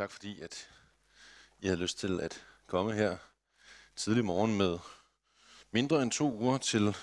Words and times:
tak 0.00 0.10
fordi 0.10 0.40
at 0.40 0.68
I 1.58 1.66
havde 1.66 1.80
lyst 1.80 1.98
til 1.98 2.20
at 2.20 2.44
komme 2.66 2.92
her 2.92 3.16
tidlig 3.96 4.24
morgen 4.24 4.58
med 4.58 4.78
mindre 5.70 6.02
end 6.02 6.10
to 6.10 6.32
uger 6.32 6.58
til 6.58 6.96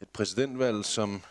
et 0.00 0.08
præsidentvalg, 0.08 0.84
som 0.84 1.22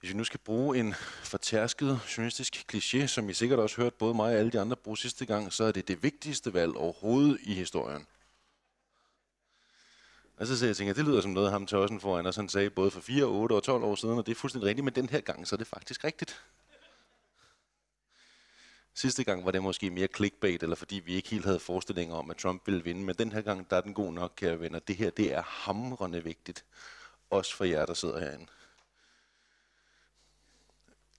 hvis 0.00 0.10
vi 0.10 0.16
nu 0.16 0.24
skal 0.24 0.40
bruge 0.40 0.78
en 0.78 0.94
fortærsket 1.22 2.00
journalistisk 2.16 2.66
kliché, 2.74 3.06
som 3.06 3.28
I 3.28 3.34
sikkert 3.34 3.58
også 3.58 3.76
hørt 3.76 3.94
både 3.94 4.14
mig 4.14 4.34
og 4.34 4.38
alle 4.38 4.50
de 4.50 4.60
andre 4.60 4.76
bruge 4.76 4.98
sidste 4.98 5.26
gang, 5.26 5.52
så 5.52 5.64
er 5.64 5.72
det 5.72 5.88
det 5.88 6.02
vigtigste 6.02 6.54
valg 6.54 6.76
overhovedet 6.76 7.38
i 7.42 7.54
historien. 7.54 8.06
Og 10.36 10.46
så 10.46 10.66
jeg 10.66 10.76
tænker, 10.76 10.94
det 10.94 11.04
lyder 11.04 11.20
som 11.20 11.30
noget, 11.30 11.50
ham 11.50 11.66
Tørsen 11.66 12.00
foran 12.00 12.26
os, 12.26 12.36
han 12.36 12.48
sagde 12.48 12.70
både 12.70 12.90
for 12.90 13.00
4, 13.00 13.24
8 13.24 13.52
og 13.52 13.62
12 13.62 13.84
år 13.84 13.94
siden, 13.94 14.18
og 14.18 14.26
det 14.26 14.32
er 14.32 14.36
fuldstændig 14.36 14.68
rigtigt, 14.68 14.84
men 14.84 14.94
den 14.94 15.08
her 15.08 15.20
gang, 15.20 15.48
så 15.48 15.54
er 15.54 15.58
det 15.58 15.66
faktisk 15.66 16.04
rigtigt. 16.04 16.42
Sidste 18.94 19.24
gang 19.24 19.44
var 19.44 19.50
det 19.50 19.62
måske 19.62 19.90
mere 19.90 20.08
clickbait, 20.16 20.62
eller 20.62 20.76
fordi 20.76 20.96
vi 20.96 21.14
ikke 21.14 21.28
helt 21.28 21.44
havde 21.44 21.60
forestillinger 21.60 22.14
om, 22.14 22.30
at 22.30 22.36
Trump 22.36 22.66
ville 22.66 22.84
vinde. 22.84 23.04
Men 23.04 23.14
den 23.14 23.32
her 23.32 23.40
gang, 23.40 23.70
der 23.70 23.76
er 23.76 23.80
den 23.80 23.94
god 23.94 24.12
nok, 24.12 24.32
kære 24.36 24.60
venner. 24.60 24.78
Det 24.78 24.96
her, 24.96 25.10
det 25.10 25.34
er 25.34 25.42
hamrende 25.42 26.24
vigtigt. 26.24 26.64
Også 27.30 27.56
for 27.56 27.64
jer, 27.64 27.86
der 27.86 27.94
sidder 27.94 28.18
herinde. 28.20 28.46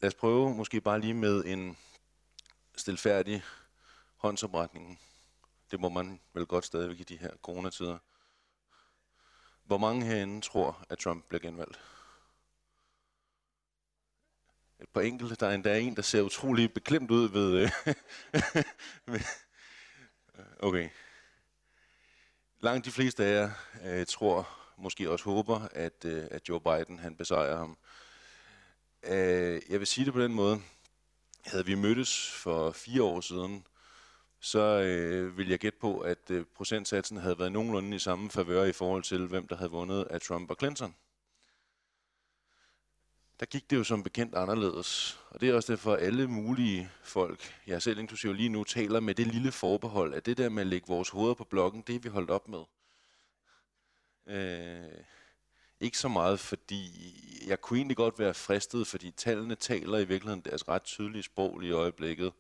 Lad 0.02 0.08
os 0.08 0.16
prøve 0.16 0.56
måske 0.56 0.82
bare 0.82 1.00
lige 1.00 1.14
med 1.14 1.46
en 1.46 1.78
stilfærdig 2.76 3.44
håndsopretning. 4.16 5.00
Det 5.72 5.80
må 5.80 5.90
man 5.90 6.20
vel 6.34 6.46
godt 6.46 6.66
stadigvæk 6.66 7.00
i 7.00 7.04
de 7.04 7.18
her 7.18 7.32
coronatider. 7.42 7.98
Hvor 9.64 9.78
mange 9.78 10.06
herinde 10.06 10.42
tror, 10.42 10.86
at 10.90 10.98
Trump 10.98 11.26
bliver 11.28 11.42
genvalgt? 11.42 11.80
Et 14.84 14.90
par 14.90 15.02
enkelte. 15.02 15.36
Der 15.36 15.48
er 15.48 15.56
endda 15.56 15.80
en, 15.80 15.96
der 15.96 16.02
ser 16.02 16.22
utrolig 16.22 16.74
beklemt 16.74 17.12
ud 17.12 17.24
øh, 17.24 17.34
ved... 19.14 19.20
Okay. 20.60 20.90
Langt 22.62 22.86
de 22.86 22.92
fleste 22.92 23.26
af 23.26 23.34
jer 23.34 23.52
øh, 23.86 24.06
tror, 24.06 24.50
måske 24.78 25.12
også 25.12 25.26
håber, 25.26 25.68
at, 25.72 26.06
øh, 26.06 26.28
at 26.32 26.50
Joe 26.50 26.60
Biden 26.60 27.00
han 27.00 27.16
besejrer 27.16 27.58
ham. 27.58 27.78
Øh, 29.04 29.62
jeg 29.70 29.80
vil 29.80 29.88
sige 29.88 30.06
det 30.06 30.14
på 30.14 30.22
den 30.22 30.34
måde. 30.34 30.62
Havde 31.46 31.66
vi 31.66 31.76
mødtes 31.76 32.32
for 32.32 32.72
fire 32.72 33.04
år 33.04 33.22
siden, 33.22 33.68
så 34.40 34.60
øh, 34.60 35.38
vil 35.38 35.50
jeg 35.50 35.60
gætte 35.60 35.80
på, 35.82 36.00
at 36.00 36.32
øh, 36.32 36.46
procentsatsen 36.56 37.18
havde 37.18 37.40
været 37.40 37.52
nogenlunde 37.52 37.96
i 37.96 38.00
samme 38.00 38.30
favør 38.30 38.64
i 38.64 38.72
forhold 38.72 39.04
til, 39.04 39.28
hvem 39.28 39.48
der 39.48 39.56
havde 39.56 39.72
vundet 39.72 40.04
af 40.04 40.22
Trump 40.22 40.50
og 40.50 40.56
Clinton 40.60 40.96
der 43.40 43.46
gik 43.46 43.70
det 43.70 43.78
jo 43.78 43.84
som 43.84 44.04
bekendt 44.04 44.36
anderledes. 44.36 45.20
Og 45.30 45.42
det 45.42 45.50
er 45.50 45.54
også 45.54 45.74
derfor, 45.74 45.94
at 45.94 46.04
alle 46.04 46.28
mulige 46.28 46.90
folk, 47.04 47.56
jeg 47.68 47.82
selv 47.82 48.00
inklusive 48.00 48.36
lige 48.36 48.50
nu, 48.50 48.64
taler 48.64 49.00
med 49.00 49.16
det 49.16 49.28
lille 49.28 49.52
forbehold, 49.52 50.14
at 50.14 50.26
det 50.26 50.38
der 50.38 50.50
med 50.50 50.62
at 50.62 50.68
lægge 50.68 50.88
vores 50.88 51.10
hoveder 51.10 51.34
på 51.34 51.44
blokken, 51.44 51.84
det 51.88 51.96
er 51.96 52.00
vi 52.00 52.10
holdt 52.10 52.30
op 52.30 52.48
med. 52.48 52.64
Øh, 54.28 55.04
ikke 55.80 55.98
så 55.98 56.08
meget, 56.08 56.40
fordi 56.40 56.90
jeg 57.48 57.62
kunne 57.62 57.78
egentlig 57.78 57.98
godt 57.98 58.20
være 58.20 58.34
fristet, 58.34 58.88
fordi 58.88 59.12
tallene 59.12 59.56
taler 59.56 59.98
i 59.98 60.06
virkeligheden 60.06 60.42
deres 60.42 60.68
ret 60.68 60.84
tydelige 60.84 61.24
sprog 61.24 61.64
i 61.64 61.72
øjeblikket. 61.72 62.34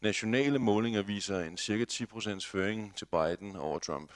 Nationale 0.00 0.58
målinger 0.58 1.02
viser 1.02 1.40
en 1.40 1.56
cirka 1.56 1.84
10% 1.92 2.40
føring 2.40 2.96
til 2.96 3.04
Biden 3.04 3.56
over 3.56 3.78
Trump. 3.78 4.12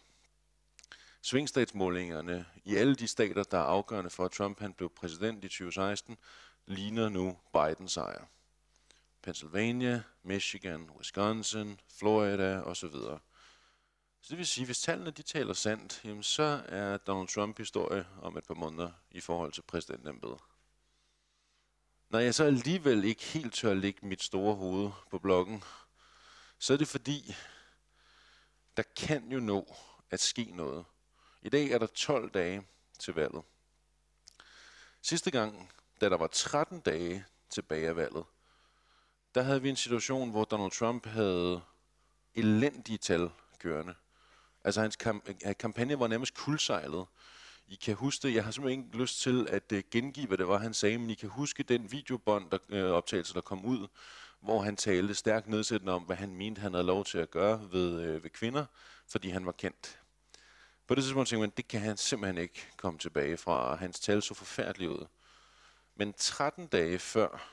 Svingstatsmålingerne 1.23 2.47
i 2.65 2.77
alle 2.77 2.95
de 2.95 3.09
stater, 3.09 3.43
der 3.43 3.59
er 3.59 3.63
afgørende 3.63 4.11
for, 4.11 4.25
at 4.25 4.31
Trump 4.31 4.61
han 4.61 4.73
blev 4.73 4.91
præsident 4.91 5.45
i 5.45 5.49
2016, 5.49 6.19
ligner 6.67 7.09
nu 7.09 7.39
Bidens 7.53 7.93
sejr. 7.93 8.25
Pennsylvania, 9.23 10.03
Michigan, 10.23 10.91
Wisconsin, 10.91 11.81
Florida 11.99 12.61
osv. 12.61 12.95
Så 14.21 14.29
det 14.31 14.39
vil 14.39 14.47
sige, 14.47 14.65
hvis 14.65 14.81
tallene 14.81 15.11
de 15.11 15.23
taler 15.23 15.53
sandt, 15.53 16.01
jamen 16.05 16.23
så 16.23 16.63
er 16.69 16.97
Donald 16.97 17.29
Trump 17.29 17.59
historie 17.59 18.07
om 18.23 18.37
et 18.37 18.45
par 18.47 18.55
måneder 18.55 18.91
i 19.11 19.21
forhold 19.21 19.53
til 19.53 19.63
præsidentembedet. 19.63 20.39
Når 22.11 22.19
jeg 22.19 22.35
så 22.35 22.45
alligevel 22.45 23.05
ikke 23.05 23.23
helt 23.23 23.55
tør 23.55 23.75
lægge 23.75 24.07
mit 24.07 24.23
store 24.23 24.55
hoved 24.55 24.91
på 25.11 25.19
bloggen, 25.19 25.65
så 26.59 26.73
er 26.73 26.77
det 26.77 26.89
fordi, 26.89 27.35
der 28.77 28.83
kan 28.97 29.33
jo 29.33 29.41
nå 29.41 29.77
at 30.11 30.21
ske 30.21 30.45
noget 30.45 30.85
i 31.43 31.49
dag 31.49 31.71
er 31.71 31.79
der 31.79 31.87
12 31.87 32.31
dage 32.31 32.67
til 32.99 33.15
valget. 33.15 33.43
Sidste 35.03 35.31
gang, 35.31 35.73
da 36.01 36.09
der 36.09 36.17
var 36.17 36.27
13 36.27 36.81
dage 36.81 37.25
tilbage 37.51 37.89
af 37.89 37.97
valget, 37.97 38.25
der 39.35 39.43
havde 39.43 39.63
vi 39.63 39.69
en 39.69 39.77
situation, 39.77 40.31
hvor 40.31 40.45
Donald 40.45 40.71
Trump 40.71 41.07
havde 41.07 41.61
elendige 42.35 42.99
tal 42.99 43.31
kørende. 43.59 43.95
Altså 44.65 44.81
hans 44.81 44.97
kamp- 44.97 45.53
kampagne 45.59 46.01
var 46.01 46.07
nærmest 46.07 46.35
kuldsejlet. 46.35 47.07
I 47.69 47.75
kan 47.75 47.95
huske 47.95 48.29
det. 48.29 48.35
Jeg 48.35 48.45
har 48.45 48.51
simpelthen 48.51 48.85
ikke 48.85 48.99
lyst 48.99 49.21
til 49.21 49.47
at 49.51 49.73
øh, 49.73 49.83
gengive, 49.91 50.27
hvad 50.27 50.39
det 50.39 50.49
var, 50.49 50.59
han 50.59 50.75
sagde, 50.75 50.99
men 50.99 51.11
I 51.11 51.15
kan 51.15 51.29
huske 51.29 51.63
den 51.63 51.93
videobånd, 51.93 52.51
der, 52.51 52.59
øh, 52.69 52.91
optagelse, 52.91 53.35
der 53.35 53.41
kom 53.41 53.65
ud, 53.65 53.89
hvor 54.41 54.63
han 54.63 54.77
talte 54.77 55.15
stærkt 55.15 55.49
nedsættende 55.49 55.93
om, 55.93 56.03
hvad 56.03 56.17
han 56.17 56.35
mente, 56.35 56.61
han 56.61 56.73
havde 56.73 56.87
lov 56.87 57.05
til 57.05 57.19
at 57.19 57.31
gøre 57.31 57.69
ved, 57.73 58.01
øh, 58.01 58.23
ved 58.23 58.31
kvinder, 58.31 58.67
fordi 59.09 59.29
han 59.29 59.47
var 59.47 59.53
kendt. 59.53 60.00
På 60.91 60.95
det 60.95 61.05
tidspunkt 61.05 61.29
tænkte 61.29 61.41
man, 61.41 61.53
det 61.57 61.69
kan 61.69 61.81
han 61.81 61.97
simpelthen 61.97 62.39
ikke 62.39 62.67
komme 62.77 62.99
tilbage 62.99 63.37
fra. 63.37 63.75
Hans 63.75 64.01
tal 64.01 64.23
så 64.23 64.35
forfærdeligt 64.35 64.91
ud. 64.91 65.07
Men 65.95 66.13
13 66.13 66.67
dage 66.67 66.99
før 66.99 67.51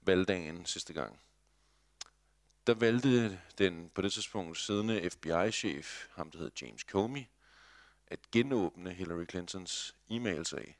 valgdagen 0.00 0.66
sidste 0.66 0.92
gang, 0.92 1.20
der 2.66 2.74
valgte 2.74 3.40
den 3.58 3.90
på 3.94 4.02
det 4.02 4.12
tidspunkt 4.12 4.58
siddende 4.58 5.10
FBI-chef, 5.10 6.08
ham 6.14 6.30
der 6.30 6.38
hed 6.38 6.50
James 6.62 6.80
Comey, 6.80 7.24
at 8.06 8.30
genåbne 8.30 8.92
Hillary 8.92 9.26
Clintons 9.30 9.94
e-mailsag. 10.10 10.78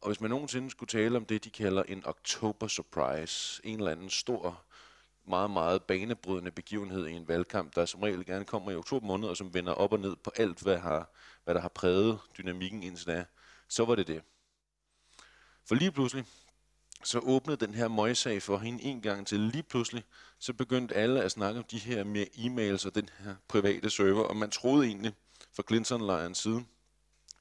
Og 0.00 0.08
hvis 0.08 0.20
man 0.20 0.30
nogensinde 0.30 0.70
skulle 0.70 0.88
tale 0.88 1.16
om 1.16 1.26
det, 1.26 1.44
de 1.44 1.50
kalder 1.50 1.82
en 1.82 2.06
October 2.06 2.68
Surprise, 2.68 3.60
en 3.64 3.78
eller 3.78 3.92
anden 3.92 4.10
stor 4.10 4.64
meget, 5.28 5.50
meget 5.50 5.82
banebrydende 5.82 6.50
begivenhed 6.50 7.06
i 7.06 7.12
en 7.12 7.28
valgkamp, 7.28 7.74
der 7.74 7.86
som 7.86 8.02
regel 8.02 8.26
gerne 8.26 8.44
kommer 8.44 8.70
i 8.70 8.76
oktober 8.76 9.06
måned, 9.06 9.28
og 9.28 9.36
som 9.36 9.54
vender 9.54 9.72
op 9.72 9.92
og 9.92 10.00
ned 10.00 10.16
på 10.16 10.30
alt, 10.36 10.60
hvad, 10.60 10.78
har, 10.78 11.10
hvad 11.44 11.54
der 11.54 11.60
har 11.60 11.68
præget 11.68 12.18
dynamikken 12.38 12.82
indtil 12.82 13.06
da, 13.06 13.24
så 13.68 13.84
var 13.84 13.94
det 13.94 14.06
det. 14.06 14.22
For 15.64 15.74
lige 15.74 15.92
pludselig, 15.92 16.24
så 17.04 17.18
åbnede 17.18 17.66
den 17.66 17.74
her 17.74 17.88
møgssag 17.88 18.42
for 18.42 18.58
hende 18.58 18.82
en 18.82 19.00
gang 19.00 19.26
til. 19.26 19.40
Lige 19.40 19.62
pludselig, 19.62 20.04
så 20.38 20.52
begyndte 20.52 20.94
alle 20.94 21.22
at 21.22 21.30
snakke 21.30 21.58
om 21.58 21.64
de 21.64 21.78
her 21.78 22.04
med 22.04 22.26
e-mails 22.26 22.86
og 22.86 22.94
den 22.94 23.08
her 23.18 23.36
private 23.48 23.90
server, 23.90 24.24
og 24.24 24.36
man 24.36 24.50
troede 24.50 24.86
egentlig 24.86 25.14
fra 25.52 25.62
Clinton-lejrens 25.68 26.38
side, 26.38 26.64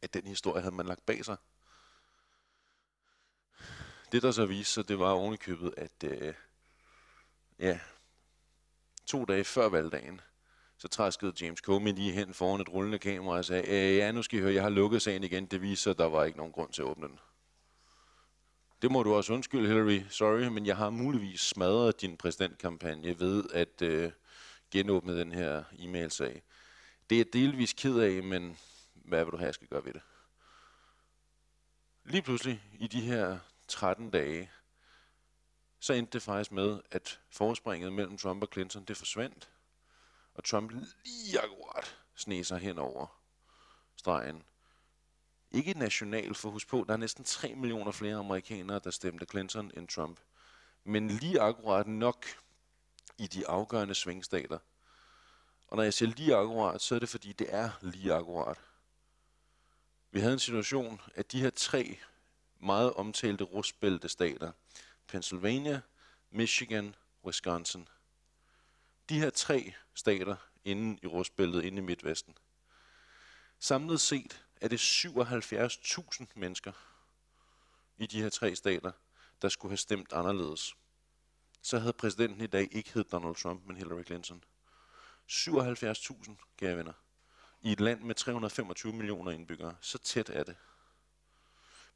at 0.02 0.14
den 0.14 0.28
historie 0.28 0.62
havde 0.62 0.76
man 0.76 0.86
lagt 0.86 1.06
bag 1.06 1.26
sig. 1.26 1.38
Det 4.12 4.24
der 4.24 4.32
så 4.32 4.46
viste 4.46 4.74
sig, 4.74 4.88
det 4.88 5.00
var 5.00 5.12
ovenikøbet, 5.12 5.74
at 5.78 6.04
øh, 6.04 6.34
ja, 7.60 7.80
to 9.06 9.26
dage 9.26 9.44
før 9.44 9.70
valgdagen, 9.70 10.22
så 10.78 10.88
træskede 10.88 11.34
James 11.42 11.60
Comey 11.60 11.94
lige 11.94 12.12
hen 12.12 12.34
foran 12.34 12.62
et 12.62 12.70
rullende 12.70 13.00
kamera 13.00 13.38
og 13.38 13.46
sagde, 13.46 13.68
øh, 13.68 13.98
ja, 13.98 14.12
nu 14.12 14.24
skal 14.24 14.40
I 14.40 14.42
høre, 14.42 14.54
jeg 14.54 14.64
har 14.64 14.70
lukket 14.70 15.02
sagen 15.02 15.24
igen. 15.24 15.46
Det 15.46 15.62
viser, 15.62 15.92
at 15.92 15.98
der 15.98 16.06
var 16.06 16.24
ikke 16.24 16.38
nogen 16.38 16.54
grund 16.54 16.74
til 16.74 16.82
at 16.82 16.86
åbne 16.86 17.08
den. 17.08 17.20
Det 18.82 18.92
må 18.92 19.04
du 19.04 19.14
også 19.14 19.34
undskylde, 19.34 19.68
Hillary. 19.68 20.02
Sorry, 20.10 20.48
men 20.48 20.66
jeg 20.66 20.78
har 20.78 20.90
muligvis 20.90 21.40
smadret 21.40 22.02
din 22.02 22.18
præsidentkampagne 22.18 23.20
ved 23.20 23.44
at 23.54 23.82
øh, 23.82 24.12
genåbne 24.72 25.20
den 25.20 25.32
her 25.32 25.64
e-mail-sag. 25.80 26.42
Det 27.10 27.16
er 27.16 27.20
jeg 27.20 27.34
delvis 27.34 27.74
ked 27.74 28.00
af, 28.00 28.24
men 28.24 28.58
hvad 28.94 29.26
vil 29.26 29.32
du 29.32 29.38
have, 29.38 29.46
jeg 29.46 29.54
skal 29.54 29.68
gøre 29.68 29.86
ved 29.86 29.94
det? 29.94 30.02
Lige 32.04 32.22
pludselig, 32.22 32.64
i 32.80 32.88
de 32.88 33.02
her 33.02 33.40
13 33.68 34.10
dage, 34.10 34.52
så 35.86 35.94
endte 35.94 36.14
det 36.14 36.22
faktisk 36.22 36.52
med, 36.52 36.80
at 36.92 37.20
forspringet 37.30 37.94
mellem 37.94 38.18
Trump 38.18 38.44
og 38.44 38.50
Clinton, 38.54 38.84
det 38.84 38.98
forsvandt. 38.98 39.50
Og 40.34 40.44
Trump 40.44 40.72
lige 40.72 41.40
akkurat 41.40 41.98
sne 42.16 42.44
sig 42.44 42.60
hen 42.60 42.78
over 42.78 43.22
stregen. 43.96 44.44
Ikke 45.52 45.74
national, 45.74 46.36
for 46.36 46.50
husk 46.50 46.68
på, 46.68 46.86
der 46.88 46.94
er 46.94 46.98
næsten 46.98 47.24
3 47.24 47.56
millioner 47.56 47.92
flere 47.92 48.16
amerikanere, 48.16 48.80
der 48.84 48.92
stemte 48.92 49.26
Clinton 49.26 49.72
end 49.78 49.88
Trump. 49.88 50.20
Men 50.84 51.08
lige 51.08 51.42
akkurat 51.42 51.88
nok 51.88 52.26
i 53.18 53.28
de 53.28 53.48
afgørende 53.48 53.96
svingstater. 53.96 54.60
Og 55.68 55.78
når 55.78 55.84
jeg 55.84 55.94
siger 55.94 56.12
lige 56.12 56.36
akkurat, 56.36 56.82
så 56.82 56.96
er 56.96 57.00
det 57.00 57.10
fordi, 57.10 57.34
det 57.34 57.54
er 57.54 57.70
lige 57.82 58.14
akkurat. 58.14 58.58
Vi 60.12 60.20
havde 60.20 60.34
en 60.34 60.40
situation, 60.40 61.02
at 61.16 61.32
de 61.32 61.42
her 61.42 61.50
tre 61.50 61.98
meget 62.60 62.94
omtalte 62.94 63.44
rustbæltestater, 63.44 64.38
stater, 64.38 64.52
Pennsylvania, 65.08 65.82
Michigan, 66.32 66.96
Wisconsin. 67.26 67.88
De 69.10 69.20
her 69.20 69.30
tre 69.30 69.74
stater 69.94 70.36
inde 70.64 71.00
i 71.04 71.08
rustbæltet, 71.08 71.64
inde 71.64 71.78
i 71.78 71.86
Midtvesten. 71.86 72.38
Samlet 73.60 74.02
set 74.02 74.46
er 74.62 74.68
det 74.68 74.80
77.000 74.80 76.26
mennesker 76.36 76.72
i 77.98 78.06
de 78.06 78.22
her 78.22 78.30
tre 78.30 78.56
stater, 78.56 78.92
der 79.42 79.50
skulle 79.50 79.72
have 79.72 79.78
stemt 79.78 80.14
anderledes. 80.14 80.76
så 81.62 81.80
havde 81.80 81.94
præsidenten 81.94 82.42
i 82.42 82.48
dag 82.48 82.68
ikke 82.72 82.94
hed 82.94 83.04
Donald 83.04 83.36
Trump, 83.36 83.66
men 83.66 83.78
Hillary 83.78 84.04
Clinton. 84.04 84.44
77.000, 85.32 86.32
kære 86.58 86.78
venner. 86.78 86.94
I 87.62 87.72
et 87.72 87.80
land 87.80 88.02
med 88.02 88.16
325 88.16 88.94
millioner 88.94 89.32
indbyggere. 89.32 89.76
Så 89.82 89.98
tæt 89.98 90.30
er 90.30 90.44
det. 90.44 90.56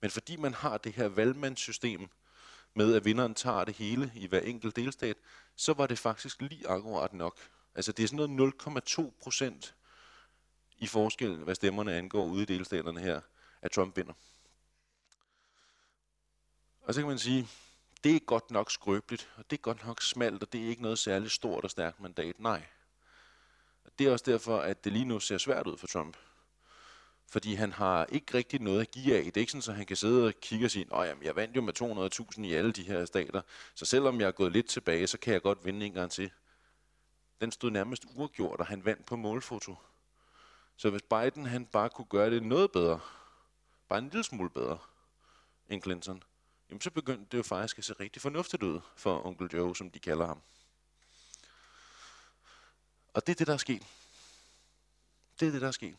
Men 0.02 0.12
fordi 0.12 0.36
man 0.36 0.54
har 0.54 0.78
det 0.78 0.94
her 0.94 1.08
valgmandssystem 1.08 2.10
med, 2.74 2.95
at 2.95 3.06
vinderen 3.06 3.36
tager 3.36 3.63
det 3.63 3.75
hele 3.75 4.12
i 4.16 4.27
hver 4.27 4.39
enkelt 4.39 4.75
delstat, 4.75 5.18
så 5.56 5.74
var 5.74 5.88
det 5.88 6.00
faktisk 6.00 6.42
lige 6.42 6.68
akkurat 6.68 7.13
nok. 7.13 7.38
Altså 7.75 7.92
det 7.92 8.04
er 8.04 8.07
sådan 8.07 8.36
noget 8.36 8.54
0,2 9.00 9.12
procent 9.24 9.75
i 10.77 10.88
forskellen, 10.88 11.44
hvad 11.44 11.56
stemmerne 11.56 11.95
angår 11.95 12.25
ude 12.25 12.42
i 12.42 12.45
delstaterne 12.45 13.00
her, 13.00 13.21
at 13.62 13.71
Trump 13.71 13.98
vinder. 13.98 14.13
Og 16.81 16.94
så 16.94 17.01
kan 17.01 17.07
man 17.07 17.19
sige, 17.19 17.48
det 18.04 18.16
er 18.16 18.19
godt 18.19 18.51
nok 18.51 18.71
skrøbeligt, 18.71 19.30
og 19.36 19.50
det 19.50 19.57
er 19.57 19.62
godt 19.62 19.86
nok 19.86 20.01
smalt, 20.01 20.44
og 20.44 20.54
det 20.54 20.63
er 20.63 20.69
ikke 20.69 20.81
noget 20.81 21.00
særligt 21.00 21.31
stort 21.31 21.63
og 21.63 21.71
stærkt 21.71 22.00
mandat. 22.00 22.39
Nej. 22.39 22.66
Det 24.00 24.07
er 24.07 24.12
også 24.12 24.31
derfor, 24.31 24.60
at 24.60 24.83
det 24.83 24.94
lige 24.94 25.06
nu 25.06 25.19
ser 25.19 25.38
svært 25.38 25.68
ud 25.68 25.77
for 25.77 25.88
Trump. 25.88 26.18
Fordi 27.30 27.54
han 27.54 27.72
har 27.72 28.06
ikke 28.06 28.34
rigtig 28.34 28.62
noget 28.62 28.81
at 28.81 28.92
give 28.92 29.18
af. 29.18 29.24
Det 29.24 29.38
er 29.38 29.42
ikke 29.42 29.52
sådan, 29.52 29.72
at 29.72 29.78
han 29.78 29.86
kan 29.86 29.98
sidde 29.98 30.28
og 30.28 30.34
kigge 30.42 30.66
og 30.66 30.72
sige, 30.72 30.96
at 30.96 31.18
jeg 31.22 31.36
vandt 31.36 31.56
jo 31.56 31.62
med 31.62 32.34
200.000 32.38 32.42
i 32.42 32.54
alle 32.54 32.72
de 32.72 32.84
her 32.84 33.06
stater, 33.06 33.42
så 33.76 33.86
selvom 33.86 34.20
jeg 34.20 34.28
er 34.28 34.31
gået 34.31 34.52
lidt 34.52 34.68
tilbage, 34.68 35.08
så 35.08 35.18
kan 35.18 35.34
jeg 35.34 35.42
godt 35.42 35.66
vinde 35.66 35.86
en 35.86 35.94
gang 35.94 36.12
til. 36.12 36.31
Den 37.42 37.52
stod 37.52 37.72
nærmest 37.72 38.06
uafgjort, 38.16 38.60
og 38.60 38.66
han 38.66 38.86
vandt 38.86 39.06
på 39.06 39.16
målfoto. 39.16 39.76
Så 40.78 40.90
hvis 40.90 41.02
Biden 41.02 41.46
han 41.46 41.66
bare 41.66 41.90
kunne 41.90 42.08
gøre 42.10 42.30
det 42.30 42.44
noget 42.44 42.72
bedre, 42.72 43.00
bare 43.90 44.00
en 44.00 44.10
lille 44.10 44.24
smule 44.24 44.50
bedre 44.50 44.78
end 45.70 45.84
Clinton, 45.84 46.24
jamen 46.70 46.81
så 46.81 46.92
begyndte 46.92 47.26
det 47.31 47.38
jo 47.38 47.44
faktisk 47.44 47.78
at 47.78 47.86
se 47.86 47.94
rigtig 48.00 48.22
fornuftigt 48.22 48.64
ud 48.64 48.81
for 48.96 49.26
onkel 49.26 49.50
Joe, 49.54 49.76
som 49.76 49.92
de 49.92 50.00
kalder 50.00 50.28
ham. 50.28 50.42
Og 53.14 53.28
det 53.28 53.34
er 53.34 53.38
det, 53.38 53.48
der 53.48 53.54
er 53.54 53.58
sket. 53.58 53.84
Det 55.40 55.48
er 55.48 55.52
det, 55.52 55.62
der 55.62 55.68
er 55.68 55.72
sket. 55.72 55.96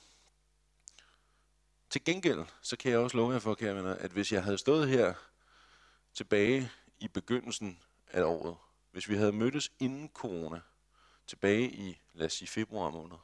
Til 1.90 2.04
gengæld, 2.04 2.44
så 2.62 2.76
kan 2.76 2.90
jeg 2.92 2.98
også 2.98 3.16
love 3.16 3.32
jer 3.32 3.38
for, 3.38 3.54
kære 3.54 3.76
venner, 3.76 3.94
at 3.94 4.10
hvis 4.10 4.32
jeg 4.32 4.44
havde 4.44 4.58
stået 4.58 4.88
her 4.88 5.14
tilbage 6.14 6.70
i 6.98 7.08
begyndelsen 7.08 7.82
af 8.10 8.22
året, 8.22 8.56
hvis 8.90 9.08
vi 9.08 9.16
havde 9.16 9.32
mødtes 9.32 9.72
inden 9.78 10.08
corona, 10.14 10.60
tilbage 11.26 11.70
i, 11.70 12.00
lad 12.12 12.26
os 12.26 12.32
sige, 12.32 12.48
februar 12.48 12.90
måned, 12.90 13.16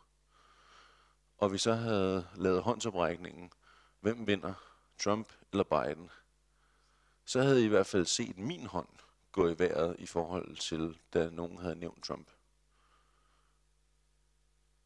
og 1.39 1.53
vi 1.53 1.59
så 1.59 1.75
havde 1.75 2.29
lavet 2.35 2.63
håndsoprækningen, 2.63 3.53
hvem 4.01 4.27
vinder, 4.27 4.55
Trump 4.99 5.33
eller 5.53 5.65
Biden, 5.65 6.11
så 7.25 7.43
havde 7.43 7.63
I 7.63 7.65
i 7.65 7.69
hvert 7.69 7.87
fald 7.87 8.07
set 8.07 8.39
min 8.39 8.67
hånd 8.67 8.89
gå 9.33 9.49
i 9.49 9.59
vejret 9.59 9.97
i 9.99 10.07
forhold 10.07 10.57
til, 10.57 10.99
da 11.15 11.31
nogen 11.31 11.59
havde 11.59 11.77
nævnt 11.77 12.05
Trump. 12.05 12.31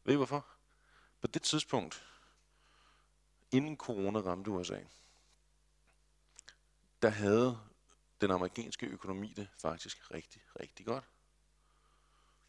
Ved 0.03 0.13
I 0.13 0.17
hvorfor? 0.17 0.45
På 1.21 1.27
det 1.27 1.41
tidspunkt, 1.41 2.10
inden 3.51 3.77
corona 3.77 4.19
ramte 4.19 4.51
USA, 4.51 4.79
der 7.01 7.09
havde 7.09 7.59
den 8.21 8.31
amerikanske 8.31 8.85
økonomi 8.85 9.33
det 9.35 9.47
faktisk 9.61 10.11
rigtig, 10.13 10.41
rigtig 10.59 10.85
godt. 10.85 11.03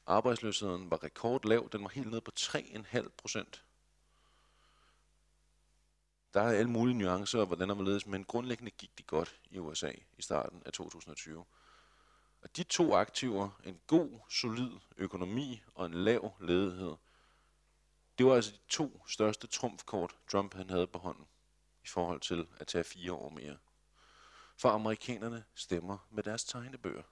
Arbejdsløsheden 0.07 0.91
var 0.91 1.03
rekordlav, 1.03 1.69
den 1.73 1.83
var 1.83 1.89
helt 1.89 2.11
nede 2.11 2.21
på 2.21 2.31
3,5 2.39 3.09
procent. 3.17 3.65
Der 6.35 6.41
er 6.41 6.59
alle 6.59 6.71
mulige 6.71 6.99
nuancer, 6.99 7.45
hvordan 7.45 7.69
der 7.69 7.83
ledes, 7.83 8.07
men 8.07 8.25
grundlæggende 8.25 8.71
gik 8.71 8.99
det 8.99 9.07
godt 9.07 9.41
i 9.51 9.59
USA 9.59 9.93
i 10.19 10.23
starten 10.23 10.63
af 10.67 10.73
2020. 10.73 11.45
Og 12.43 12.57
de 12.57 12.63
to 12.63 12.95
aktiver, 12.95 13.51
en 13.65 13.81
god, 13.87 14.21
solid 14.31 14.71
økonomi 14.97 15.63
og 15.75 15.87
en 15.87 15.95
lav 15.95 16.33
ledighed, 16.41 16.95
det 18.19 18.27
var 18.27 18.35
altså 18.35 18.53
de 18.53 18.59
to 18.69 19.03
største 19.07 19.47
trumfkort, 19.47 20.17
Trump 20.31 20.55
han 20.55 20.71
havde 20.71 20.87
på 20.87 20.99
hånden 20.99 21.27
i 21.85 21.87
forhold 21.87 22.21
til 22.21 22.49
at 22.61 22.67
tage 22.67 22.85
fire 22.85 23.13
år 23.13 23.29
mere. 23.29 23.59
For 24.57 24.69
amerikanerne 24.69 25.45
stemmer 25.55 25.99
med 26.11 26.23
deres 26.23 26.45
tegnebøger. 26.45 27.03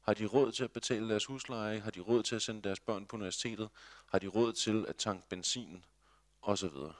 Har 0.00 0.14
de 0.14 0.26
råd 0.26 0.52
til 0.52 0.64
at 0.64 0.72
betale 0.72 1.08
deres 1.08 1.24
husleje? 1.24 1.80
Har 1.80 1.90
de 1.90 2.00
råd 2.00 2.22
til 2.22 2.34
at 2.34 2.42
sende 2.42 2.62
deres 2.62 2.80
børn 2.80 3.06
på 3.06 3.16
universitetet? 3.16 3.70
Har 4.06 4.18
de 4.18 4.26
råd 4.26 4.52
til 4.52 4.86
at 4.88 4.96
tanke 4.96 5.28
benzin? 5.28 5.84
Og 6.40 6.58
så 6.58 6.68
videre. 6.68 6.94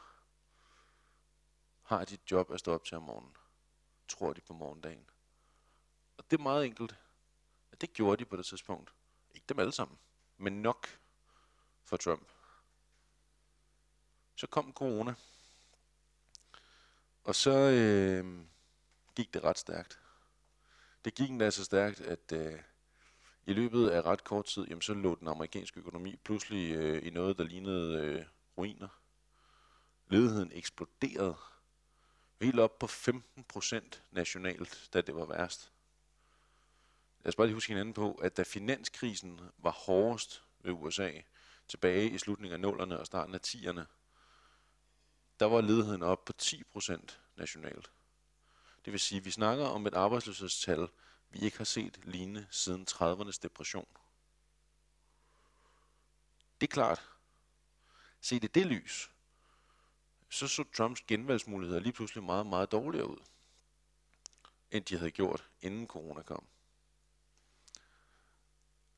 Har 1.82 2.04
de 2.04 2.14
et 2.14 2.30
job 2.30 2.50
at 2.50 2.60
stå 2.60 2.72
op 2.74 2.84
til 2.84 2.96
om 2.96 3.02
morgenen? 3.02 3.36
Tror 4.08 4.32
de 4.32 4.40
på 4.40 4.52
morgendagen? 4.52 5.10
Og 6.16 6.24
det 6.30 6.38
er 6.38 6.42
meget 6.42 6.66
enkelt. 6.66 6.96
At 7.72 7.80
det 7.80 7.92
gjorde 7.92 8.24
de 8.24 8.24
på 8.24 8.36
det 8.36 8.46
tidspunkt. 8.46 8.94
Ikke 9.30 9.44
dem 9.48 9.58
alle 9.58 9.72
sammen, 9.72 9.98
men 10.36 10.62
nok 10.62 10.86
for 11.84 11.96
Trump. 11.96 12.28
Så 14.42 14.46
kom 14.46 14.72
corona. 14.72 15.14
Og 17.24 17.34
så 17.34 17.50
øh, 17.50 18.40
gik 19.16 19.34
det 19.34 19.44
ret 19.44 19.58
stærkt. 19.58 20.00
Det 21.04 21.14
gik 21.14 21.30
endda 21.30 21.50
så 21.50 21.64
stærkt, 21.64 22.00
at 22.00 22.32
øh, 22.32 22.58
i 23.46 23.52
løbet 23.52 23.90
af 23.90 24.02
ret 24.02 24.24
kort 24.24 24.44
tid, 24.44 24.64
jamen, 24.68 24.82
så 24.82 24.94
lå 24.94 25.14
den 25.14 25.28
amerikanske 25.28 25.80
økonomi 25.80 26.16
pludselig 26.16 26.74
øh, 26.74 27.06
i 27.06 27.10
noget, 27.10 27.38
der 27.38 27.44
lignede 27.44 28.06
øh, 28.06 28.24
ruiner. 28.58 28.88
Ledigheden 30.08 30.52
eksploderede 30.54 31.36
helt 32.40 32.60
op 32.60 32.78
på 32.78 32.86
15 32.86 33.44
procent 33.44 34.02
nationalt, 34.10 34.88
da 34.92 35.00
det 35.00 35.14
var 35.14 35.24
værst. 35.24 35.72
Lad 37.18 37.28
os 37.28 37.36
bare 37.36 37.46
lige 37.46 37.54
huske 37.54 37.70
hinanden 37.70 37.94
på, 37.94 38.14
at 38.14 38.36
da 38.36 38.42
finanskrisen 38.42 39.40
var 39.58 39.72
hårdest 39.72 40.42
ved 40.60 40.72
USA, 40.72 41.10
tilbage 41.68 42.10
i 42.10 42.18
slutningen 42.18 42.64
af 42.64 42.70
0'erne 42.72 42.94
og 42.94 43.06
starten 43.06 43.34
af 43.34 43.40
10'erne, 43.46 44.01
der 45.42 45.48
var 45.48 45.60
ledigheden 45.60 46.02
op 46.02 46.24
på 46.24 46.32
10% 46.42 47.16
nationalt. 47.36 47.90
Det 48.84 48.92
vil 48.92 49.00
sige, 49.00 49.18
at 49.18 49.24
vi 49.24 49.30
snakker 49.30 49.64
om 49.64 49.86
et 49.86 49.94
arbejdsløshedstal, 49.94 50.88
vi 51.30 51.38
ikke 51.38 51.56
har 51.56 51.64
set 51.64 52.00
lignende 52.04 52.46
siden 52.50 52.86
30'ernes 52.90 53.38
depression. 53.42 53.86
Det 56.60 56.66
er 56.66 56.72
klart. 56.72 57.08
Se 58.20 58.40
det 58.40 58.54
det 58.54 58.66
lys, 58.66 59.10
så 60.30 60.48
så 60.48 60.64
Trumps 60.76 61.00
genvalgsmuligheder 61.00 61.80
lige 61.80 61.92
pludselig 61.92 62.24
meget, 62.24 62.46
meget 62.46 62.72
dårligere 62.72 63.10
ud, 63.10 63.18
end 64.70 64.84
de 64.84 64.98
havde 64.98 65.10
gjort, 65.10 65.48
inden 65.60 65.86
corona 65.86 66.22
kom. 66.22 66.46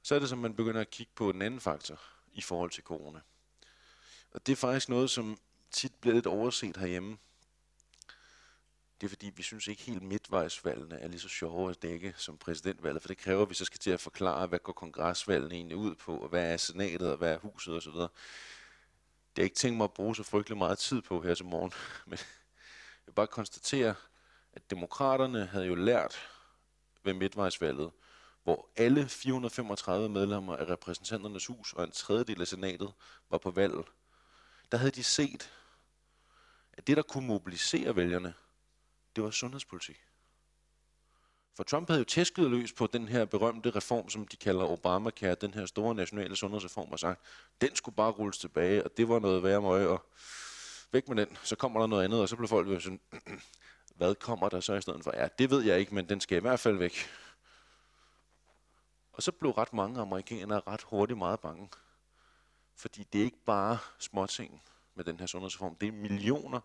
Så 0.03 0.15
er 0.15 0.19
det, 0.19 0.29
som 0.29 0.39
man 0.39 0.57
begynder 0.57 0.81
at 0.81 0.91
kigge 0.91 1.13
på 1.15 1.31
en 1.31 1.43
anden 1.43 1.61
faktor 1.61 2.01
i 2.33 2.41
forhold 2.41 2.71
til 2.71 2.83
corona. 2.83 3.21
Og 4.31 4.47
det 4.47 4.53
er 4.53 4.57
faktisk 4.57 4.89
noget, 4.89 5.11
som 5.11 5.39
tit 5.75 5.95
bliver 5.95 6.15
lidt 6.15 6.27
overset 6.27 6.77
herhjemme. 6.77 7.19
Det 9.01 9.07
er 9.07 9.09
fordi, 9.09 9.33
vi 9.37 9.43
synes 9.43 9.67
ikke 9.67 9.83
helt 9.83 10.03
midtvejsvalgene 10.03 10.99
er 10.99 11.09
lige 11.09 11.21
så 11.21 11.29
sjove 11.29 11.71
at 11.71 11.83
dække 11.83 12.15
som 12.17 12.39
præsidentvalget, 12.39 13.03
for 13.03 13.09
det 13.09 13.19
kræver, 13.19 13.43
at 13.43 13.51
vi 13.51 13.55
så 13.55 13.65
skal 13.65 13.79
til 13.79 13.91
at 13.91 14.01
forklare, 14.01 14.47
hvad 14.47 14.59
går 14.59 14.73
kongresvalgene 14.73 15.55
egentlig 15.55 15.77
ud 15.77 15.95
på, 15.95 16.17
og 16.17 16.29
hvad 16.29 16.53
er 16.53 16.57
senatet, 16.57 17.11
og 17.11 17.17
hvad 17.17 17.33
er 17.33 17.39
huset 17.39 17.75
osv. 17.75 17.93
Det 19.37 19.43
er 19.43 19.43
ikke 19.43 19.57
tænkt 19.57 19.77
mig 19.77 19.85
at 19.85 19.93
bruge 19.93 20.17
så 20.17 20.23
frygtelig 20.23 20.59
meget 20.59 20.79
tid 20.79 21.03
på 21.03 21.23
her 21.23 21.35
til 21.35 21.45
morgen, 21.45 21.73
men 22.11 22.19
jeg 22.19 23.07
vil 23.07 23.13
bare 23.13 23.27
konstatere, 23.27 23.95
at 24.53 24.71
demokraterne 24.71 25.47
havde 25.47 25.67
jo 25.67 25.75
lært 25.75 26.29
ved 27.03 27.15
midtvejsvalget, 27.15 27.91
hvor 28.43 28.71
alle 28.77 29.09
435 29.09 30.09
medlemmer 30.09 30.57
af 30.57 30.69
repræsentanternes 30.69 31.47
hus 31.47 31.73
og 31.73 31.85
en 31.85 31.91
tredjedel 31.91 32.41
af 32.41 32.47
senatet 32.47 32.93
var 33.31 33.39
på 33.39 33.51
valg. 33.51 33.75
der 34.73 34.79
havde 34.79 34.91
de 34.91 35.05
set, 35.05 35.51
at 36.79 36.87
det, 36.87 36.97
der 36.97 37.03
kunne 37.03 37.27
mobilisere 37.27 37.97
vælgerne, 37.97 38.35
det 39.17 39.25
var 39.25 39.31
sundhedspolitik. 39.31 40.01
For 41.57 41.63
Trump 41.63 41.89
havde 41.89 42.01
jo 42.01 42.05
tæsket 42.05 42.51
løs 42.51 42.73
på 42.73 42.87
den 42.87 43.09
her 43.09 43.25
berømte 43.25 43.71
reform, 43.71 44.09
som 44.09 44.27
de 44.27 44.37
kalder 44.37 44.65
Obamacare, 44.65 45.35
den 45.35 45.55
her 45.55 45.67
store 45.67 45.95
nationale 45.95 46.37
sundhedsreform, 46.37 46.93
og 46.93 46.99
sagt, 46.99 47.21
den 47.61 47.77
skulle 47.77 47.97
bare 47.97 48.11
rulles 48.11 48.39
tilbage, 48.39 48.85
og 48.85 48.97
det 48.97 49.09
var 49.09 49.19
noget 49.19 49.43
værre 49.43 49.63
møg, 49.63 49.89
og 49.89 50.07
væk 50.93 51.09
med 51.09 51.27
den, 51.27 51.37
så 51.43 51.57
kommer 51.57 51.81
der 51.81 51.87
noget 51.87 52.05
andet, 52.05 52.21
og 52.21 52.29
så 52.29 52.37
blev 52.37 52.49
folk 52.49 52.69
jo 52.69 52.81
sådan, 52.81 53.01
hvad 53.97 54.15
kommer 54.15 54.49
der 54.49 54.61
så 54.61 54.75
i 54.75 54.81
stedet 54.81 55.05
for? 55.05 55.13
Ja, 55.17 55.29
det 55.39 55.51
ved 55.51 55.63
jeg 55.63 55.79
ikke, 55.79 55.95
men 55.95 56.09
den 56.09 56.21
skal 56.21 56.37
i 56.37 56.41
hvert 56.41 56.61
fald 56.61 56.77
væk. 56.77 57.11
Og 59.13 59.23
så 59.23 59.33
blev 59.33 59.51
ret 59.51 59.73
mange 59.73 60.01
amerikanere 60.01 60.63
ret 60.67 60.83
hurtigt 60.83 61.19
meget 61.19 61.41
bange. 61.41 61.69
Fordi 62.77 63.05
det 63.13 63.21
er 63.21 63.25
ikke 63.25 63.45
bare 63.47 63.79
småting 63.99 64.63
med 64.95 65.05
den 65.05 65.21
her 65.21 65.27
sundhedsreform. 65.27 65.77
Det 65.77 65.89
er 65.89 65.93
millioner 65.93 66.61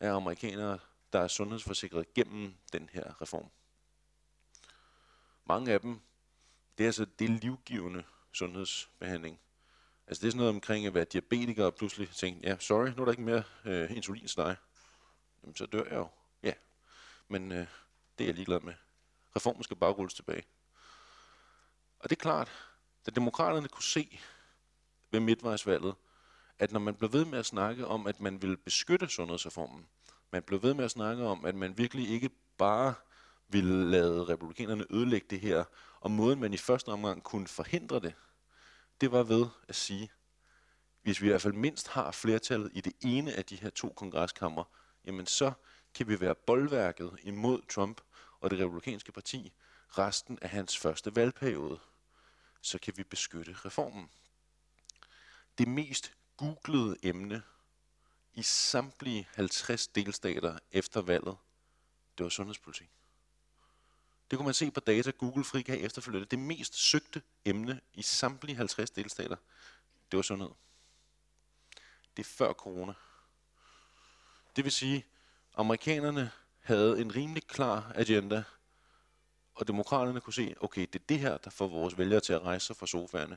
af 0.00 0.14
amerikanere, 0.14 0.78
der 1.12 1.20
er 1.20 1.28
sundhedsforsikret 1.28 2.14
gennem 2.14 2.54
den 2.72 2.88
her 2.92 3.22
reform. 3.22 3.50
Mange 5.44 5.72
af 5.72 5.80
dem, 5.80 6.00
det 6.78 6.84
er 6.84 6.88
altså 6.88 7.06
det 7.18 7.30
livgivende 7.30 8.04
sundhedsbehandling. 8.32 9.40
Altså 10.06 10.20
det 10.20 10.26
er 10.26 10.30
sådan 10.30 10.36
noget 10.36 10.54
omkring 10.54 10.86
at 10.86 10.94
være 10.94 11.04
diabetiker 11.04 11.64
og 11.64 11.74
pludselig 11.74 12.10
tænke, 12.10 12.48
ja, 12.48 12.56
sorry, 12.58 12.88
nu 12.88 13.00
er 13.00 13.04
der 13.04 13.12
ikke 13.12 13.22
mere 13.22 13.42
øh, 13.64 13.96
insulin 13.96 14.26
til 14.26 14.36
dig. 14.36 14.56
Jamen, 15.42 15.56
så 15.56 15.66
dør 15.66 15.84
jeg 15.84 15.92
jo. 15.92 16.08
Ja, 16.42 16.52
men 17.28 17.52
øh, 17.52 17.66
det 18.18 18.24
er 18.24 18.28
jeg 18.28 18.34
ligeglad 18.34 18.60
med. 18.60 18.74
Reformen 19.36 19.62
skal 19.62 19.76
bare 19.76 19.92
rulles 19.92 20.14
tilbage. 20.14 20.42
Og 21.98 22.10
det 22.10 22.16
er 22.16 22.20
klart, 22.20 22.52
da 23.06 23.10
demokraterne 23.10 23.68
kunne 23.68 23.82
se 23.84 24.20
ved 25.10 25.20
midtvejsvalget, 25.20 25.94
at 26.62 26.72
når 26.72 26.80
man 26.80 26.94
blev 26.94 27.12
ved 27.12 27.24
med 27.24 27.38
at 27.38 27.46
snakke 27.46 27.86
om, 27.86 28.06
at 28.06 28.20
man 28.20 28.42
ville 28.42 28.56
beskytte 28.56 29.08
sundhedsreformen, 29.08 29.86
man 30.32 30.42
blev 30.42 30.62
ved 30.62 30.74
med 30.74 30.84
at 30.84 30.90
snakke 30.90 31.24
om, 31.24 31.44
at 31.44 31.54
man 31.54 31.78
virkelig 31.78 32.08
ikke 32.08 32.30
bare 32.58 32.94
ville 33.48 33.90
lade 33.90 34.24
republikanerne 34.24 34.86
ødelægge 34.90 35.26
det 35.30 35.40
her, 35.40 35.64
og 36.00 36.10
måden 36.10 36.40
man 36.40 36.54
i 36.54 36.56
første 36.56 36.88
omgang 36.88 37.22
kunne 37.22 37.46
forhindre 37.46 38.00
det, 38.00 38.14
det 39.00 39.12
var 39.12 39.22
ved 39.22 39.46
at 39.68 39.74
sige, 39.74 40.10
hvis 41.02 41.20
vi 41.20 41.26
i 41.26 41.30
hvert 41.30 41.42
fald 41.42 41.54
mindst 41.54 41.88
har 41.88 42.10
flertallet 42.10 42.70
i 42.74 42.80
det 42.80 42.92
ene 43.00 43.32
af 43.32 43.44
de 43.44 43.56
her 43.56 43.70
to 43.70 43.92
kongreskammer, 43.96 44.64
jamen 45.04 45.26
så 45.26 45.52
kan 45.94 46.08
vi 46.08 46.20
være 46.20 46.34
boldværket 46.34 47.16
imod 47.22 47.62
Trump 47.68 48.00
og 48.40 48.50
det 48.50 48.58
republikanske 48.58 49.12
parti 49.12 49.52
resten 49.88 50.38
af 50.42 50.50
hans 50.50 50.78
første 50.78 51.16
valgperiode. 51.16 51.78
Så 52.60 52.78
kan 52.78 52.94
vi 52.96 53.02
beskytte 53.02 53.52
reformen. 53.64 54.10
Det 55.58 55.68
mest 55.68 56.12
googlede 56.42 56.96
emne 57.02 57.42
i 58.34 58.42
samtlige 58.42 59.28
50 59.34 59.86
delstater 59.86 60.58
efter 60.72 61.02
valget, 61.02 61.36
det 62.18 62.24
var 62.24 62.30
sundhedspolitik. 62.30 62.90
Det 64.30 64.38
kunne 64.38 64.46
man 64.46 64.54
se 64.54 64.70
på 64.70 64.80
data, 64.80 65.10
Google 65.10 65.44
frigav 65.44 65.84
efterfølgende. 65.84 66.26
Det 66.26 66.38
mest 66.38 66.74
søgte 66.74 67.22
emne 67.44 67.80
i 67.94 68.02
samtlige 68.02 68.56
50 68.56 68.90
delstater, 68.90 69.36
det 70.10 70.16
var 70.16 70.22
sundhed. 70.22 70.50
Det 72.16 72.22
er 72.22 72.28
før 72.28 72.52
corona. 72.52 72.94
Det 74.56 74.64
vil 74.64 74.72
sige, 74.72 75.06
amerikanerne 75.54 76.30
havde 76.60 77.00
en 77.00 77.14
rimelig 77.14 77.46
klar 77.46 77.92
agenda, 77.94 78.44
og 79.54 79.68
demokraterne 79.68 80.20
kunne 80.20 80.34
se, 80.34 80.54
okay, 80.60 80.86
det 80.92 80.94
er 80.94 81.04
det 81.08 81.18
her, 81.18 81.36
der 81.36 81.50
får 81.50 81.66
vores 81.66 81.98
vælgere 81.98 82.20
til 82.20 82.32
at 82.32 82.42
rejse 82.42 82.66
sig 82.66 82.76
fra 82.76 82.86
sofaerne. 82.86 83.36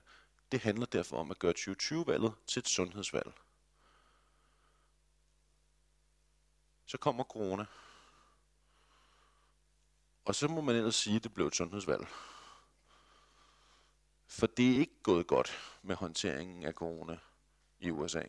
Det 0.51 0.59
handler 0.59 0.85
derfor 0.85 1.17
om 1.17 1.31
at 1.31 1.39
gøre 1.39 1.53
2020-valget 1.57 2.33
til 2.47 2.59
et 2.59 2.67
sundhedsvalg. 2.67 3.33
Så 6.85 6.97
kommer 6.97 7.23
corona. 7.23 7.65
Og 10.25 10.35
så 10.35 10.47
må 10.47 10.61
man 10.61 10.75
ellers 10.75 10.95
sige, 10.95 11.15
at 11.15 11.23
det 11.23 11.33
blev 11.33 11.47
et 11.47 11.55
sundhedsvalg. 11.55 12.07
For 14.27 14.47
det 14.47 14.71
er 14.71 14.79
ikke 14.79 15.03
gået 15.03 15.27
godt 15.27 15.79
med 15.81 15.95
håndteringen 15.95 16.63
af 16.63 16.73
corona 16.73 17.17
i 17.79 17.89
USA. 17.89 18.23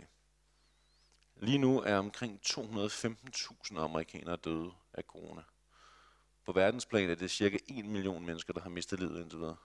Lige 1.36 1.58
nu 1.58 1.80
er 1.80 1.96
omkring 1.98 2.40
215.000 2.46 3.78
amerikanere 3.78 4.36
døde 4.36 4.72
af 4.92 5.02
corona. 5.02 5.42
På 6.44 6.52
verdensplan 6.52 7.10
er 7.10 7.14
det 7.14 7.30
cirka 7.30 7.58
1 7.68 7.84
million 7.84 8.26
mennesker, 8.26 8.52
der 8.52 8.60
har 8.60 8.70
mistet 8.70 9.00
livet 9.00 9.20
indtil 9.20 9.38
videre. 9.38 9.56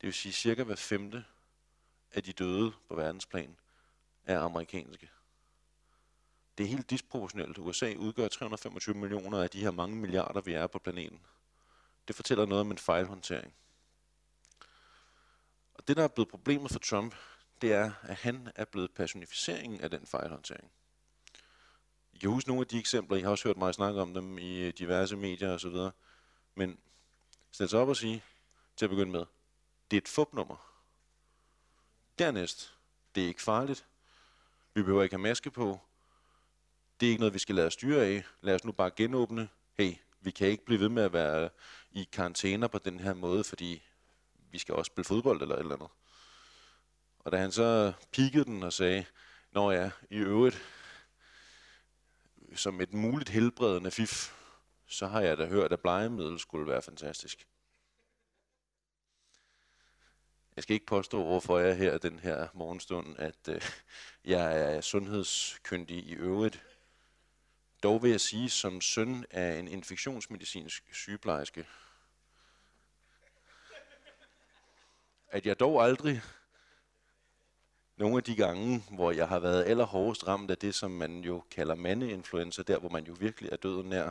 Det 0.00 0.06
vil 0.06 0.14
sige, 0.14 0.32
cirka 0.32 0.62
hver 0.62 0.76
femte 0.76 1.24
af 2.12 2.22
de 2.22 2.32
døde 2.32 2.72
på 2.88 2.94
verdensplan 2.94 3.56
er 4.24 4.40
amerikanske. 4.40 5.10
Det 6.58 6.64
er 6.64 6.68
helt 6.68 6.90
disproportionelt. 6.90 7.58
USA 7.58 7.94
udgør 7.94 8.28
325 8.28 8.94
millioner 8.94 9.42
af 9.42 9.50
de 9.50 9.60
her 9.60 9.70
mange 9.70 9.96
milliarder, 9.96 10.40
vi 10.40 10.52
er 10.52 10.66
på 10.66 10.78
planeten. 10.78 11.20
Det 12.08 12.16
fortæller 12.16 12.46
noget 12.46 12.60
om 12.60 12.70
en 12.70 12.78
fejlhåndtering. 12.78 13.54
Og 15.74 15.88
det, 15.88 15.96
der 15.96 16.04
er 16.04 16.08
blevet 16.08 16.28
problemet 16.28 16.70
for 16.70 16.78
Trump, 16.78 17.14
det 17.60 17.72
er, 17.72 17.92
at 18.02 18.16
han 18.16 18.48
er 18.54 18.64
blevet 18.64 18.90
personificeringen 18.90 19.80
af 19.80 19.90
den 19.90 20.06
fejlhåndtering. 20.06 20.70
I 22.12 22.18
kan 22.18 22.30
huske 22.30 22.48
nogle 22.48 22.60
af 22.60 22.66
de 22.66 22.78
eksempler, 22.78 23.16
I 23.16 23.20
har 23.20 23.30
også 23.30 23.48
hørt 23.48 23.56
mig 23.56 23.74
snakke 23.74 24.00
om 24.00 24.14
dem 24.14 24.38
i 24.38 24.58
øh, 24.58 24.72
diverse 24.78 25.16
medier 25.16 25.52
osv. 25.52 25.76
Men 26.54 26.78
stil 27.50 27.68
sig 27.68 27.80
op 27.80 27.88
og 27.88 27.96
sige, 27.96 28.22
til 28.76 28.86
at 28.86 28.90
begynde 28.90 29.12
med, 29.12 29.24
det 29.90 29.96
er 29.96 30.00
et 30.00 30.08
fupnummer. 30.08 30.69
Dernæst, 32.20 32.74
det 33.14 33.22
er 33.24 33.28
ikke 33.28 33.42
farligt. 33.42 33.86
Vi 34.74 34.82
behøver 34.82 35.02
ikke 35.02 35.14
have 35.14 35.22
maske 35.22 35.50
på. 35.50 35.80
Det 37.00 37.06
er 37.06 37.10
ikke 37.10 37.20
noget, 37.20 37.34
vi 37.34 37.38
skal 37.38 37.54
lade 37.54 37.66
os 37.66 37.72
styre 37.72 38.04
af. 38.04 38.24
Lad 38.40 38.54
os 38.54 38.64
nu 38.64 38.72
bare 38.72 38.90
genåbne. 38.96 39.48
Hey, 39.78 39.94
vi 40.20 40.30
kan 40.30 40.48
ikke 40.48 40.64
blive 40.64 40.80
ved 40.80 40.88
med 40.88 41.02
at 41.02 41.12
være 41.12 41.50
i 41.90 42.08
karantæner 42.12 42.68
på 42.68 42.78
den 42.78 43.00
her 43.00 43.14
måde, 43.14 43.44
fordi 43.44 43.82
vi 44.50 44.58
skal 44.58 44.74
også 44.74 44.88
spille 44.88 45.04
fodbold 45.04 45.42
eller 45.42 45.54
et 45.54 45.60
eller 45.60 45.74
andet. 45.74 45.88
Og 47.18 47.32
da 47.32 47.36
han 47.36 47.52
så 47.52 47.92
pikkede 48.12 48.44
den 48.44 48.62
og 48.62 48.72
sagde, 48.72 49.04
Nå 49.52 49.70
ja, 49.70 49.90
i 50.10 50.16
øvrigt, 50.16 50.62
som 52.54 52.80
et 52.80 52.92
muligt 52.92 53.30
helbredende 53.30 53.90
fif, 53.90 54.32
så 54.86 55.06
har 55.06 55.20
jeg 55.20 55.38
da 55.38 55.46
hørt, 55.46 55.72
at 55.72 55.80
blegemiddel 55.80 56.38
skulle 56.38 56.66
være 56.66 56.82
fantastisk. 56.82 57.46
Jeg 60.60 60.62
skal 60.62 60.74
ikke 60.74 60.86
påstå 60.86 61.22
overfor 61.22 61.58
jer 61.58 61.72
her 61.72 61.98
den 61.98 62.18
her 62.18 62.48
morgenstund, 62.54 63.16
at 63.18 63.48
øh, 63.48 63.62
jeg 64.24 64.60
er 64.60 64.80
sundhedskyndig 64.80 65.96
i 65.96 66.12
øvrigt. 66.12 66.66
Dog 67.82 68.02
vil 68.02 68.10
jeg 68.10 68.20
sige, 68.20 68.50
som 68.50 68.80
søn 68.80 69.24
af 69.30 69.58
en 69.58 69.68
infektionsmedicinsk 69.68 70.84
sygeplejerske, 70.92 71.66
at 75.30 75.46
jeg 75.46 75.60
dog 75.60 75.84
aldrig 75.84 76.22
nogle 77.96 78.16
af 78.16 78.24
de 78.24 78.36
gange, 78.36 78.84
hvor 78.90 79.12
jeg 79.12 79.28
har 79.28 79.38
været 79.38 79.64
allerhårdest 79.64 80.26
ramt 80.26 80.50
af 80.50 80.58
det, 80.58 80.74
som 80.74 80.90
man 80.90 81.24
jo 81.24 81.42
kalder 81.50 81.74
mandeinfluenza, 81.74 82.62
der 82.62 82.78
hvor 82.78 82.88
man 82.88 83.04
jo 83.04 83.16
virkelig 83.20 83.52
er 83.52 83.56
døden 83.56 83.88
nær, 83.88 84.10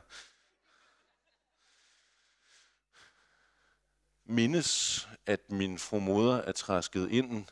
mindes, 4.30 5.10
at 5.26 5.52
min 5.52 5.80
fru 5.80 6.00
moder 6.00 6.36
er 6.36 6.52
træsket 6.52 7.12
ind 7.12 7.46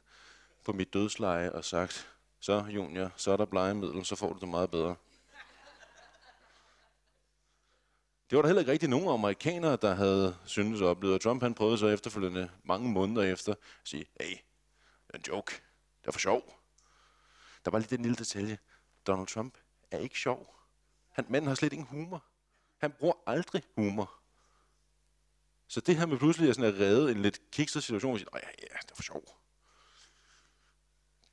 på 0.64 0.74
mit 0.74 0.94
dødsleje 0.94 1.52
og 1.52 1.66
sagt, 1.66 2.10
så 2.40 2.66
Junior, 2.70 3.12
så 3.16 3.32
er 3.32 3.38
der 3.38 3.46
blegemiddel, 3.46 4.06
så 4.06 4.16
får 4.16 4.34
du 4.34 4.40
det 4.40 4.50
meget 4.50 4.72
bedre. 4.72 4.96
Det 8.30 8.36
var 8.36 8.42
der 8.42 8.48
heller 8.48 8.60
ikke 8.60 8.72
rigtig 8.72 8.90
nogen 8.90 9.08
amerikanere, 9.08 9.76
der 9.76 9.96
havde 9.96 10.38
syntes 10.46 10.82
og 10.82 10.90
oplevet. 10.90 11.22
Trump 11.22 11.44
han 11.44 11.54
prøvede 11.54 11.78
så 11.78 11.88
efterfølgende 11.88 12.50
mange 12.64 12.90
måneder 12.90 13.34
efter 13.34 13.52
at 13.52 13.58
sige, 13.84 14.06
hey, 14.20 14.30
det 15.08 15.14
er 15.14 15.18
en 15.18 15.24
joke. 15.28 15.62
Det 16.02 16.08
er 16.08 16.12
for 16.12 16.20
sjov. 16.20 16.60
Der 17.66 17.72
var 17.72 17.80
lige 17.80 17.96
den 17.96 18.06
lille 18.06 18.16
detalje. 18.16 18.58
Donald 19.08 19.28
Trump 19.28 19.58
er 19.92 19.98
ikke 19.98 20.20
sjov. 20.20 20.56
Han, 21.12 21.26
manden 21.30 21.48
har 21.48 21.56
slet 21.56 21.74
ingen 21.74 21.88
humor. 21.88 22.24
Han 22.78 22.92
bruger 22.92 23.14
aldrig 23.28 23.64
humor. 23.76 24.17
Så 25.68 25.82
det 25.82 25.98
her 25.98 26.06
med 26.06 26.18
pludselig 26.18 26.50
at, 26.50 26.56
sådan 26.56 26.74
at 26.74 26.80
redde 26.80 27.12
en 27.12 27.22
lidt 27.22 27.52
kikset 27.52 27.84
situation, 27.84 28.14
og 28.14 28.20
sige, 28.20 28.30
ja, 28.34 28.40
ja, 28.48 28.78
det 28.82 28.92
er 28.92 28.96
for 28.96 29.04
sjov. 29.04 29.24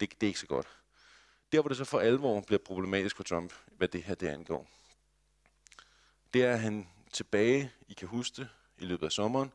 Det, 0.00 0.10
det 0.20 0.26
er 0.26 0.28
ikke 0.28 0.40
så 0.40 0.46
godt. 0.46 0.68
Der, 1.52 1.60
hvor 1.60 1.68
det 1.68 1.76
så 1.76 1.84
for 1.84 2.00
alvor 2.00 2.40
bliver 2.40 2.58
problematisk 2.58 3.16
for 3.16 3.24
Trump, 3.24 3.52
hvad 3.66 3.88
det 3.88 4.02
her 4.02 4.14
det 4.14 4.28
angår, 4.28 4.70
det 6.34 6.44
er, 6.44 6.52
at 6.52 6.60
han 6.60 6.88
tilbage, 7.12 7.72
I 7.88 7.92
kan 7.92 8.08
huske 8.08 8.36
det, 8.36 8.48
i 8.78 8.84
løbet 8.84 9.06
af 9.06 9.12
sommeren, 9.12 9.52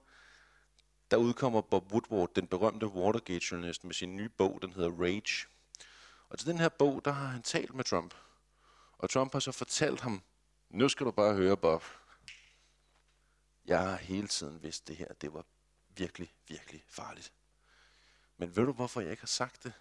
der 1.12 1.18
udkommer 1.18 1.62
Bob 1.62 1.92
Woodward, 1.92 2.34
den 2.36 2.48
berømte 2.48 2.88
Watergate-journalist, 2.88 3.84
med 3.84 3.94
sin 3.94 4.16
nye 4.16 4.30
bog, 4.30 4.60
den 4.62 4.74
hedder 4.74 4.92
Rage. 4.92 5.48
Og 6.30 6.40
til 6.40 6.48
den 6.48 6.58
her 6.58 6.70
bog, 6.70 7.02
der 7.06 7.12
har 7.12 7.28
han 7.28 7.42
talt 7.42 7.76
med 7.76 7.84
Trump. 7.84 8.14
Og 8.98 9.10
Trump 9.10 9.34
har 9.34 9.40
så 9.40 9.52
fortalt 9.52 10.02
ham, 10.02 10.22
nu 10.70 10.90
skal 10.90 11.06
du 11.06 11.12
bare 11.12 11.36
høre, 11.36 11.58
Bob. 11.58 11.84
Jeg 13.70 13.80
har 13.80 13.96
hele 13.96 14.28
tiden 14.28 14.64
vidst 14.64 14.88
det 14.88 14.96
her, 14.96 15.14
det 15.14 15.34
var 15.34 15.46
virkelig, 15.90 16.34
virkelig 16.48 16.84
farligt. 16.88 17.34
Men 18.38 18.56
ved 18.56 18.66
du, 18.66 18.74
hvorfor 18.74 19.02
jeg 19.02 19.12
ikke 19.12 19.22
har 19.22 19.28
sagt 19.28 19.64
det? 19.64 19.74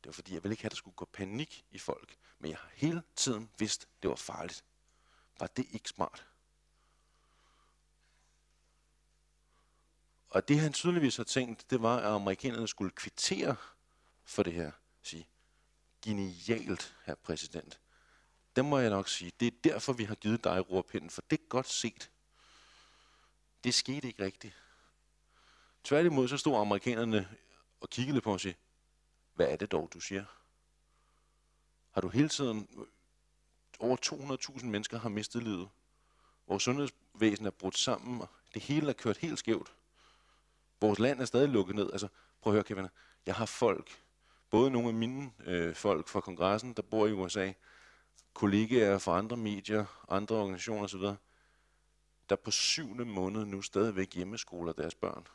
Det 0.00 0.06
var 0.06 0.12
fordi, 0.12 0.34
jeg 0.34 0.42
ville 0.42 0.52
ikke 0.52 0.62
have, 0.62 0.68
at 0.68 0.72
der 0.72 0.76
skulle 0.76 0.94
gå 0.94 1.04
panik 1.12 1.64
i 1.70 1.78
folk. 1.78 2.16
Men 2.38 2.50
jeg 2.50 2.58
har 2.58 2.70
hele 2.74 3.02
tiden 3.16 3.50
vidst, 3.58 3.88
det 4.02 4.10
var 4.10 4.16
farligt. 4.16 4.64
Var 5.38 5.46
det 5.46 5.66
ikke 5.70 5.88
smart? 5.88 6.26
Og 10.30 10.48
det 10.48 10.60
han 10.60 10.72
tydeligvis 10.72 11.16
har 11.16 11.24
tænkt, 11.24 11.70
det 11.70 11.82
var, 11.82 11.96
at 11.96 12.04
amerikanerne 12.04 12.68
skulle 12.68 12.90
kvittere 12.90 13.56
for 14.24 14.42
det 14.42 14.52
her. 14.52 14.72
Sige, 15.02 15.28
genialt, 16.02 16.96
herr 17.04 17.14
præsident. 17.14 17.80
Det 18.56 18.64
må 18.64 18.78
jeg 18.78 18.90
nok 18.90 19.08
sige. 19.08 19.32
Det 19.40 19.46
er 19.46 19.56
derfor, 19.64 19.92
vi 19.92 20.04
har 20.04 20.14
givet 20.14 20.44
dig 20.44 20.70
råpinden, 20.70 21.10
for 21.10 21.22
det 21.30 21.40
er 21.40 21.48
godt 21.48 21.68
set. 21.68 22.10
Det 23.64 23.74
skete 23.74 24.08
ikke 24.08 24.24
rigtigt. 24.24 24.54
Tværtimod 25.84 26.28
så 26.28 26.36
stod 26.36 26.60
amerikanerne 26.60 27.28
og 27.80 27.90
kiggede 27.90 28.20
på 28.20 28.32
og 28.32 28.40
sagde, 28.40 28.56
hvad 29.34 29.48
er 29.48 29.56
det 29.56 29.72
dog, 29.72 29.90
du 29.94 30.00
siger? 30.00 30.24
Har 31.90 32.00
du 32.00 32.08
hele 32.08 32.28
tiden, 32.28 32.86
over 33.78 33.96
200.000 34.58 34.66
mennesker 34.66 34.98
har 34.98 35.08
mistet 35.08 35.42
livet. 35.42 35.68
Vores 36.48 36.62
sundhedsvæsen 36.62 37.46
er 37.46 37.50
brudt 37.50 37.78
sammen, 37.78 38.20
og 38.20 38.28
det 38.54 38.62
hele 38.62 38.88
er 38.88 38.92
kørt 38.92 39.16
helt 39.16 39.38
skævt. 39.38 39.72
Vores 40.80 40.98
land 40.98 41.20
er 41.20 41.24
stadig 41.24 41.48
lukket 41.48 41.76
ned. 41.76 41.92
Altså, 41.92 42.08
prøv 42.40 42.52
at 42.52 42.54
høre, 42.54 42.64
Kevin. 42.64 42.88
Jeg 43.26 43.34
har 43.34 43.46
folk, 43.46 44.00
både 44.50 44.70
nogle 44.70 44.88
af 44.88 44.94
mine 44.94 45.32
øh, 45.44 45.74
folk 45.74 46.08
fra 46.08 46.20
kongressen, 46.20 46.72
der 46.72 46.82
bor 46.82 47.06
i 47.06 47.12
USA, 47.12 47.52
kollegaer 48.34 48.98
fra 48.98 49.18
andre 49.18 49.36
medier, 49.36 49.84
andre 50.08 50.36
organisationer 50.36 50.84
osv., 50.84 51.16
der 52.32 52.36
på 52.36 52.50
syvende 52.50 53.04
måned 53.04 53.44
nu 53.44 53.62
stadigvæk 53.62 54.14
hjemmeskoler 54.14 54.72
deres 54.72 54.94
børn. 54.94 55.26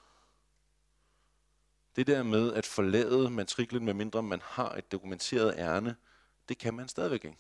Det 1.96 2.08
der 2.08 2.24
med 2.24 2.54
at 2.54 2.66
forlade 2.66 3.30
matriklen, 3.30 3.86
med 3.86 3.94
mindre 3.94 4.24
man 4.24 4.42
har 4.44 4.76
et 4.76 4.92
dokumenteret 4.92 5.54
ærne, 5.58 5.96
det 6.50 6.58
kan 6.58 6.74
man 6.74 6.88
stadigvæk 6.88 7.26
ikke. 7.26 7.38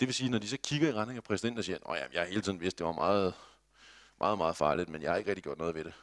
Det 0.00 0.08
vil 0.08 0.14
sige, 0.14 0.30
når 0.30 0.38
de 0.38 0.48
så 0.48 0.56
kigger 0.56 0.88
i 0.88 0.92
retning 0.92 1.16
af 1.16 1.24
præsidenten 1.24 1.58
og 1.58 1.64
siger, 1.64 1.90
at 1.90 2.12
jeg 2.12 2.22
har 2.22 2.28
hele 2.28 2.42
tiden 2.42 2.60
vidst, 2.60 2.78
det 2.78 2.86
var 2.86 2.92
meget, 2.92 3.34
meget, 4.18 4.38
meget 4.38 4.56
farligt, 4.56 4.88
men 4.88 5.02
jeg 5.02 5.10
har 5.10 5.16
ikke 5.16 5.30
rigtig 5.30 5.44
gjort 5.44 5.58
noget 5.58 5.74
ved 5.74 5.84
det. 5.84 5.94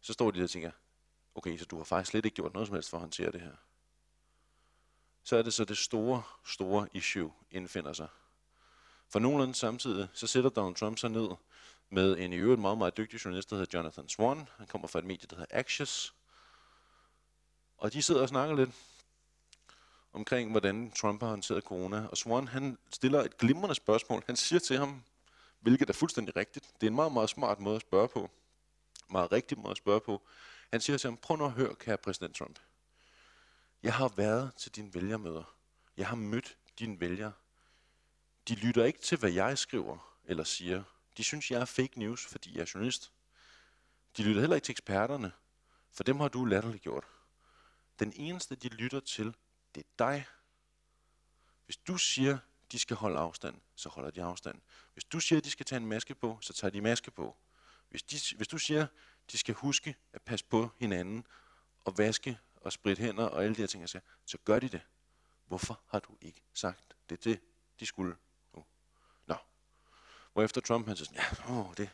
Så 0.00 0.12
står 0.12 0.30
de 0.30 0.38
der 0.38 0.44
og 0.44 0.50
tænker, 0.50 0.70
okay, 1.34 1.58
så 1.58 1.64
du 1.64 1.76
har 1.76 1.84
faktisk 1.84 2.10
slet 2.10 2.24
ikke 2.24 2.34
gjort 2.34 2.52
noget 2.52 2.66
som 2.66 2.74
helst 2.74 2.90
for 2.90 2.96
at 2.96 3.00
håndtere 3.00 3.32
det 3.32 3.40
her. 3.40 3.56
Så 5.22 5.36
er 5.36 5.42
det 5.42 5.54
så 5.54 5.64
det 5.64 5.78
store, 5.78 6.22
store 6.44 6.88
issue 6.92 7.32
indfinder 7.50 7.92
sig. 7.92 8.08
For 9.08 9.18
nogenlunde 9.18 9.54
samtidig, 9.54 10.08
så 10.12 10.26
sætter 10.26 10.50
Donald 10.50 10.74
Trump 10.74 10.98
sig 10.98 11.10
ned 11.10 11.28
med 11.90 12.18
en 12.18 12.32
i 12.32 12.36
øvrigt 12.36 12.60
meget, 12.60 12.78
meget 12.78 12.96
dygtig 12.96 13.24
journalist, 13.24 13.50
der 13.50 13.56
hedder 13.56 13.78
Jonathan 13.78 14.08
Swan. 14.08 14.48
Han 14.56 14.66
kommer 14.66 14.88
fra 14.88 14.98
et 14.98 15.04
medie, 15.04 15.26
der 15.30 15.36
hedder 15.36 15.58
Axios. 15.58 16.14
Og 17.76 17.92
de 17.92 18.02
sidder 18.02 18.22
og 18.22 18.28
snakker 18.28 18.56
lidt 18.56 18.70
omkring, 20.12 20.50
hvordan 20.50 20.90
Trump 20.90 21.22
har 21.22 21.28
håndteret 21.28 21.64
corona. 21.64 22.06
Og 22.06 22.16
Swan, 22.16 22.48
han 22.48 22.78
stiller 22.92 23.22
et 23.22 23.38
glimrende 23.38 23.74
spørgsmål. 23.74 24.22
Han 24.26 24.36
siger 24.36 24.60
til 24.60 24.78
ham, 24.78 25.02
hvilket 25.60 25.88
er 25.88 25.92
fuldstændig 25.92 26.36
rigtigt. 26.36 26.66
Det 26.80 26.86
er 26.86 26.90
en 26.90 26.96
meget, 26.96 27.12
meget 27.12 27.30
smart 27.30 27.60
måde 27.60 27.76
at 27.76 27.82
spørge 27.82 28.08
på. 28.08 28.30
Meget 29.10 29.32
rigtig 29.32 29.58
måde 29.58 29.70
at 29.70 29.76
spørge 29.76 30.00
på. 30.00 30.22
Han 30.70 30.80
siger 30.80 30.98
til 30.98 31.08
ham, 31.08 31.16
prøv 31.16 31.36
nu 31.36 31.44
at 31.44 31.52
høre, 31.52 31.74
kære 31.74 31.96
præsident 31.96 32.36
Trump. 32.36 32.58
Jeg 33.82 33.94
har 33.94 34.08
været 34.16 34.54
til 34.56 34.74
dine 34.76 34.94
vælgermøder. 34.94 35.54
Jeg 35.96 36.06
har 36.06 36.16
mødt 36.16 36.56
dine 36.78 37.00
vælgere. 37.00 37.32
De 38.48 38.54
lytter 38.54 38.84
ikke 38.84 38.98
til, 38.98 39.18
hvad 39.18 39.30
jeg 39.30 39.58
skriver 39.58 40.18
eller 40.24 40.44
siger. 40.44 40.82
De 41.16 41.24
synes, 41.24 41.50
jeg 41.50 41.60
er 41.60 41.64
fake 41.64 41.98
news, 41.98 42.26
fordi 42.26 42.54
jeg 42.54 42.60
er 42.60 42.70
journalist. 42.74 43.12
De 44.16 44.22
lytter 44.22 44.40
heller 44.40 44.56
ikke 44.56 44.64
til 44.64 44.72
eksperterne, 44.72 45.32
for 45.92 46.04
dem 46.04 46.20
har 46.20 46.28
du 46.28 46.44
latterligt 46.44 46.82
gjort. 46.82 47.04
Den 47.98 48.12
eneste, 48.16 48.56
de 48.56 48.68
lytter 48.68 49.00
til, 49.00 49.34
det 49.74 49.80
er 49.80 49.88
dig. 49.98 50.26
Hvis 51.64 51.76
du 51.76 51.96
siger, 51.96 52.38
de 52.72 52.78
skal 52.78 52.96
holde 52.96 53.18
afstand, 53.18 53.60
så 53.74 53.88
holder 53.88 54.10
de 54.10 54.22
afstand. 54.22 54.60
Hvis 54.92 55.04
du 55.04 55.20
siger, 55.20 55.40
de 55.40 55.50
skal 55.50 55.66
tage 55.66 55.76
en 55.76 55.86
maske 55.86 56.14
på, 56.14 56.38
så 56.40 56.52
tager 56.52 56.70
de 56.70 56.80
maske 56.80 57.10
på. 57.10 57.36
Hvis, 57.90 58.02
de, 58.02 58.36
hvis 58.36 58.48
du 58.48 58.58
siger, 58.58 58.86
de 59.32 59.38
skal 59.38 59.54
huske 59.54 59.96
at 60.12 60.22
passe 60.22 60.44
på 60.44 60.70
hinanden 60.78 61.26
og 61.84 61.98
vaske 61.98 62.38
og 62.56 62.72
spritte 62.72 63.02
hænder 63.02 63.24
og 63.24 63.44
alle 63.44 63.54
de 63.54 63.60
her 63.60 63.66
ting, 63.66 63.80
jeg 63.80 63.88
siger, 63.88 64.02
så 64.24 64.38
gør 64.44 64.58
de 64.58 64.68
det. 64.68 64.80
Hvorfor 65.46 65.80
har 65.86 65.98
du 65.98 66.16
ikke 66.20 66.42
sagt 66.54 66.96
det 67.10 67.20
til, 67.20 67.40
de 67.80 67.86
skulle 67.86 68.16
efter 70.42 70.60
Trump, 70.60 70.86
han 70.86 70.96
siger 70.96 71.06
sådan, 71.06 71.22
ja, 71.48 71.54
åh, 71.54 71.74
det, 71.76 71.90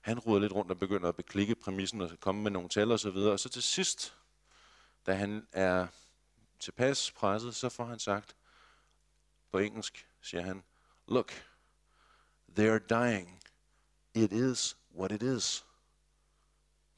han 0.00 0.18
ruder 0.18 0.40
lidt 0.40 0.52
rundt 0.52 0.70
og 0.70 0.78
begynder 0.78 1.08
at 1.08 1.16
beklikke 1.16 1.54
præmissen 1.54 2.00
og 2.00 2.10
komme 2.20 2.42
med 2.42 2.50
nogle 2.50 2.68
tal 2.68 2.92
og 2.92 3.00
så 3.00 3.10
videre. 3.10 3.32
Og 3.32 3.40
så 3.40 3.48
til 3.48 3.62
sidst, 3.62 4.14
da 5.06 5.14
han 5.14 5.46
er 5.52 5.86
tilpas 6.58 7.10
presset, 7.10 7.54
så 7.54 7.68
får 7.68 7.84
han 7.84 7.98
sagt, 7.98 8.36
på 9.50 9.58
engelsk 9.58 10.08
siger 10.20 10.42
han, 10.42 10.62
Look, 11.08 11.32
they 12.56 12.68
are 12.68 12.78
dying. 12.78 13.42
It 14.14 14.32
is 14.32 14.76
what 14.94 15.12
it 15.12 15.22
is. 15.22 15.64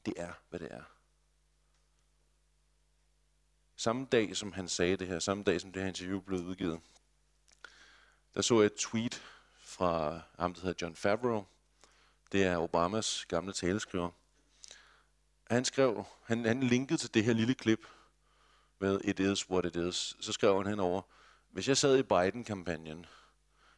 Det 0.05 0.13
er, 0.17 0.33
hvad 0.49 0.59
det 0.59 0.73
er. 0.73 0.83
Samme 3.75 4.07
dag, 4.11 4.37
som 4.37 4.51
han 4.51 4.67
sagde 4.67 4.97
det 4.97 5.07
her, 5.07 5.19
samme 5.19 5.43
dag, 5.43 5.61
som 5.61 5.71
det 5.71 5.81
her 5.81 5.87
interview 5.87 6.19
blev 6.19 6.39
udgivet, 6.39 6.81
der 8.33 8.41
så 8.41 8.61
jeg 8.61 8.65
et 8.65 8.75
tweet 8.75 9.23
fra 9.75 10.21
ham, 10.39 10.53
der 10.53 10.61
hedder 10.61 10.85
John 10.85 10.95
Favreau. 10.95 11.45
Det 12.31 12.43
er 12.43 12.57
Obamas 12.57 13.25
gamle 13.25 13.53
taleskriver. 13.53 14.09
Han 15.51 15.65
skrev, 15.65 16.05
han, 16.23 16.45
han 16.45 16.63
linkede 16.63 16.97
til 16.97 17.13
det 17.13 17.23
her 17.23 17.33
lille 17.33 17.53
klip 17.53 17.87
med 18.79 19.01
It 19.03 19.19
is 19.19 19.49
what 19.49 19.65
it 19.65 19.75
is. 19.75 20.17
Så 20.19 20.33
skrev 20.33 20.57
han 20.57 20.67
henover, 20.67 21.01
hvis 21.51 21.67
jeg 21.67 21.77
sad 21.77 21.97
i 21.97 22.03
Biden-kampagnen, 22.03 23.05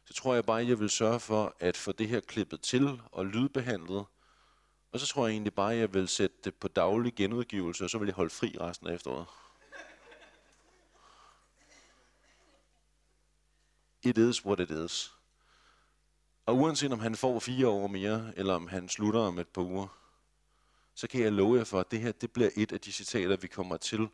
så 0.04 0.14
tror 0.14 0.34
jeg 0.34 0.44
bare, 0.44 0.60
at 0.60 0.68
jeg 0.68 0.80
vil 0.80 0.90
sørge 0.90 1.20
for 1.20 1.56
at 1.60 1.76
få 1.76 1.92
det 1.92 2.08
her 2.08 2.20
klippet 2.20 2.60
til 2.60 3.00
og 3.12 3.26
lydbehandlet. 3.26 4.04
Og 4.92 5.00
så 5.00 5.06
tror 5.06 5.26
jeg 5.26 5.32
egentlig 5.32 5.54
bare, 5.54 5.72
at 5.72 5.78
jeg 5.78 5.94
vil 5.94 6.08
sætte 6.08 6.36
det 6.44 6.54
på 6.54 6.68
daglig 6.68 7.14
genudgivelse, 7.14 7.84
og 7.84 7.90
så 7.90 7.98
vil 7.98 8.06
jeg 8.06 8.14
holde 8.14 8.30
fri 8.30 8.56
resten 8.60 8.86
af 8.86 8.94
efteråret. 8.94 9.26
It 14.02 14.18
is 14.18 14.44
what 14.44 14.60
it 14.60 14.70
is. 14.70 15.17
Og 16.48 16.56
uanset 16.56 16.92
om 16.92 17.00
han 17.00 17.16
får 17.16 17.38
fire 17.38 17.68
år 17.68 17.86
mere, 17.86 18.32
eller 18.36 18.54
om 18.54 18.68
han 18.68 18.88
slutter 18.88 19.20
om 19.20 19.38
et 19.38 19.48
par 19.48 19.62
uger, 19.62 19.88
så 20.94 21.08
kan 21.08 21.20
jeg 21.20 21.32
love 21.32 21.56
jer 21.58 21.64
for, 21.64 21.80
at 21.80 21.90
det 21.90 22.00
her 22.00 22.12
det 22.12 22.32
bliver 22.32 22.50
et 22.56 22.72
af 22.72 22.80
de 22.80 22.92
citater, 22.92 23.36
vi 23.36 23.46
kommer 23.46 23.76
til 23.76 24.08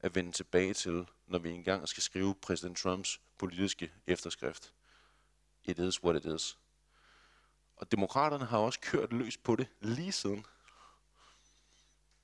at 0.00 0.14
vende 0.14 0.32
tilbage 0.32 0.74
til, 0.74 1.06
når 1.26 1.38
vi 1.38 1.50
engang 1.50 1.88
skal 1.88 2.02
skrive 2.02 2.34
præsident 2.34 2.78
Trumps 2.78 3.20
politiske 3.38 3.92
efterskrift. 4.06 4.72
It 5.64 5.78
is 5.78 6.04
what 6.04 6.16
it 6.16 6.34
is. 6.34 6.58
Og 7.76 7.92
demokraterne 7.92 8.44
har 8.44 8.58
også 8.58 8.80
kørt 8.80 9.12
løs 9.12 9.36
på 9.36 9.56
det 9.56 9.66
lige 9.80 10.12
siden. 10.12 10.46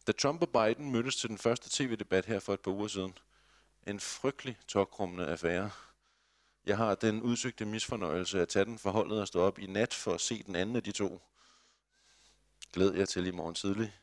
Da 0.07 0.12
Trump 0.12 0.42
og 0.42 0.48
Biden 0.48 0.90
mødtes 0.90 1.16
til 1.16 1.29
den 1.29 1.38
første 1.38 1.70
tv-debat 1.70 2.27
her 2.27 2.40
for 2.40 2.55
et 2.55 2.61
par 2.61 2.70
uger 2.70 2.88
siden, 2.88 3.18
en 3.87 4.01
frygtelig 4.01 4.57
tokrummende 4.68 5.27
affære. 5.27 5.70
Jeg 6.66 6.77
har 6.77 6.94
den 6.94 7.22
udsøgte 7.22 7.64
misfornøjelse 7.64 8.40
at 8.40 8.48
tage 8.48 8.64
den 8.64 8.79
forholdet 8.79 9.20
og 9.20 9.29
stå 9.29 9.40
op 9.40 9.59
i 9.59 9.66
nat 9.66 9.94
for 9.94 10.14
at 10.14 10.20
se 10.20 10.42
den 10.42 10.57
anden 10.57 10.77
af 10.77 10.83
de 10.83 10.92
to. 10.92 11.22
Glæd 12.72 12.92
jer 12.92 13.05
til 13.05 13.27
i 13.27 13.31
morgen 13.31 13.55
tidlig. 13.55 13.94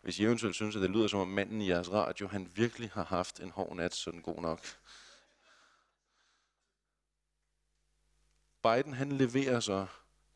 Hvis 0.00 0.18
I 0.18 0.24
eventuelt 0.24 0.54
synes, 0.54 0.76
at 0.76 0.82
det 0.82 0.90
lyder 0.90 1.08
som 1.08 1.20
om 1.20 1.28
manden 1.28 1.60
i 1.60 1.68
jeres 1.68 1.90
radio, 1.92 2.28
han 2.28 2.52
virkelig 2.54 2.90
har 2.90 3.04
haft 3.04 3.40
en 3.40 3.50
hård 3.50 3.76
nat, 3.76 3.94
så 3.94 4.10
den 4.10 4.22
god 4.22 4.42
nok. 4.42 4.60
Biden 8.62 8.92
han 8.92 9.12
leverer 9.12 9.60
så 9.60 9.86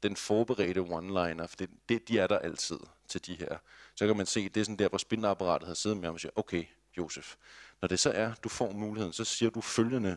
den 0.03 0.17
forberedte 0.17 0.81
one-liner, 0.81 1.47
for 1.47 1.57
det, 1.57 1.71
det, 1.89 2.09
de 2.09 2.19
er 2.19 2.27
der 2.27 2.39
altid 2.39 2.79
til 3.09 3.27
de 3.27 3.35
her. 3.35 3.59
Så 3.95 4.07
kan 4.07 4.17
man 4.17 4.27
se, 4.27 4.49
det 4.49 4.61
er 4.61 4.65
sådan 4.65 4.79
der, 4.79 4.89
hvor 4.89 4.99
spindapparatet 4.99 5.69
har 5.69 5.75
siddet 5.75 5.99
med 5.99 6.07
ham 6.07 6.15
og 6.15 6.21
siger, 6.21 6.33
okay, 6.37 6.65
Josef, 6.99 7.37
når 7.81 7.89
det 7.89 8.01
så 8.01 8.11
er, 8.11 8.35
du 8.35 8.49
får 8.49 8.73
muligheden, 8.73 9.13
så 9.13 9.25
siger 9.25 9.51
du 9.51 9.61
følgende, 9.61 10.17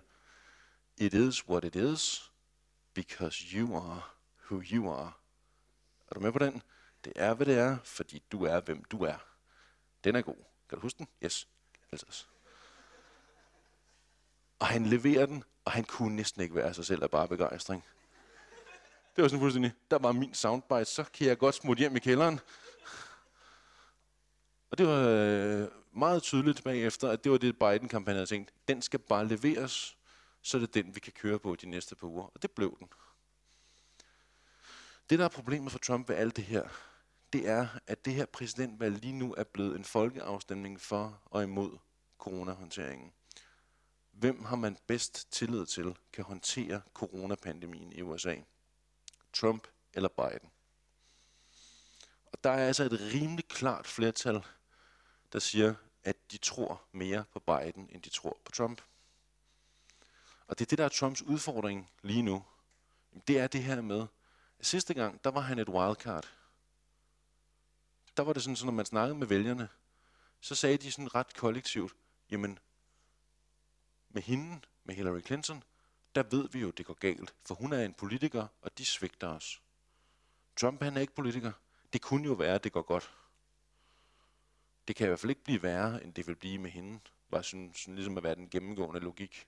It 0.97 1.13
is 1.13 1.47
what 1.49 1.63
it 1.63 1.75
is, 1.75 2.31
because 2.93 3.58
you 3.58 3.75
are 3.75 4.01
who 4.49 4.62
you 4.71 4.91
are. 4.91 5.12
Er 6.10 6.13
du 6.13 6.19
med 6.19 6.31
på 6.31 6.39
den? 6.39 6.62
Det 7.05 7.13
er, 7.15 7.34
hvad 7.34 7.45
det 7.45 7.58
er, 7.58 7.77
fordi 7.84 8.23
du 8.31 8.43
er, 8.43 8.60
hvem 8.60 8.84
du 8.84 9.03
er. 9.03 9.17
Den 10.03 10.15
er 10.15 10.21
god. 10.21 10.36
Kan 10.69 10.77
du 10.77 10.81
huske 10.81 10.97
den? 10.97 11.08
Yes. 11.23 11.47
Altså. 11.91 12.25
Og 14.60 14.67
han 14.67 14.86
leverer 14.86 15.25
den, 15.25 15.43
og 15.65 15.71
han 15.71 15.84
kunne 15.84 16.15
næsten 16.15 16.41
ikke 16.41 16.55
være 16.55 16.73
sig 16.73 16.86
selv 16.86 17.03
af 17.03 17.12
bare 17.12 17.27
begejstring. 17.27 17.84
Det 19.15 19.21
var 19.21 19.27
sådan 19.27 19.41
fuldstændig, 19.41 19.71
der 19.91 19.97
var 19.97 20.12
min 20.12 20.34
soundbite, 20.34 20.86
så 20.86 21.03
kan 21.03 21.27
jeg 21.27 21.38
godt 21.38 21.55
smutte 21.55 21.79
hjem 21.79 21.95
i 21.95 21.99
kælderen. 21.99 22.39
Og 24.71 24.77
det 24.77 24.88
var 24.88 25.08
øh, 25.08 25.67
meget 25.91 26.23
tydeligt 26.23 26.63
bagefter, 26.63 27.10
at 27.10 27.23
det 27.23 27.31
var 27.31 27.38
det, 27.38 27.60
Biden-kampagnen 27.60 28.15
havde 28.15 28.25
tænkt. 28.25 28.53
Den 28.67 28.81
skal 28.81 28.99
bare 28.99 29.27
leveres, 29.27 29.97
så 30.45 30.58
er 30.58 30.62
det 30.62 30.73
den, 30.73 30.95
vi 30.95 30.99
kan 30.99 31.13
køre 31.13 31.39
på 31.39 31.55
de 31.55 31.65
næste 31.65 31.95
par 31.95 32.08
uger. 32.08 32.23
Og 32.23 32.41
det 32.41 32.51
blev 32.51 32.77
den. 32.79 32.89
Det, 35.10 35.19
der 35.19 35.25
er 35.25 35.29
problemet 35.29 35.71
for 35.71 35.79
Trump 35.79 36.10
ved 36.10 36.15
alt 36.15 36.36
det 36.36 36.43
her, 36.43 36.69
det 37.34 37.47
er, 37.47 37.67
at 37.88 38.05
det 38.05 38.13
her 38.13 38.25
præsidentvalg 38.25 38.97
lige 38.97 39.13
nu 39.13 39.34
er 39.38 39.43
blevet 39.43 39.75
en 39.75 39.84
folkeafstemning 39.84 40.81
for 40.81 41.21
og 41.25 41.43
imod 41.43 41.77
coronahåndteringen. 42.17 43.13
Hvem 44.12 44.43
har 44.43 44.55
man 44.55 44.77
bedst 44.88 45.31
tillid 45.31 45.65
til 45.65 45.97
kan 46.13 46.23
håndtere 46.23 46.81
coronapandemien 46.93 47.91
i 47.91 48.01
USA? 48.01 48.36
Trump 49.34 49.67
eller 49.93 50.10
Biden? 50.10 50.51
Og 52.25 52.43
der 52.43 52.49
er 52.49 52.67
altså 52.67 52.84
et 52.84 52.99
rimelig 53.13 53.47
klart 53.47 53.88
flertal, 53.88 54.43
der 55.34 55.39
siger, 55.39 55.75
at 56.03 56.31
de 56.31 56.38
tror 56.38 56.81
mere 56.91 57.23
på 57.34 57.39
Biden, 57.39 57.89
end 57.91 58.01
de 58.01 58.10
tror 58.10 58.38
på 58.45 58.51
Trump. 58.51 58.81
Og 60.47 60.60
det 60.60 60.65
er 60.65 60.69
det, 60.69 60.77
der 60.77 60.86
er 60.86 60.89
Trumps 60.89 61.21
udfordring 61.21 61.91
lige 62.01 62.21
nu. 62.21 62.43
Det 63.27 63.39
er 63.39 63.47
det 63.47 63.63
her 63.63 63.81
med, 63.81 64.05
at 64.60 64.65
sidste 64.65 64.93
gang, 64.93 65.23
der 65.23 65.31
var 65.31 65.41
han 65.41 65.60
et 65.60 65.69
wildcard 65.69 66.25
der 68.17 68.23
var 68.23 68.34
det 68.34 68.43
sådan, 68.43 68.55
så 68.55 68.65
når 68.65 68.73
man 68.73 68.86
snakkede 68.86 69.19
med 69.19 69.27
vælgerne, 69.27 69.69
så 70.41 70.55
sagde 70.55 70.77
de 70.77 70.91
sådan 70.91 71.15
ret 71.15 71.36
kollektivt, 71.36 71.95
jamen, 72.31 72.60
med 74.10 74.21
hende, 74.21 74.62
med 74.84 74.95
Hillary 74.95 75.21
Clinton, 75.21 75.63
der 76.15 76.23
ved 76.23 76.49
vi 76.49 76.60
jo, 76.60 76.71
det 76.71 76.86
går 76.86 76.93
galt, 76.93 77.36
for 77.45 77.55
hun 77.55 77.73
er 77.73 77.86
en 77.86 77.93
politiker, 77.93 78.47
og 78.62 78.77
de 78.77 78.86
svigter 78.86 79.27
os. 79.27 79.62
Trump, 80.55 80.84
han 80.84 80.97
er 80.97 81.01
ikke 81.01 81.15
politiker. 81.15 81.51
Det 81.93 82.01
kunne 82.01 82.25
jo 82.25 82.34
være, 82.34 82.55
at 82.55 82.63
det 82.63 82.71
går 82.71 82.81
godt. 82.81 83.13
Det 84.88 84.95
kan 84.95 85.05
i 85.05 85.08
hvert 85.08 85.19
fald 85.19 85.29
ikke 85.29 85.43
blive 85.43 85.63
værre, 85.63 86.03
end 86.03 86.13
det 86.13 86.27
vil 86.27 86.36
blive 86.36 86.58
med 86.58 86.71
hende, 86.71 86.99
var 87.29 87.41
sådan, 87.41 87.73
sådan 87.73 87.95
ligesom 87.95 88.17
at 88.17 88.23
være 88.23 88.36
den 88.36 88.49
gennemgående 88.49 88.99
logik. 88.99 89.47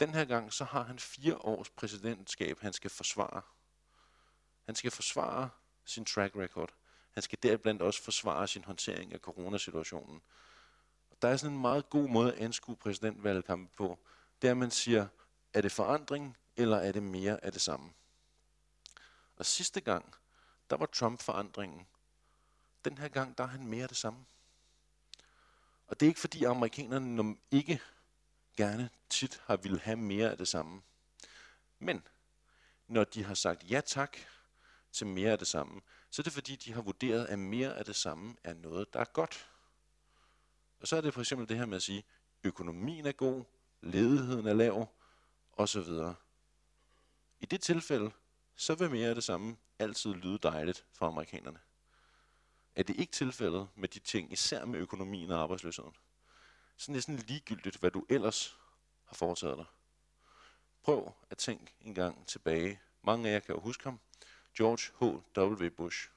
Den 0.00 0.14
her 0.14 0.24
gang, 0.24 0.52
så 0.52 0.64
har 0.64 0.82
han 0.82 0.98
fire 0.98 1.36
års 1.36 1.70
præsidentskab, 1.70 2.60
han 2.60 2.72
skal 2.72 2.90
forsvare. 2.90 3.42
Han 4.64 4.74
skal 4.74 4.90
forsvare 4.90 5.50
sin 5.84 6.04
track 6.04 6.36
record. 6.36 6.74
Han 7.12 7.22
skal 7.22 7.38
deriblandt 7.42 7.82
også 7.82 8.02
forsvare 8.02 8.48
sin 8.48 8.64
håndtering 8.64 9.12
af 9.12 9.18
coronasituationen. 9.18 10.22
Der 11.22 11.28
er 11.28 11.36
sådan 11.36 11.54
en 11.54 11.60
meget 11.60 11.90
god 11.90 12.08
måde 12.08 12.32
at 12.32 12.38
anskue 12.38 12.76
præsidentvalgkampen 12.76 13.70
på. 13.76 13.98
Det 14.42 14.48
er, 14.48 14.52
at 14.52 14.56
man 14.56 14.70
siger, 14.70 15.06
er 15.54 15.60
det 15.60 15.72
forandring, 15.72 16.36
eller 16.56 16.76
er 16.76 16.92
det 16.92 17.02
mere 17.02 17.44
af 17.44 17.52
det 17.52 17.60
samme? 17.60 17.92
Og 19.36 19.46
sidste 19.46 19.80
gang, 19.80 20.14
der 20.70 20.76
var 20.76 20.86
Trump 20.86 21.22
forandringen. 21.22 21.86
Den 22.84 22.98
her 22.98 23.08
gang, 23.08 23.38
der 23.38 23.44
er 23.44 23.48
han 23.48 23.66
mere 23.66 23.82
af 23.82 23.88
det 23.88 23.96
samme. 23.96 24.24
Og 25.86 26.00
det 26.00 26.06
er 26.06 26.10
ikke 26.10 26.20
fordi 26.20 26.44
amerikanerne 26.44 27.36
ikke 27.50 27.80
gerne 28.56 28.90
tit 29.10 29.42
har 29.44 29.56
ville 29.56 29.80
have 29.80 29.96
mere 29.96 30.30
af 30.30 30.38
det 30.38 30.48
samme. 30.48 30.82
Men 31.78 32.06
når 32.88 33.04
de 33.04 33.24
har 33.24 33.34
sagt 33.34 33.70
ja 33.70 33.80
tak 33.80 34.16
til 34.92 35.06
mere 35.06 35.30
af 35.30 35.38
det 35.38 35.48
samme, 35.48 35.80
så 36.10 36.22
er 36.22 36.24
det 36.24 36.32
fordi, 36.32 36.56
de 36.56 36.72
har 36.72 36.82
vurderet, 36.82 37.26
at 37.26 37.38
mere 37.38 37.76
af 37.76 37.84
det 37.84 37.96
samme 37.96 38.36
er 38.44 38.54
noget, 38.54 38.92
der 38.92 39.00
er 39.00 39.04
godt. 39.04 39.50
Og 40.80 40.88
så 40.88 40.96
er 40.96 41.00
det 41.00 41.14
for 41.14 41.20
eksempel 41.20 41.48
det 41.48 41.56
her 41.56 41.66
med 41.66 41.76
at 41.76 41.82
sige, 41.82 42.04
økonomien 42.44 43.06
er 43.06 43.12
god, 43.12 43.44
ledigheden 43.80 44.46
er 44.46 44.54
lav, 44.54 44.88
osv. 45.52 45.88
I 47.40 47.46
det 47.46 47.60
tilfælde, 47.60 48.10
så 48.56 48.74
vil 48.74 48.90
mere 48.90 49.08
af 49.08 49.14
det 49.14 49.24
samme 49.24 49.56
altid 49.78 50.14
lyde 50.14 50.38
dejligt 50.38 50.84
for 50.92 51.06
amerikanerne. 51.06 51.58
Er 52.74 52.82
det 52.82 52.96
ikke 52.96 53.12
tilfældet 53.12 53.68
med 53.74 53.88
de 53.88 53.98
ting, 53.98 54.32
især 54.32 54.64
med 54.64 54.80
økonomien 54.80 55.30
og 55.30 55.42
arbejdsløsheden? 55.42 55.94
Så 56.76 56.92
er 56.92 57.22
ligegyldigt, 57.26 57.76
hvad 57.76 57.90
du 57.90 58.06
ellers 58.08 58.56
har 59.04 59.14
foretaget 59.14 59.58
dig. 59.58 59.66
Prøv 60.82 61.12
at 61.30 61.38
tænke 61.38 61.74
en 61.80 61.94
gang 61.94 62.26
tilbage. 62.26 62.80
Mange 63.02 63.28
af 63.28 63.32
jer 63.32 63.40
kan 63.40 63.54
jo 63.54 63.60
huske 63.60 63.84
ham. 63.84 64.00
George 64.56 64.92
H.W. 64.98 65.68
Bush. 65.76 66.10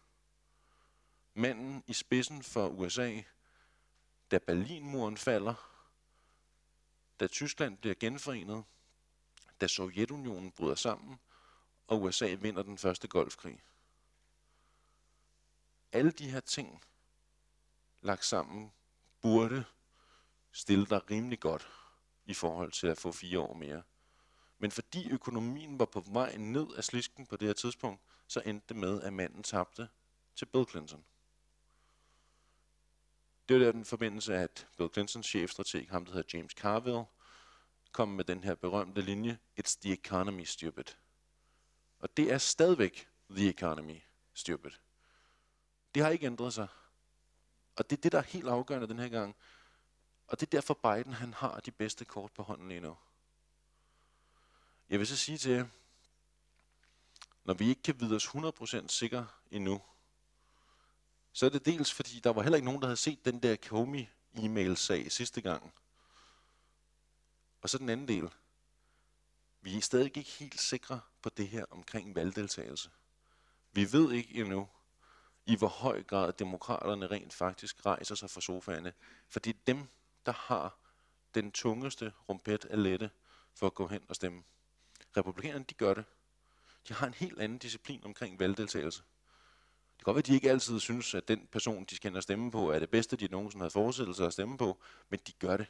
Manden 1.33 1.83
i 1.87 1.93
spidsen 1.93 2.43
for 2.43 2.67
USA, 2.67 3.21
da 4.31 4.37
Berlinmuren 4.37 5.17
falder, 5.17 5.53
da 7.19 7.27
Tyskland 7.27 7.77
bliver 7.77 7.95
genforenet, 7.99 8.63
da 9.61 9.67
Sovjetunionen 9.67 10.51
bryder 10.51 10.75
sammen, 10.75 11.19
og 11.87 12.01
USA 12.01 12.33
vinder 12.33 12.63
den 12.63 12.77
første 12.77 13.07
golfkrig. 13.07 13.63
Alle 15.91 16.11
de 16.11 16.31
her 16.31 16.39
ting 16.39 16.83
lagt 18.01 18.25
sammen 18.25 18.71
burde 19.21 19.65
stille 20.51 20.85
dig 20.85 21.11
rimelig 21.11 21.39
godt 21.39 21.69
i 22.25 22.33
forhold 22.33 22.71
til 22.71 22.87
at 22.87 22.97
få 22.97 23.11
fire 23.11 23.39
år 23.39 23.53
mere. 23.53 23.83
Men 24.59 24.71
fordi 24.71 25.11
økonomien 25.11 25.79
var 25.79 25.85
på 25.85 25.99
vej 25.99 26.37
ned 26.37 26.67
af 26.77 26.83
slisken 26.83 27.25
på 27.25 27.35
det 27.35 27.47
her 27.47 27.53
tidspunkt, 27.53 28.01
så 28.27 28.41
endte 28.45 28.65
det 28.69 28.75
med, 28.77 29.01
at 29.01 29.13
manden 29.13 29.43
tabte 29.43 29.89
til 30.35 30.45
Bill 30.45 30.69
Clinton. 30.69 31.05
Det 33.49 33.59
var 33.59 33.65
der 33.65 33.71
den 33.71 33.85
forbindelse, 33.85 34.35
at 34.35 34.67
Bill 34.77 34.89
Clintons 34.93 35.25
chefstrateg, 35.25 35.87
ham 35.89 36.05
der 36.05 36.13
hedder 36.13 36.37
James 36.37 36.51
Carville, 36.51 37.05
kom 37.91 38.07
med 38.07 38.23
den 38.23 38.43
her 38.43 38.55
berømte 38.55 39.01
linje, 39.01 39.39
It's 39.59 39.77
the 39.81 39.93
economy, 39.93 40.43
stupid. 40.43 40.83
Og 41.99 42.17
det 42.17 42.31
er 42.31 42.37
stadigvæk 42.37 43.09
the 43.29 43.49
economy, 43.49 44.01
stupid. 44.33 44.71
Det 45.95 46.03
har 46.03 46.09
ikke 46.09 46.25
ændret 46.25 46.53
sig. 46.53 46.67
Og 47.75 47.89
det 47.89 47.97
er 47.97 48.01
det, 48.01 48.11
der 48.11 48.17
er 48.17 48.23
helt 48.23 48.47
afgørende 48.47 48.87
den 48.87 48.99
her 48.99 49.09
gang. 49.09 49.35
Og 50.29 50.39
det 50.39 50.47
er 50.47 50.51
derfor 50.51 50.73
Biden, 50.73 51.13
han 51.13 51.33
har 51.33 51.59
de 51.59 51.71
bedste 51.71 52.05
kort 52.05 52.31
på 52.31 52.43
hånden 52.43 52.69
lige 52.69 52.79
nu. 52.79 52.97
Jeg 54.89 54.99
vil 54.99 55.07
så 55.07 55.17
sige 55.17 55.37
til 55.37 55.51
jer, 55.51 55.65
når 57.43 57.53
vi 57.53 57.69
ikke 57.69 57.81
kan 57.81 57.99
vide 57.99 58.15
os 58.15 58.27
100% 58.27 58.87
sikre 58.87 59.27
endnu, 59.51 59.81
så 61.31 61.45
er 61.45 61.49
det 61.49 61.65
dels 61.65 61.93
fordi, 61.93 62.19
der 62.19 62.29
var 62.29 62.41
heller 62.41 62.55
ikke 62.55 62.65
nogen, 62.65 62.81
der 62.81 62.87
havde 62.87 62.97
set 62.97 63.25
den 63.25 63.43
der 63.43 63.55
Comey 63.55 64.05
e-mail-sag 64.33 65.11
sidste 65.11 65.41
gang. 65.41 65.73
Og 67.61 67.69
så 67.69 67.77
den 67.77 67.89
anden 67.89 68.07
del. 68.07 68.29
Vi 69.61 69.77
er 69.77 69.81
stadig 69.81 70.05
ikke 70.05 70.21
helt 70.21 70.61
sikre 70.61 71.01
på 71.21 71.29
det 71.29 71.47
her 71.47 71.65
omkring 71.69 72.15
valgdeltagelse. 72.15 72.89
Vi 73.71 73.93
ved 73.93 74.11
ikke 74.11 74.33
endnu, 74.33 74.67
i 75.45 75.55
hvor 75.55 75.67
høj 75.67 76.03
grad 76.03 76.33
demokraterne 76.33 77.07
rent 77.07 77.33
faktisk 77.33 77.85
rejser 77.85 78.15
sig 78.15 78.29
fra 78.29 78.41
sofaerne. 78.41 78.93
For 79.27 79.39
det 79.39 79.55
er 79.55 79.59
dem, 79.67 79.87
der 80.25 80.31
har 80.31 80.77
den 81.35 81.51
tungeste 81.51 82.13
rumpet 82.29 82.65
af 82.65 82.83
lette 82.83 83.09
for 83.55 83.67
at 83.67 83.73
gå 83.73 83.87
hen 83.87 84.01
og 84.09 84.15
stemme. 84.15 84.43
Republikanerne, 85.17 85.65
de 85.69 85.73
gør 85.73 85.93
det. 85.93 86.05
De 86.87 86.93
har 86.93 87.07
en 87.07 87.13
helt 87.13 87.39
anden 87.39 87.57
disciplin 87.57 88.01
omkring 88.05 88.39
valgdeltagelse. 88.39 89.03
Det 89.99 90.05
kan 90.05 90.13
godt 90.13 90.15
være, 90.15 90.21
at 90.21 90.27
de 90.27 90.33
ikke 90.33 90.51
altid 90.51 90.79
synes, 90.79 91.15
at 91.15 91.27
den 91.27 91.47
person, 91.51 91.85
de 91.85 91.95
skal 91.95 92.21
stemme 92.21 92.51
på, 92.51 92.71
er 92.71 92.79
det 92.79 92.89
bedste, 92.89 93.15
de 93.15 93.27
nogensinde 93.27 93.63
har 93.63 93.69
forestillet 93.69 94.15
sig 94.15 94.27
at 94.27 94.33
stemme 94.33 94.57
på, 94.57 94.81
men 95.09 95.19
de 95.27 95.31
gør 95.31 95.57
det. 95.57 95.67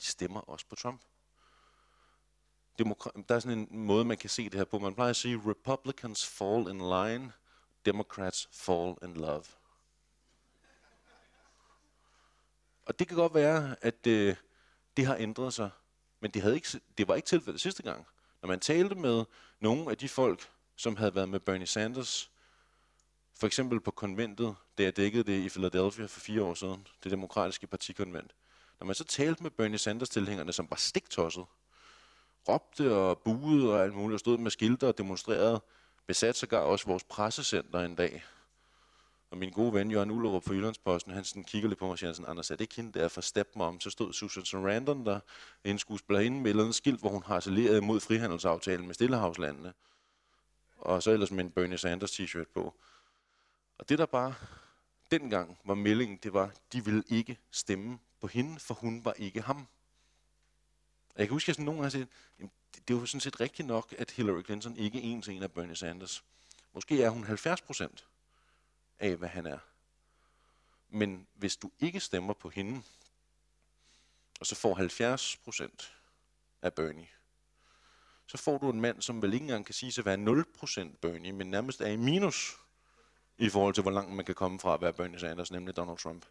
De 0.00 0.04
stemmer 0.06 0.40
også 0.40 0.66
på 0.66 0.76
Trump. 0.76 1.02
Demokra- 2.78 3.22
der 3.28 3.34
er 3.34 3.38
sådan 3.38 3.58
en 3.58 3.68
måde, 3.70 4.04
man 4.04 4.16
kan 4.16 4.30
se 4.30 4.44
det 4.44 4.54
her 4.54 4.64
på. 4.64 4.78
Man 4.78 4.94
plejer 4.94 5.10
at 5.10 5.16
sige, 5.16 5.42
Republicans 5.46 6.26
fall 6.26 6.70
in 6.70 6.78
line, 6.78 7.32
Democrats 7.86 8.48
fall 8.52 8.94
in 9.02 9.14
love. 9.14 9.44
Og 12.88 12.98
det 12.98 13.08
kan 13.08 13.16
godt 13.16 13.34
være, 13.34 13.76
at 13.80 14.06
øh, 14.06 14.36
det 14.96 15.06
har 15.06 15.16
ændret 15.16 15.54
sig, 15.54 15.70
men 16.20 16.30
det, 16.30 16.42
havde 16.42 16.54
ikke, 16.54 16.80
det 16.98 17.08
var 17.08 17.14
ikke 17.14 17.26
tilfældet 17.26 17.60
sidste 17.60 17.82
gang. 17.82 18.06
Når 18.42 18.46
man 18.46 18.60
talte 18.60 18.94
med 18.94 19.24
nogle 19.60 19.90
af 19.90 19.98
de 19.98 20.08
folk, 20.08 20.50
som 20.76 20.96
havde 20.96 21.14
været 21.14 21.28
med 21.28 21.40
Bernie 21.40 21.66
Sanders, 21.66 22.30
for 23.34 23.46
eksempel 23.46 23.80
på 23.80 23.90
konventet, 23.90 24.56
da 24.78 24.82
jeg 24.82 24.96
dækkede 24.96 25.24
det 25.24 25.38
i 25.38 25.48
Philadelphia 25.48 26.06
for 26.06 26.20
fire 26.20 26.42
år 26.42 26.54
siden, 26.54 26.86
det 27.04 27.10
demokratiske 27.12 27.66
partikonvent. 27.66 28.34
Når 28.80 28.86
man 28.86 28.94
så 28.94 29.04
talte 29.04 29.42
med 29.42 29.50
Bernie 29.50 29.78
Sanders-tilhængerne, 29.78 30.52
som 30.52 30.66
var 30.70 30.76
stiktosset, 30.76 31.44
råbte 32.48 32.94
og 32.94 33.18
buede 33.18 33.72
og 33.72 33.82
alt 33.82 33.94
muligt, 33.94 34.14
og 34.14 34.20
stod 34.20 34.38
med 34.38 34.50
skilter 34.50 34.88
og 34.88 34.98
demonstrerede, 34.98 35.60
besat 36.06 36.36
sågar 36.36 36.60
også 36.60 36.86
vores 36.86 37.04
pressecenter 37.04 37.80
en 37.80 37.94
dag. 37.94 38.24
Og 39.30 39.38
min 39.38 39.50
gode 39.50 39.72
ven, 39.72 39.90
Jørgen 39.90 40.10
Ullerup 40.10 40.44
fra 40.44 40.54
Jyllandsposten, 40.54 41.12
han 41.12 41.24
sådan 41.24 41.44
kigger 41.44 41.68
lidt 41.68 41.78
på 41.78 41.84
mig 41.84 41.92
og 41.92 41.98
siger 41.98 42.12
sådan, 42.12 42.30
Anders, 42.30 42.50
er 42.50 42.56
det 42.56 42.64
ikke 42.64 42.76
hende 42.76 42.98
der 42.98 43.08
for 43.08 43.20
Step 43.20 43.48
om 43.54 43.80
Så 43.80 43.90
stod 43.90 44.12
Susan 44.12 44.44
Sarandon 44.44 45.06
der, 45.06 45.20
en 45.64 45.78
skuespillerinde 45.78 46.40
med 46.40 46.54
en 46.54 46.72
skilt, 46.72 47.00
hvor 47.00 47.10
hun 47.10 47.22
har 47.22 47.40
saleret 47.40 47.76
imod 47.76 48.00
frihandelsaftalen 48.00 48.86
med 48.86 48.94
Stillehavslandene. 48.94 49.72
Og 50.78 51.02
så 51.02 51.10
ellers 51.10 51.30
med 51.30 51.44
en 51.44 51.50
Bernie 51.50 51.78
Sanders 51.78 52.20
t-shirt 52.20 52.52
på. 52.54 52.74
Og 53.78 53.88
det 53.88 53.98
der 53.98 54.06
bare 54.06 54.34
dengang 55.10 55.58
var 55.64 55.74
meldingen, 55.74 56.18
det 56.22 56.32
var, 56.32 56.50
de 56.72 56.84
ville 56.84 57.02
ikke 57.08 57.38
stemme 57.50 57.98
på 58.20 58.26
hende, 58.26 58.60
for 58.60 58.74
hun 58.74 59.04
var 59.04 59.12
ikke 59.12 59.40
ham. 59.40 59.66
Og 61.14 61.18
jeg 61.18 61.26
kan 61.26 61.32
huske, 61.32 61.50
at 61.50 61.56
sådan 61.56 61.64
nogen 61.64 61.82
har 61.82 61.90
set, 61.90 62.08
det, 62.38 62.50
det 62.88 62.94
er 62.94 62.98
jo 62.98 63.06
sådan 63.06 63.20
set 63.20 63.40
rigtigt 63.40 63.68
nok, 63.68 63.94
at 63.98 64.10
Hillary 64.10 64.42
Clinton 64.42 64.76
ikke 64.76 64.98
er 64.98 65.02
en 65.02 65.22
til 65.22 65.36
en 65.36 65.42
af 65.42 65.52
Bernie 65.52 65.76
Sanders. 65.76 66.24
Måske 66.74 67.02
er 67.02 67.10
hun 67.10 67.24
70 67.24 67.60
procent 67.60 68.06
af, 68.98 69.16
hvad 69.16 69.28
han 69.28 69.46
er. 69.46 69.58
Men 70.88 71.26
hvis 71.34 71.56
du 71.56 71.70
ikke 71.80 72.00
stemmer 72.00 72.34
på 72.34 72.48
hende, 72.48 72.82
og 74.40 74.46
så 74.46 74.54
får 74.54 74.74
70 74.74 75.36
procent 75.36 75.94
af 76.62 76.74
Bernie, 76.74 77.08
så 78.26 78.36
får 78.38 78.58
du 78.58 78.70
en 78.70 78.80
mand, 78.80 79.02
som 79.02 79.22
vel 79.22 79.32
ikke 79.32 79.44
engang 79.44 79.66
kan 79.66 79.74
sige 79.74 79.92
sig 79.92 80.02
at 80.02 80.06
være 80.06 80.16
0 80.16 80.44
procent 80.44 81.00
Bernie, 81.00 81.32
men 81.32 81.50
nærmest 81.50 81.80
er 81.80 81.86
i 81.86 81.96
minus 81.96 82.56
i 83.38 83.48
forhold 83.48 83.74
til, 83.74 83.82
hvor 83.82 83.90
langt 83.90 84.12
man 84.12 84.24
kan 84.24 84.34
komme 84.34 84.60
fra 84.60 84.74
at 84.74 84.80
være 84.80 84.92
Bernie 84.92 85.20
Sanders, 85.20 85.50
nemlig 85.50 85.76
Donald 85.76 85.98
Trump. 85.98 86.26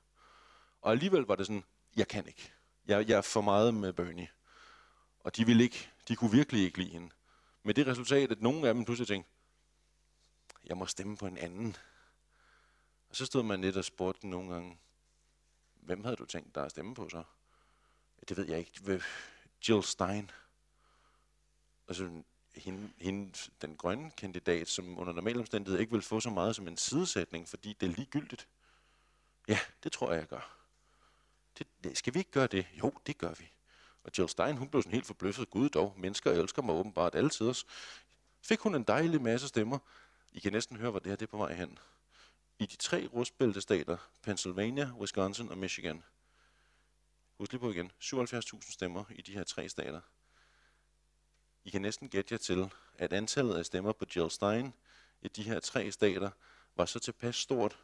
Og 0.81 0.91
alligevel 0.91 1.21
var 1.21 1.35
det 1.35 1.45
sådan, 1.45 1.63
jeg 1.95 2.07
kan 2.07 2.27
ikke. 2.27 2.51
Jeg, 2.85 3.09
jeg 3.09 3.17
er 3.17 3.21
for 3.21 3.41
meget 3.41 3.73
med 3.73 3.93
Bernie. 3.93 4.29
Og 5.19 5.35
de 5.35 5.45
ville 5.45 5.63
ikke, 5.63 5.89
de 6.07 6.15
kunne 6.15 6.31
virkelig 6.31 6.63
ikke 6.63 6.77
lide 6.77 6.91
hende. 6.91 7.09
Med 7.63 7.73
det 7.73 7.87
resultat, 7.87 8.31
at 8.31 8.41
nogle 8.41 8.67
af 8.67 8.73
dem 8.73 8.85
pludselig 8.85 9.07
tænkte, 9.07 9.31
jeg 10.65 10.77
må 10.77 10.85
stemme 10.85 11.17
på 11.17 11.25
en 11.25 11.37
anden. 11.37 11.77
Og 13.17 13.19
så 13.19 13.25
stod 13.25 13.43
man 13.43 13.61
lidt 13.61 13.77
og 13.77 13.85
spurgte 13.85 14.21
den 14.21 14.29
nogle 14.29 14.53
gange, 14.53 14.77
hvem 15.75 16.03
havde 16.03 16.15
du 16.15 16.25
tænkt 16.25 16.55
dig 16.55 16.65
at 16.65 16.71
stemme 16.71 16.95
på 16.95 17.09
så? 17.09 17.23
Det 18.29 18.37
ved 18.37 18.47
jeg 18.47 18.59
ikke. 18.59 19.03
Jill 19.69 19.83
Stein. 19.83 20.31
Altså, 21.87 22.21
hende, 22.55 22.89
hende, 22.97 23.33
den 23.61 23.75
grønne 23.77 24.11
kandidat, 24.11 24.67
som 24.67 24.99
under 24.99 25.13
normale 25.13 25.39
omstændigheder 25.39 25.79
ikke 25.79 25.91
vil 25.91 26.01
få 26.01 26.19
så 26.19 26.29
meget 26.29 26.55
som 26.55 26.67
en 26.67 26.77
sidesætning, 26.77 27.47
fordi 27.47 27.73
det 27.73 27.89
er 27.89 27.93
ligegyldigt. 27.93 28.47
Ja, 29.47 29.59
det 29.83 29.91
tror 29.91 30.11
jeg, 30.11 30.19
jeg 30.19 30.27
gør. 30.27 30.57
Det, 31.83 31.97
skal 31.97 32.13
vi 32.13 32.19
ikke 32.19 32.31
gøre 32.31 32.47
det? 32.47 32.67
Jo, 32.83 32.93
det 33.07 33.17
gør 33.17 33.33
vi. 33.33 33.51
Og 34.03 34.11
Jill 34.17 34.29
Stein, 34.29 34.57
hun 34.57 34.69
blev 34.69 34.81
sådan 34.81 34.93
helt 34.93 35.07
forbløffet. 35.07 35.49
Gud 35.49 35.69
dog, 35.69 35.93
mennesker 35.97 36.31
elsker 36.31 36.61
mig 36.61 36.75
åbenbart 36.75 37.15
altid. 37.15 37.53
Fik 38.41 38.59
hun 38.59 38.75
en 38.75 38.83
dejlig 38.83 39.21
masse 39.21 39.47
stemmer. 39.47 39.79
I 40.31 40.39
kan 40.39 40.53
næsten 40.53 40.77
høre, 40.77 40.91
hvor 40.91 40.99
det 40.99 41.09
her 41.09 41.15
det 41.15 41.25
er 41.25 41.31
på 41.31 41.37
vej 41.37 41.53
hen. 41.53 41.79
I 42.59 42.65
de 42.65 42.75
tre 42.75 43.07
rustbæltestater, 43.13 43.97
Pennsylvania, 44.23 44.91
Wisconsin 44.99 45.49
og 45.49 45.57
Michigan. 45.57 46.03
Husk 47.37 47.51
lige 47.51 47.59
på 47.59 47.71
igen, 47.71 47.91
77.000 48.01 48.71
stemmer 48.71 49.05
i 49.09 49.21
de 49.21 49.33
her 49.33 49.43
tre 49.43 49.69
stater. 49.69 50.01
I 51.63 51.69
kan 51.69 51.81
næsten 51.81 52.09
gætte 52.09 52.33
jer 52.33 52.37
til, 52.37 52.69
at 52.95 53.13
antallet 53.13 53.55
af 53.55 53.65
stemmer 53.65 53.91
på 53.91 54.05
Jill 54.15 54.31
Stein 54.31 54.73
i 55.21 55.27
de 55.27 55.43
her 55.43 55.59
tre 55.59 55.91
stater 55.91 56.29
var 56.75 56.85
så 56.85 56.99
tilpas 56.99 57.35
stort, 57.35 57.79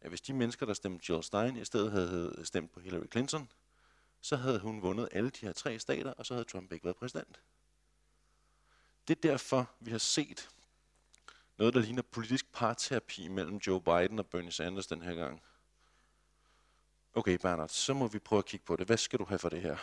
at 0.00 0.08
hvis 0.08 0.20
de 0.20 0.32
mennesker, 0.32 0.66
der 0.66 0.74
stemte 0.74 1.12
Jill 1.12 1.22
Stein, 1.24 1.56
i 1.56 1.64
stedet 1.64 1.92
havde 1.92 2.40
stemt 2.44 2.72
på 2.72 2.80
Hillary 2.80 3.06
Clinton, 3.12 3.48
så 4.20 4.36
havde 4.36 4.58
hun 4.58 4.82
vundet 4.82 5.08
alle 5.12 5.30
de 5.30 5.46
her 5.46 5.52
tre 5.52 5.78
stater, 5.78 6.12
og 6.12 6.26
så 6.26 6.34
havde 6.34 6.44
Trump 6.44 6.72
ikke 6.72 6.84
været 6.84 6.96
præsident. 6.96 7.40
Det 9.08 9.16
er 9.16 9.20
derfor, 9.20 9.70
vi 9.80 9.90
har 9.90 9.98
set 9.98 10.50
noget, 11.58 11.74
der 11.74 11.80
ligner 11.80 12.02
politisk 12.02 12.52
parterapi 12.52 13.28
mellem 13.28 13.56
Joe 13.56 13.80
Biden 13.80 14.18
og 14.18 14.26
Bernie 14.26 14.52
Sanders 14.52 14.86
den 14.86 15.02
her 15.02 15.14
gang. 15.14 15.42
Okay, 17.14 17.38
Bernard, 17.42 17.68
så 17.68 17.94
må 17.94 18.08
vi 18.08 18.18
prøve 18.18 18.38
at 18.38 18.46
kigge 18.46 18.66
på 18.66 18.76
det. 18.76 18.86
Hvad 18.86 18.96
skal 18.96 19.18
du 19.18 19.24
have 19.24 19.38
for 19.38 19.48
det 19.48 19.62
her? 19.62 19.76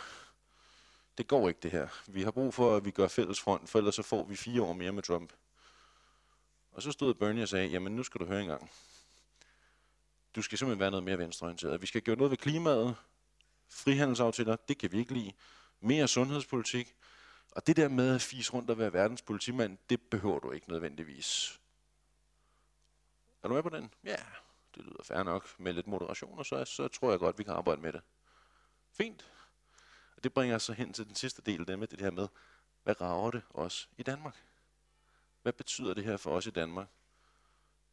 Det 1.18 1.28
går 1.28 1.48
ikke, 1.48 1.60
det 1.62 1.70
her. 1.70 1.88
Vi 2.06 2.22
har 2.22 2.30
brug 2.30 2.54
for, 2.54 2.76
at 2.76 2.84
vi 2.84 2.90
gør 2.90 3.08
fælles 3.08 3.40
front, 3.40 3.68
for 3.68 3.78
ellers 3.78 3.94
så 3.94 4.02
får 4.02 4.24
vi 4.24 4.36
fire 4.36 4.62
år 4.62 4.72
mere 4.72 4.92
med 4.92 5.02
Trump. 5.02 5.32
Og 6.72 6.82
så 6.82 6.92
stod 6.92 7.14
Bernie 7.14 7.42
og 7.42 7.48
sagde, 7.48 7.68
jamen 7.68 7.96
nu 7.96 8.02
skal 8.02 8.20
du 8.20 8.26
høre 8.26 8.40
engang. 8.40 8.70
Du 10.36 10.42
skal 10.42 10.58
simpelthen 10.58 10.80
være 10.80 10.90
noget 10.90 11.04
mere 11.04 11.18
venstreorienteret. 11.18 11.82
Vi 11.82 11.86
skal 11.86 12.02
gøre 12.02 12.16
noget 12.16 12.30
ved 12.30 12.38
klimaet. 12.38 12.96
Frihandelsaftaler, 13.68 14.56
det 14.56 14.78
kan 14.78 14.92
vi 14.92 14.98
ikke 14.98 15.14
lide. 15.14 15.32
Mere 15.80 16.08
sundhedspolitik. 16.08 16.94
Og 17.50 17.66
det 17.66 17.76
der 17.76 17.88
med 17.88 18.14
at 18.14 18.22
fise 18.22 18.52
rundt 18.52 18.70
og 18.70 18.78
være 18.78 18.92
verdens 18.92 19.22
politimand, 19.22 19.78
det 19.90 20.00
behøver 20.00 20.38
du 20.38 20.50
ikke 20.50 20.68
nødvendigvis. 20.70 21.60
Er 23.42 23.48
du 23.48 23.54
med 23.54 23.62
på 23.62 23.68
den? 23.68 23.94
Ja, 24.04 24.16
det 24.74 24.84
lyder 24.84 25.02
fair 25.02 25.22
nok. 25.22 25.60
Med 25.60 25.72
lidt 25.72 25.86
moderation, 25.86 26.38
og 26.38 26.46
så, 26.46 26.64
så 26.64 26.88
tror 26.88 27.10
jeg 27.10 27.18
godt, 27.18 27.38
vi 27.38 27.44
kan 27.44 27.52
arbejde 27.52 27.80
med 27.80 27.92
det. 27.92 28.00
Fint. 28.90 29.30
Og 30.16 30.24
det 30.24 30.32
bringer 30.32 30.56
os 30.56 30.62
så 30.62 30.72
hen 30.72 30.92
til 30.92 31.06
den 31.06 31.14
sidste 31.14 31.42
del, 31.42 31.66
det 31.66 31.78
med 31.78 31.86
det 31.86 32.00
her 32.00 32.10
med, 32.10 32.28
hvad 32.82 33.00
rager 33.00 33.30
det 33.30 33.42
os 33.50 33.88
i 33.98 34.02
Danmark? 34.02 34.44
Hvad 35.42 35.52
betyder 35.52 35.94
det 35.94 36.04
her 36.04 36.16
for 36.16 36.36
os 36.36 36.46
i 36.46 36.50
Danmark? 36.50 36.88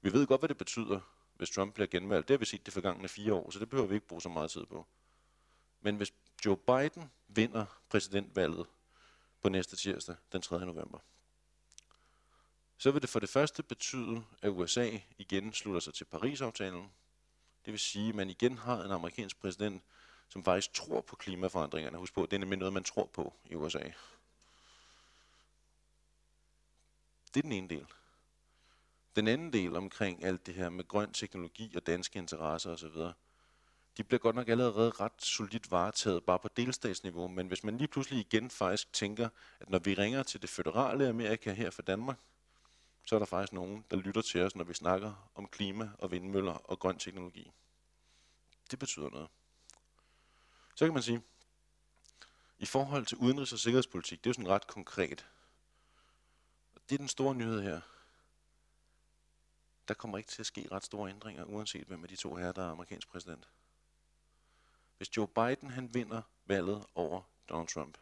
Vi 0.01 0.13
ved 0.13 0.27
godt, 0.27 0.41
hvad 0.41 0.49
det 0.49 0.57
betyder, 0.57 0.99
hvis 1.33 1.49
Trump 1.49 1.73
bliver 1.73 1.87
genvalgt. 1.87 2.27
Det 2.27 2.33
har 2.33 2.39
vi 2.39 2.45
set 2.45 2.65
de 2.65 2.71
forgangne 2.71 3.07
fire 3.07 3.33
år, 3.33 3.51
så 3.51 3.59
det 3.59 3.69
behøver 3.69 3.87
vi 3.87 3.95
ikke 3.95 4.07
bruge 4.07 4.21
så 4.21 4.29
meget 4.29 4.51
tid 4.51 4.65
på. 4.65 4.87
Men 5.81 5.97
hvis 5.97 6.13
Joe 6.45 6.57
Biden 6.57 7.11
vinder 7.27 7.65
præsidentvalget 7.89 8.67
på 9.41 9.49
næste 9.49 9.75
tirsdag, 9.75 10.15
den 10.31 10.41
3. 10.41 10.65
november, 10.65 10.99
så 12.79 12.91
vil 12.91 13.01
det 13.01 13.09
for 13.09 13.19
det 13.19 13.29
første 13.29 13.63
betyde, 13.63 14.23
at 14.41 14.49
USA 14.49 14.97
igen 15.17 15.53
slutter 15.53 15.79
sig 15.79 15.93
til 15.93 16.05
Paris-aftalen. 16.05 16.91
Det 17.65 17.71
vil 17.73 17.79
sige, 17.79 18.09
at 18.09 18.15
man 18.15 18.29
igen 18.29 18.57
har 18.57 18.83
en 18.83 18.91
amerikansk 18.91 19.39
præsident, 19.41 19.83
som 20.29 20.43
faktisk 20.43 20.73
tror 20.73 21.01
på 21.01 21.15
klimaforandringerne. 21.15 21.97
Husk 21.97 22.13
på, 22.13 22.25
det 22.25 22.33
er 22.33 22.39
nemlig 22.39 22.59
noget, 22.59 22.73
man 22.73 22.83
tror 22.83 23.05
på 23.05 23.33
i 23.45 23.55
USA. 23.55 23.83
Det 27.33 27.37
er 27.37 27.41
den 27.41 27.51
ene 27.51 27.69
del. 27.69 27.85
Den 29.15 29.27
anden 29.27 29.53
del 29.53 29.75
omkring 29.75 30.23
alt 30.23 30.45
det 30.45 30.53
her 30.53 30.69
med 30.69 30.87
grøn 30.87 31.13
teknologi 31.13 31.73
og 31.75 31.87
danske 31.87 32.19
interesser 32.19 32.71
osv., 32.71 33.13
de 33.97 34.03
bliver 34.03 34.19
godt 34.19 34.35
nok 34.35 34.49
allerede 34.49 34.89
ret 34.89 35.21
solidt 35.21 35.71
varetaget 35.71 36.23
bare 36.23 36.39
på 36.39 36.47
delstatsniveau, 36.57 37.27
men 37.27 37.47
hvis 37.47 37.63
man 37.63 37.77
lige 37.77 37.87
pludselig 37.87 38.19
igen 38.19 38.49
faktisk 38.49 38.93
tænker, 38.93 39.29
at 39.59 39.69
når 39.69 39.79
vi 39.79 39.93
ringer 39.93 40.23
til 40.23 40.41
det 40.41 40.49
føderale 40.49 41.07
Amerika 41.09 41.51
her 41.51 41.69
for 41.69 41.81
Danmark, 41.81 42.17
så 43.09 43.15
er 43.15 43.19
der 43.19 43.25
faktisk 43.25 43.53
nogen, 43.53 43.85
der 43.91 43.97
lytter 43.97 44.21
til 44.21 44.41
os, 44.41 44.55
når 44.55 44.63
vi 44.63 44.73
snakker 44.73 45.29
om 45.35 45.47
klima 45.47 45.91
og 45.99 46.11
vindmøller 46.11 46.51
og 46.53 46.79
grøn 46.79 46.97
teknologi. 46.99 47.51
Det 48.71 48.79
betyder 48.79 49.09
noget. 49.09 49.29
Så 50.75 50.85
kan 50.85 50.93
man 50.93 51.03
sige, 51.03 51.21
i 52.59 52.65
forhold 52.65 53.05
til 53.05 53.17
udenrigs- 53.17 53.53
og 53.53 53.59
sikkerhedspolitik, 53.59 54.23
det 54.23 54.25
er 54.25 54.29
jo 54.29 54.33
sådan 54.33 54.49
ret 54.49 54.67
konkret. 54.67 55.27
Og 56.75 56.81
det 56.89 56.95
er 56.95 56.97
den 56.97 57.07
store 57.07 57.35
nyhed 57.35 57.61
her. 57.61 57.81
Der 59.87 59.93
kommer 59.93 60.17
ikke 60.17 60.29
til 60.29 60.41
at 60.41 60.45
ske 60.45 60.67
ret 60.71 60.83
store 60.83 61.09
ændringer, 61.09 61.45
uanset 61.45 61.87
hvem 61.87 62.03
af 62.03 62.09
de 62.09 62.15
to 62.15 62.35
her, 62.35 62.51
der 62.51 62.63
er 62.63 62.71
amerikansk 62.71 63.07
præsident. 63.07 63.49
Hvis 64.97 65.17
Joe 65.17 65.27
Biden 65.27 65.69
han 65.69 65.93
vinder 65.93 66.21
valget 66.45 66.85
over 66.95 67.21
Donald 67.49 67.67
Trump, 67.67 67.97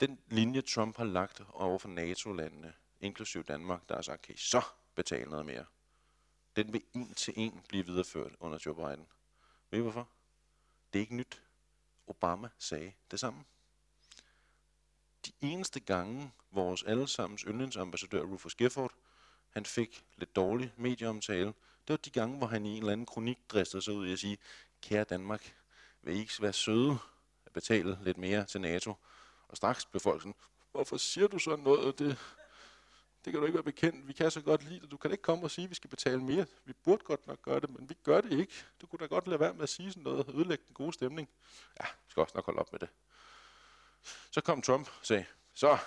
den 0.00 0.18
linje 0.26 0.62
Trump 0.62 0.96
har 0.96 1.04
lagt 1.04 1.42
over 1.52 1.78
for 1.78 1.88
NATO-landene, 1.88 2.74
inklusiv 3.06 3.44
Danmark, 3.44 3.88
der 3.88 3.94
har 3.94 4.02
sagt, 4.02 4.24
okay, 4.24 4.36
så 4.36 4.62
betale 4.94 5.30
noget 5.30 5.46
mere. 5.46 5.64
Den 6.56 6.72
vil 6.72 6.82
en 6.94 7.14
til 7.14 7.34
en 7.36 7.62
blive 7.68 7.86
videreført 7.86 8.32
under 8.40 8.58
Joe 8.66 8.74
Biden. 8.74 9.06
Ved 9.70 9.78
I 9.78 9.82
hvorfor? 9.82 10.08
Det 10.92 10.98
er 10.98 11.00
ikke 11.00 11.16
nyt. 11.16 11.42
Obama 12.06 12.48
sagde 12.58 12.92
det 13.10 13.20
samme. 13.20 13.44
De 15.26 15.32
eneste 15.40 15.80
gange, 15.80 16.32
vores 16.50 16.82
allesammens 16.82 17.42
yndlingsambassadør 17.42 18.22
Rufus 18.22 18.54
Gifford, 18.54 18.92
han 19.50 19.64
fik 19.64 20.04
lidt 20.16 20.36
dårlig 20.36 20.72
medieomtale, 20.76 21.46
det 21.88 21.92
var 21.92 21.96
de 21.96 22.10
gange, 22.10 22.38
hvor 22.38 22.46
han 22.46 22.66
i 22.66 22.70
en 22.70 22.78
eller 22.78 22.92
anden 22.92 23.06
kronik 23.06 23.38
dristede 23.48 23.82
sig 23.82 23.94
ud 23.94 24.06
i 24.06 24.12
at 24.12 24.18
sige, 24.18 24.38
kære 24.82 25.04
Danmark, 25.04 25.54
vil 26.02 26.16
I 26.16 26.18
ikke 26.18 26.32
være 26.40 26.52
søde 26.52 26.98
at 27.46 27.52
betale 27.52 27.98
lidt 28.02 28.18
mere 28.18 28.44
til 28.44 28.60
NATO? 28.60 28.94
Og 29.48 29.56
straks 29.56 29.86
blev 29.86 30.00
folk 30.00 30.22
sådan, 30.22 30.34
hvorfor 30.72 30.96
siger 30.96 31.26
du 31.26 31.38
så 31.38 31.56
noget? 31.56 31.98
Det, 31.98 32.18
det 33.26 33.32
kan 33.32 33.40
du 33.40 33.46
ikke 33.46 33.54
være 33.54 33.62
bekendt. 33.62 34.08
Vi 34.08 34.12
kan 34.12 34.30
så 34.30 34.40
godt 34.40 34.64
lide 34.64 34.80
det. 34.80 34.90
Du 34.90 34.96
kan 34.96 35.10
ikke 35.10 35.22
komme 35.22 35.44
og 35.44 35.50
sige, 35.50 35.64
at 35.64 35.70
vi 35.70 35.74
skal 35.74 35.90
betale 35.90 36.22
mere. 36.22 36.46
Vi 36.64 36.72
burde 36.72 37.04
godt 37.04 37.26
nok 37.26 37.42
gøre 37.42 37.60
det, 37.60 37.70
men 37.70 37.88
vi 37.88 37.94
gør 38.02 38.20
det 38.20 38.32
ikke. 38.32 38.52
Du 38.80 38.86
kunne 38.86 38.98
da 38.98 39.06
godt 39.06 39.28
lade 39.28 39.40
være 39.40 39.54
med 39.54 39.62
at 39.62 39.68
sige 39.68 39.90
sådan 39.90 40.02
noget 40.02 40.26
og 40.26 40.34
ødelægge 40.34 40.64
den 40.66 40.74
gode 40.74 40.92
stemning. 40.92 41.28
Ja, 41.80 41.86
vi 41.86 42.10
skal 42.10 42.20
også 42.20 42.32
nok 42.34 42.44
holde 42.46 42.60
op 42.60 42.72
med 42.72 42.80
det. 42.80 42.88
Så 44.30 44.40
kom 44.40 44.62
Trump 44.62 44.88
og 45.00 45.06
sagde, 45.06 45.24
så 45.54 45.78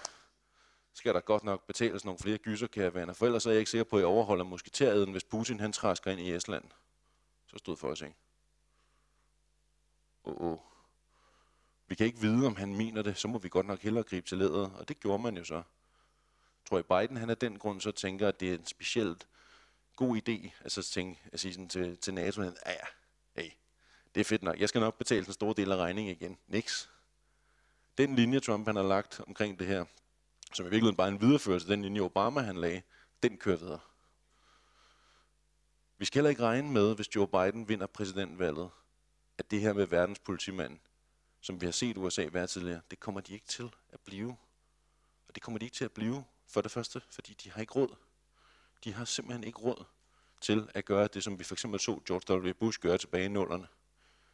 skal 0.93 1.13
der 1.13 1.19
godt 1.19 1.43
nok 1.43 1.67
betales 1.67 2.05
nogle 2.05 2.19
flere 2.19 2.37
gyser, 2.37 2.67
kære 2.67 2.93
venner, 2.93 3.13
for 3.13 3.25
ellers 3.25 3.45
er 3.45 3.51
jeg 3.51 3.59
ikke 3.59 3.71
sikker 3.71 3.83
på, 3.83 3.95
at 3.95 3.99
jeg 3.99 4.07
overholder 4.07 4.43
musketæret, 4.43 5.09
hvis 5.09 5.23
Putin 5.23 5.59
han 5.59 5.71
træsker 5.71 6.11
ind 6.11 6.19
i 6.19 6.35
Estland. 6.35 6.63
Så 7.47 7.57
stod 7.57 7.77
for 7.77 7.87
os, 7.87 8.01
ikke? 8.01 8.15
Åh, 10.23 10.33
oh, 10.33 10.51
oh. 10.51 10.57
Vi 11.87 11.95
kan 11.95 12.05
ikke 12.05 12.21
vide, 12.21 12.47
om 12.47 12.55
han 12.55 12.75
mener 12.75 13.01
det, 13.01 13.17
så 13.17 13.27
må 13.27 13.37
vi 13.37 13.49
godt 13.49 13.65
nok 13.65 13.79
hellere 13.79 14.03
gribe 14.03 14.27
til 14.27 14.37
læder, 14.37 14.69
og 14.69 14.87
det 14.87 14.99
gjorde 14.99 15.23
man 15.23 15.37
jo 15.37 15.43
så. 15.43 15.63
Tror 16.69 16.77
jeg, 16.77 16.85
Biden 16.85 17.17
han 17.17 17.29
af 17.29 17.37
den 17.37 17.59
grund 17.59 17.81
så 17.81 17.91
tænker, 17.91 18.27
at 18.27 18.39
det 18.39 18.49
er 18.49 18.53
en 18.53 18.65
specielt 18.65 19.27
god 19.95 20.17
idé, 20.17 20.51
altså 20.61 20.81
at, 20.81 20.85
tænke, 20.85 21.21
at 21.31 21.39
sige 21.39 21.53
sådan 21.53 21.69
til, 21.69 21.97
til 21.97 22.13
NATO, 22.13 22.41
at 22.41 22.53
ja, 22.65 22.75
hey, 23.41 23.51
det 24.15 24.21
er 24.21 24.25
fedt 24.25 24.43
nok, 24.43 24.59
jeg 24.59 24.69
skal 24.69 24.81
nok 24.81 24.97
betale 24.97 25.27
en 25.27 25.33
stor 25.33 25.53
del 25.53 25.71
af 25.71 25.75
regningen 25.75 26.15
igen. 26.15 26.37
Niks. 26.47 26.89
Den 27.97 28.15
linje, 28.15 28.39
Trump 28.39 28.67
han 28.67 28.75
har 28.75 28.83
lagt 28.83 29.21
omkring 29.27 29.59
det 29.59 29.67
her, 29.67 29.85
som 30.53 30.65
i 30.65 30.69
virkeligheden 30.69 30.95
bare 30.95 31.07
er 31.07 31.11
en 31.11 31.21
videreførelse 31.21 31.65
af 31.65 31.69
den 31.69 31.81
linje, 31.81 32.01
Obama 32.01 32.41
han 32.41 32.57
lagde, 32.57 32.81
den 33.23 33.37
kører 33.37 33.57
videre. 33.57 33.79
Vi 35.97 36.05
skal 36.05 36.19
heller 36.19 36.29
ikke 36.29 36.43
regne 36.43 36.71
med, 36.71 36.95
hvis 36.95 37.15
Joe 37.15 37.27
Biden 37.27 37.69
vinder 37.69 37.87
præsidentvalget, 37.87 38.69
at 39.37 39.51
det 39.51 39.61
her 39.61 39.73
med 39.73 39.85
verdens 39.85 40.19
politimand, 40.19 40.79
som 41.41 41.61
vi 41.61 41.65
har 41.65 41.71
set 41.71 41.97
USA 41.97 42.29
være 42.31 42.47
tidligere, 42.47 42.81
det 42.91 42.99
kommer 42.99 43.21
de 43.21 43.33
ikke 43.33 43.47
til 43.47 43.75
at 43.89 43.99
blive. 43.99 44.37
Og 45.27 45.35
det 45.35 45.43
kommer 45.43 45.59
de 45.59 45.65
ikke 45.65 45.75
til 45.75 45.85
at 45.85 45.91
blive, 45.91 46.23
for 46.49 46.61
det 46.61 46.71
første, 46.71 47.01
fordi 47.09 47.33
de 47.33 47.51
har 47.51 47.61
ikke 47.61 47.73
råd. 47.73 47.95
De 48.83 48.93
har 48.93 49.05
simpelthen 49.05 49.43
ikke 49.43 49.59
råd 49.59 49.85
til 50.41 50.69
at 50.73 50.85
gøre 50.85 51.07
det, 51.07 51.23
som 51.23 51.39
vi 51.39 51.43
for 51.43 51.55
eksempel 51.55 51.79
så 51.79 51.99
George 52.07 52.49
W. 52.49 52.53
Bush 52.53 52.79
gøre 52.79 52.97
tilbage 52.97 53.25
i 53.25 53.27
nullerne. 53.27 53.67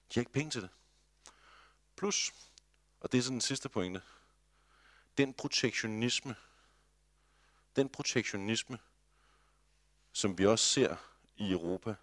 De 0.09 0.13
har 0.13 0.21
ikke 0.21 0.31
penge 0.31 0.51
til 0.51 0.61
det. 0.61 0.69
Plus, 1.95 2.33
og 2.99 3.11
det 3.11 3.17
er 3.17 3.21
sådan 3.21 3.33
den 3.33 3.41
sidste 3.41 3.69
pointe, 3.69 4.01
den 5.17 5.33
protektionisme, 5.33 6.35
den 7.75 7.89
protektionisme, 7.89 8.79
som 10.11 10.37
vi 10.37 10.45
også 10.45 10.65
ser 10.65 10.95
i 11.37 11.51
Europa, 11.51 11.95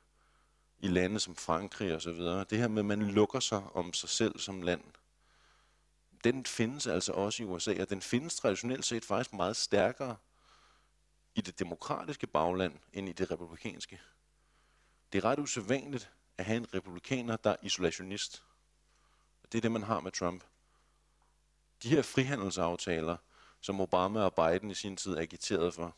i 0.78 0.88
lande 0.88 1.20
som 1.20 1.36
Frankrig 1.36 1.94
og 1.94 2.02
så 2.02 2.12
videre, 2.12 2.44
det 2.50 2.58
her 2.58 2.68
med, 2.68 2.78
at 2.78 2.86
man 2.86 3.10
lukker 3.10 3.40
sig 3.40 3.62
om 3.74 3.92
sig 3.92 4.08
selv 4.08 4.38
som 4.38 4.62
land, 4.62 4.84
den 6.24 6.46
findes 6.46 6.86
altså 6.86 7.12
også 7.12 7.42
i 7.42 7.46
USA, 7.46 7.74
og 7.80 7.90
den 7.90 8.02
findes 8.02 8.36
traditionelt 8.36 8.84
set 8.84 9.04
faktisk 9.04 9.32
meget 9.32 9.56
stærkere 9.56 10.16
i 11.34 11.40
det 11.40 11.58
demokratiske 11.58 12.26
bagland 12.26 12.78
end 12.92 13.08
i 13.08 13.12
det 13.12 13.30
republikanske. 13.30 14.00
Det 15.12 15.18
er 15.18 15.24
ret 15.24 15.38
usædvanligt 15.38 16.10
at 16.38 16.44
have 16.44 16.56
en 16.56 16.74
republikaner, 16.74 17.36
der 17.36 17.50
er 17.50 17.56
isolationist. 17.62 18.42
Det 19.52 19.58
er 19.58 19.62
det, 19.62 19.72
man 19.72 19.82
har 19.82 20.00
med 20.00 20.12
Trump. 20.12 20.44
De 21.82 21.88
her 21.88 22.02
frihandelsaftaler, 22.02 23.16
som 23.60 23.80
Obama 23.80 24.20
og 24.20 24.34
Biden 24.34 24.70
i 24.70 24.74
sin 24.74 24.96
tid 24.96 25.16
agiterede 25.16 25.72
for, 25.72 25.96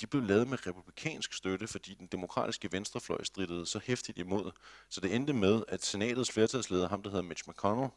de 0.00 0.06
blev 0.06 0.22
lavet 0.22 0.48
med 0.48 0.66
republikansk 0.66 1.32
støtte, 1.32 1.66
fordi 1.66 1.94
den 1.94 2.06
demokratiske 2.06 2.72
venstrefløj 2.72 3.24
strittede 3.24 3.66
så 3.66 3.80
hæftigt 3.84 4.18
imod. 4.18 4.52
Så 4.88 5.00
det 5.00 5.14
endte 5.14 5.32
med, 5.32 5.62
at 5.68 5.84
senatets 5.84 6.32
flertalsleder, 6.32 6.88
ham 6.88 7.02
der 7.02 7.10
hedder 7.10 7.22
Mitch 7.22 7.48
McConnell, 7.48 7.90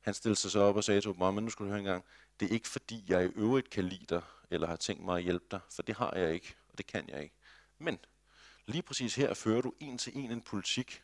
han 0.00 0.14
stillede 0.14 0.40
sig 0.40 0.50
så 0.50 0.60
op 0.60 0.76
og 0.76 0.84
sagde 0.84 1.00
til 1.00 1.10
Obama, 1.10 1.40
nu 1.40 1.50
skal 1.50 1.64
du 1.64 1.70
høre 1.70 1.78
engang, 1.78 2.04
det 2.40 2.48
er 2.48 2.52
ikke 2.52 2.68
fordi, 2.68 3.04
jeg 3.08 3.24
i 3.24 3.32
øvrigt 3.36 3.70
kan 3.70 3.84
lide 3.84 4.06
dig, 4.06 4.22
eller 4.50 4.66
har 4.66 4.76
tænkt 4.76 5.04
mig 5.04 5.16
at 5.16 5.22
hjælpe 5.22 5.46
dig, 5.50 5.60
for 5.70 5.82
det 5.82 5.94
har 5.96 6.14
jeg 6.14 6.34
ikke, 6.34 6.56
og 6.68 6.78
det 6.78 6.86
kan 6.86 7.08
jeg 7.08 7.22
ikke. 7.22 7.34
Men 7.78 7.98
lige 8.66 8.82
præcis 8.82 9.14
her 9.14 9.34
fører 9.34 9.60
du 9.60 9.72
en 9.80 9.98
til 9.98 10.16
en 10.16 10.30
en 10.30 10.42
politik, 10.42 11.02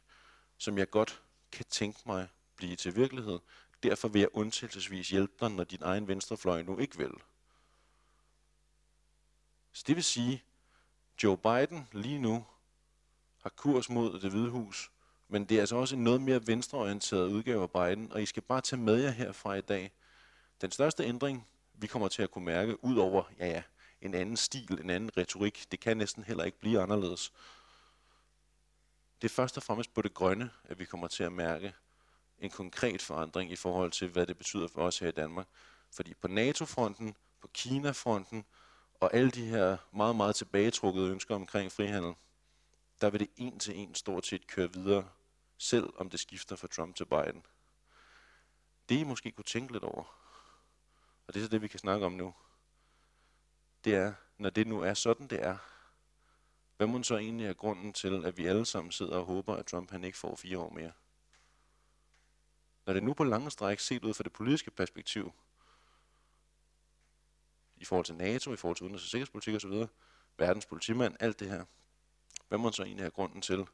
som 0.59 0.79
jeg 0.79 0.91
godt 0.91 1.23
kan 1.53 1.65
tænke 1.71 2.01
mig 2.07 2.29
blive 2.57 2.77
til 2.77 2.97
virkelighed. 2.97 3.39
Derfor 3.83 4.09
vil 4.09 4.21
jeg 4.21 4.29
undtagelsesvis 4.33 5.09
hjælpe 5.09 5.35
dig, 5.41 5.51
når 5.51 5.65
din 5.65 5.83
egen 5.83 6.09
venstrefløj 6.09 6.63
nu 6.63 6.79
ikke 6.79 6.99
vil. 6.99 7.13
Så 9.73 9.85
det 9.87 9.97
vil 9.97 10.05
sige, 10.05 10.45
Joe 11.23 11.39
Biden 11.39 11.89
lige 11.93 12.19
nu 12.19 12.47
har 13.43 13.51
kurs 13.51 13.89
mod 13.89 14.21
det 14.21 14.31
hvide 14.31 14.51
hus, 14.51 14.91
men 15.29 15.45
det 15.45 15.57
er 15.57 15.61
altså 15.61 15.77
også 15.77 15.97
en 15.97 16.05
noget 16.05 16.21
mere 16.21 16.47
venstreorienteret 16.47 17.29
udgave 17.29 17.63
af 17.63 17.71
Biden, 17.71 18.13
og 18.13 18.23
I 18.23 18.27
skal 18.27 18.43
bare 18.43 18.61
tage 18.61 18.83
med 18.83 19.03
jer 19.03 19.11
herfra 19.11 19.55
i 19.55 19.61
dag. 19.61 19.93
Den 20.61 20.71
største 20.71 21.05
ændring, 21.05 21.49
vi 21.75 21.87
kommer 21.87 22.09
til 22.09 22.23
at 22.23 22.31
kunne 22.31 22.45
mærke, 22.45 22.85
ud 22.85 22.97
over 22.97 23.23
ja, 23.39 23.47
ja, 23.47 23.63
en 24.01 24.15
anden 24.15 24.37
stil, 24.37 24.81
en 24.81 24.91
anden 24.91 25.11
retorik, 25.17 25.67
det 25.71 25.81
kan 25.81 25.97
næsten 25.97 26.25
heller 26.25 26.45
ikke 26.45 26.59
blive 26.59 26.81
anderledes. 26.81 27.33
Det 29.23 29.29
er 29.29 29.35
først 29.35 29.57
og 29.57 29.63
fremmest 29.63 29.95
på 29.95 30.03
det 30.03 30.15
grønne, 30.15 30.51
at 30.65 30.79
vi 30.79 30.85
kommer 30.85 31.09
til 31.09 31.25
at 31.25 31.33
mærke 31.33 31.75
en 32.39 32.51
konkret 32.51 33.03
forandring 33.03 33.53
i 33.53 33.57
forhold 33.57 33.91
til, 33.91 34.09
hvad 34.09 34.27
det 34.27 34.39
betyder 34.39 34.69
for 34.69 34.83
os 34.83 34.99
her 34.99 35.09
i 35.09 35.13
Danmark. 35.13 35.47
Fordi 35.91 36.15
på 36.15 36.29
NATO-fronten, 36.29 37.17
på 37.41 37.49
Kina-fronten 37.55 38.45
og 39.01 39.15
alle 39.15 39.31
de 39.31 39.47
her 39.47 39.77
meget, 39.93 40.17
meget 40.17 40.35
tilbagetrukkede 40.35 41.11
ønsker 41.11 41.35
omkring 41.35 41.73
frihandel, 41.73 42.15
der 43.01 43.11
vil 43.11 43.21
det 43.21 43.31
en 43.37 43.59
til 43.59 43.79
en 43.79 43.95
stort 43.95 44.27
set 44.27 44.47
køre 44.47 44.73
videre, 44.73 45.09
selv 45.59 45.93
om 45.97 46.11
det 46.11 46.21
skifter 46.21 46.57
fra 46.57 46.69
Trump 46.69 46.97
til 46.97 47.05
Biden. 47.05 47.47
Det 48.89 48.95
I 48.95 49.05
måske 49.05 49.31
kunne 49.31 49.45
tænke 49.45 49.73
lidt 49.73 49.85
over, 49.85 50.05
og 51.27 51.35
det 51.35 51.41
er 51.41 51.45
så 51.45 51.51
det, 51.51 51.63
vi 51.63 51.69
kan 51.69 51.79
snakke 51.79 52.07
om 52.07 52.13
nu, 52.13 52.35
det 53.85 53.95
er, 53.95 54.15
når 54.39 54.51
det 54.51 54.67
nu 54.67 54.81
er 54.81 54.95
sådan, 54.95 55.27
det 55.27 55.43
er, 55.45 55.57
hvad 56.77 56.87
må 56.87 57.03
så 57.03 57.17
egentlig 57.17 57.47
er 57.47 57.53
grunden 57.53 57.93
til, 57.93 58.25
at 58.25 58.37
vi 58.37 58.47
alle 58.47 58.67
sammen 58.67 58.93
sidder 58.93 59.17
og 59.17 59.25
håber, 59.25 59.57
at 59.57 59.67
Trump 59.67 59.91
han 59.91 60.05
ikke 60.05 60.19
får 60.19 60.37
fire 60.37 60.59
år 60.59 60.71
mere? 60.71 60.93
Når 62.87 62.93
det 62.93 63.03
nu 63.03 63.15
på 63.15 63.25
lange 63.25 63.51
stræk 63.51 63.81
set 63.81 64.05
ud 64.05 64.15
fra 64.15 64.25
det 64.25 64.33
politiske 64.33 64.71
perspektiv, 64.71 65.33
i 67.77 67.85
forhold 67.85 68.05
til 68.05 68.15
NATO, 68.15 68.53
i 68.53 68.57
forhold 68.57 68.77
til 68.77 68.85
udenrigs- 68.85 69.05
og 69.05 69.11
sikkerhedspolitik 69.11 69.55
osv., 69.55 69.87
verdens 70.39 70.67
politimand, 70.67 71.17
alt 71.21 71.41
det 71.41 71.49
her, 71.49 71.65
hvad 72.49 72.59
må 72.59 72.73
så 72.73 72.83
egentlig 72.83 73.05
er 73.05 73.11
grunden 73.11 73.43
til, 73.43 73.67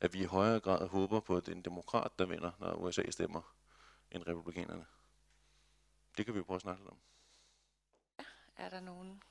at 0.00 0.12
vi 0.12 0.22
i 0.22 0.24
højere 0.24 0.60
grad 0.60 0.88
håber 0.88 1.20
på, 1.20 1.36
at 1.36 1.46
det 1.46 1.52
er 1.52 1.56
en 1.56 1.62
demokrat, 1.62 2.18
der 2.18 2.24
vinder, 2.24 2.52
når 2.58 2.74
USA 2.74 3.10
stemmer, 3.10 3.54
end 4.10 4.26
republikanerne? 4.26 4.86
Det 6.16 6.24
kan 6.24 6.34
vi 6.34 6.38
jo 6.38 6.44
prøve 6.44 6.56
at 6.56 6.62
snakke 6.62 6.82
lidt 6.82 6.90
om. 6.90 6.98
Er 8.56 8.68
der 8.68 8.80
nogen 8.80 9.22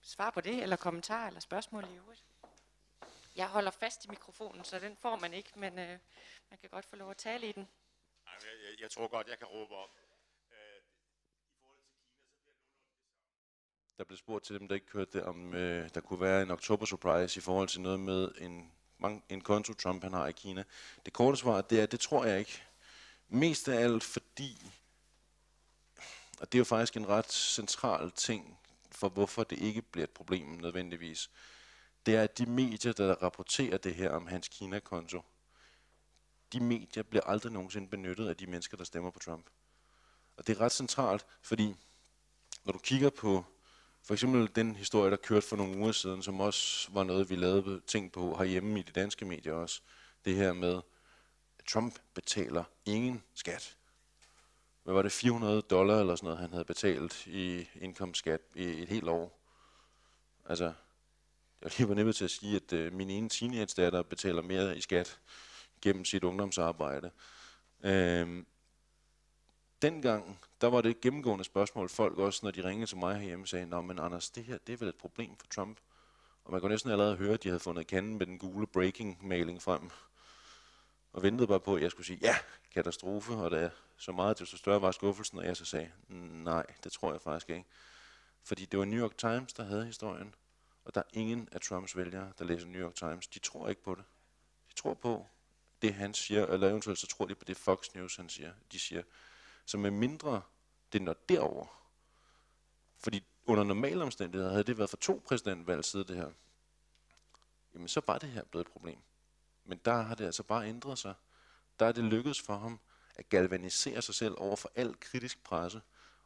svar 0.00 0.30
på 0.30 0.40
det, 0.40 0.62
eller 0.62 0.76
kommentar 0.76 1.26
eller 1.26 1.40
spørgsmål 1.40 1.84
i 1.84 1.96
øvrigt? 1.96 2.24
Jeg 3.36 3.48
holder 3.48 3.70
fast 3.70 4.04
i 4.04 4.08
mikrofonen, 4.08 4.64
så 4.64 4.78
den 4.78 4.96
får 4.96 5.16
man 5.16 5.34
ikke, 5.34 5.50
men 5.56 5.78
øh, 5.78 5.98
man 6.50 6.58
kan 6.60 6.70
godt 6.70 6.84
få 6.84 6.96
lov 6.96 7.10
at 7.10 7.16
tale 7.16 7.48
i 7.48 7.52
den. 7.52 7.68
Jeg, 8.26 8.32
jeg, 8.42 8.80
jeg 8.80 8.90
tror 8.90 9.08
godt, 9.08 9.28
jeg 9.28 9.38
kan 9.38 9.46
råbe 9.46 9.74
op. 9.74 9.90
Der 13.98 14.04
blev 14.04 14.16
spurgt 14.16 14.44
til 14.44 14.58
dem, 14.58 14.68
der 14.68 14.74
ikke 14.74 14.92
hørte 14.92 15.10
det, 15.12 15.22
om 15.22 15.54
øh, 15.54 15.90
der 15.94 16.00
kunne 16.00 16.20
være 16.20 16.42
en 16.42 16.50
oktober 16.50 16.86
surprise 16.86 17.38
i 17.38 17.40
forhold 17.40 17.68
til 17.68 17.80
noget 17.80 18.00
med 18.00 18.32
en, 18.38 18.72
en 19.28 19.40
konto, 19.40 19.72
Trump 19.74 20.02
han 20.02 20.12
har 20.12 20.26
i 20.26 20.32
Kina. 20.32 20.64
Det 21.04 21.12
korte 21.12 21.38
svar, 21.38 21.60
det 21.60 21.80
er, 21.80 21.86
det 21.86 22.00
tror 22.00 22.24
jeg 22.24 22.38
ikke. 22.38 22.62
Mest 23.28 23.68
af 23.68 23.80
alt 23.80 24.04
fordi, 24.04 24.72
og 26.40 26.52
det 26.52 26.58
er 26.58 26.60
jo 26.60 26.64
faktisk 26.64 26.96
en 26.96 27.08
ret 27.08 27.32
central 27.32 28.10
ting 28.10 28.58
for, 28.90 29.08
hvorfor 29.08 29.44
det 29.44 29.58
ikke 29.58 29.82
bliver 29.82 30.04
et 30.04 30.10
problem 30.10 30.46
nødvendigvis, 30.46 31.30
det 32.06 32.16
er, 32.16 32.22
at 32.22 32.38
de 32.38 32.46
medier, 32.46 32.92
der 32.92 33.14
rapporterer 33.14 33.78
det 33.78 33.94
her 33.94 34.10
om 34.10 34.26
hans 34.26 34.48
Kina-konto, 34.48 35.22
de 36.52 36.60
medier 36.60 37.02
bliver 37.02 37.24
aldrig 37.24 37.52
nogensinde 37.52 37.88
benyttet 37.88 38.28
af 38.28 38.36
de 38.36 38.46
mennesker, 38.46 38.76
der 38.76 38.84
stemmer 38.84 39.10
på 39.10 39.18
Trump. 39.18 39.46
Og 40.36 40.46
det 40.46 40.56
er 40.56 40.60
ret 40.60 40.72
centralt, 40.72 41.26
fordi 41.42 41.74
når 42.64 42.72
du 42.72 42.78
kigger 42.78 43.10
på 43.10 43.44
for 44.08 44.14
eksempel 44.14 44.50
den 44.54 44.76
historie, 44.76 45.10
der 45.10 45.16
kørte 45.16 45.46
for 45.46 45.56
nogle 45.56 45.76
uger 45.76 45.92
siden, 45.92 46.22
som 46.22 46.40
også 46.40 46.88
var 46.92 47.04
noget, 47.04 47.30
vi 47.30 47.36
lavede 47.36 47.80
ting 47.86 48.12
på 48.12 48.36
herhjemme 48.36 48.80
i 48.80 48.82
de 48.82 48.92
danske 48.92 49.24
medier 49.24 49.52
også. 49.52 49.80
Det 50.24 50.36
her 50.36 50.52
med, 50.52 50.80
at 51.58 51.64
Trump 51.64 51.98
betaler 52.14 52.64
ingen 52.86 53.22
skat. 53.34 53.76
Hvad 54.84 54.94
var 54.94 55.02
det, 55.02 55.12
400 55.12 55.62
dollar 55.62 56.00
eller 56.00 56.16
sådan 56.16 56.26
noget, 56.26 56.38
han 56.38 56.50
havde 56.50 56.64
betalt 56.64 57.26
i 57.26 57.68
indkomstskat 57.80 58.40
i 58.54 58.62
et 58.62 58.88
helt 58.88 59.08
år. 59.08 59.40
Altså, 60.44 60.72
jeg 61.62 61.78
lige 61.78 61.88
var 61.88 61.94
nemme 61.94 62.12
til 62.12 62.24
at 62.24 62.30
sige, 62.30 62.56
at 62.56 62.72
øh, 62.72 62.92
min 62.92 63.10
ene 63.10 63.28
teenage-datter 63.28 64.02
betaler 64.02 64.42
mere 64.42 64.76
i 64.76 64.80
skat 64.80 65.20
gennem 65.82 66.04
sit 66.04 66.24
ungdomsarbejde. 66.24 67.10
Øh, 67.84 68.44
dengang, 69.82 70.40
der 70.60 70.66
var 70.66 70.80
det 70.80 70.90
et 70.90 71.00
gennemgående 71.00 71.44
spørgsmål, 71.44 71.88
folk 71.88 72.18
også, 72.18 72.40
når 72.42 72.50
de 72.50 72.64
ringede 72.64 72.86
til 72.86 72.96
mig 72.96 73.16
herhjemme, 73.16 73.46
sagde, 73.46 73.66
Nå, 73.66 73.80
men 73.80 73.98
Anders, 73.98 74.30
det 74.30 74.44
her, 74.44 74.58
det 74.66 74.72
er 74.72 74.76
vel 74.76 74.88
et 74.88 74.94
problem 74.94 75.36
for 75.36 75.46
Trump? 75.46 75.78
Og 76.44 76.52
man 76.52 76.60
kunne 76.60 76.70
næsten 76.70 76.90
allerede 76.90 77.16
høre, 77.16 77.34
at 77.34 77.42
de 77.42 77.48
havde 77.48 77.60
fundet 77.60 77.86
kanden 77.86 78.18
med 78.18 78.26
den 78.26 78.38
gule 78.38 78.66
breaking-mailing 78.66 79.62
frem. 79.62 79.90
Og 81.12 81.22
ventede 81.22 81.46
bare 81.46 81.60
på, 81.60 81.76
at 81.76 81.82
jeg 81.82 81.90
skulle 81.90 82.06
sige, 82.06 82.18
ja, 82.22 82.36
katastrofe, 82.74 83.32
og 83.32 83.50
det 83.50 83.62
er 83.62 83.70
så 83.96 84.12
meget, 84.12 84.38
desto 84.38 84.56
større 84.56 84.82
var 84.82 84.90
skuffelsen, 84.90 85.38
og 85.38 85.44
jeg 85.44 85.56
så 85.56 85.64
sagde, 85.64 85.90
nej, 86.44 86.66
det 86.84 86.92
tror 86.92 87.12
jeg 87.12 87.20
faktisk 87.20 87.50
ikke. 87.50 87.64
Fordi 88.42 88.64
det 88.64 88.78
var 88.78 88.84
New 88.84 89.00
York 89.00 89.18
Times, 89.18 89.52
der 89.52 89.64
havde 89.64 89.86
historien, 89.86 90.34
og 90.84 90.94
der 90.94 91.00
er 91.00 91.04
ingen 91.12 91.48
af 91.52 91.60
Trumps 91.60 91.96
vælgere, 91.96 92.32
der 92.38 92.44
læser 92.44 92.66
New 92.66 92.80
York 92.82 92.94
Times. 92.94 93.26
De 93.28 93.38
tror 93.38 93.68
ikke 93.68 93.82
på 93.82 93.94
det. 93.94 94.04
De 94.68 94.74
tror 94.74 94.94
på 94.94 95.26
det, 95.82 95.94
han 95.94 96.14
siger, 96.14 96.46
eller 96.46 96.68
eventuelt 96.68 96.98
så 96.98 97.06
tror 97.06 97.26
de 97.26 97.34
på 97.34 97.44
det 97.44 97.56
Fox 97.56 97.94
News, 97.94 98.16
han 98.16 98.28
siger. 98.28 98.52
De 98.72 98.78
siger, 98.78 99.02
så 99.68 99.78
med 99.78 99.90
mindre 99.90 100.42
det 100.92 101.02
når 101.02 101.16
derover, 101.28 101.66
fordi 102.98 103.24
under 103.44 103.64
normale 103.64 104.02
omstændigheder 104.02 104.50
havde 104.50 104.64
det 104.64 104.78
været 104.78 104.90
for 104.90 104.96
to 104.96 105.22
præsidentvalg 105.26 105.84
siden 105.84 106.08
det 106.08 106.16
her, 106.16 106.30
jamen 107.74 107.88
så 107.88 108.00
var 108.06 108.18
det 108.18 108.28
her 108.28 108.44
blevet 108.44 108.66
et 108.66 108.72
problem. 108.72 108.98
Men 109.64 109.80
der 109.84 110.02
har 110.02 110.14
det 110.14 110.24
altså 110.24 110.42
bare 110.42 110.68
ændret 110.68 110.98
sig. 110.98 111.14
Der 111.78 111.86
er 111.86 111.92
det 111.92 112.04
lykkedes 112.04 112.40
for 112.40 112.56
ham 112.56 112.80
at 113.14 113.28
galvanisere 113.28 114.02
sig 114.02 114.14
selv 114.14 114.34
over 114.38 114.56
for 114.56 114.72
al 114.74 115.00
kritisk 115.00 115.44
presse, 115.44 115.80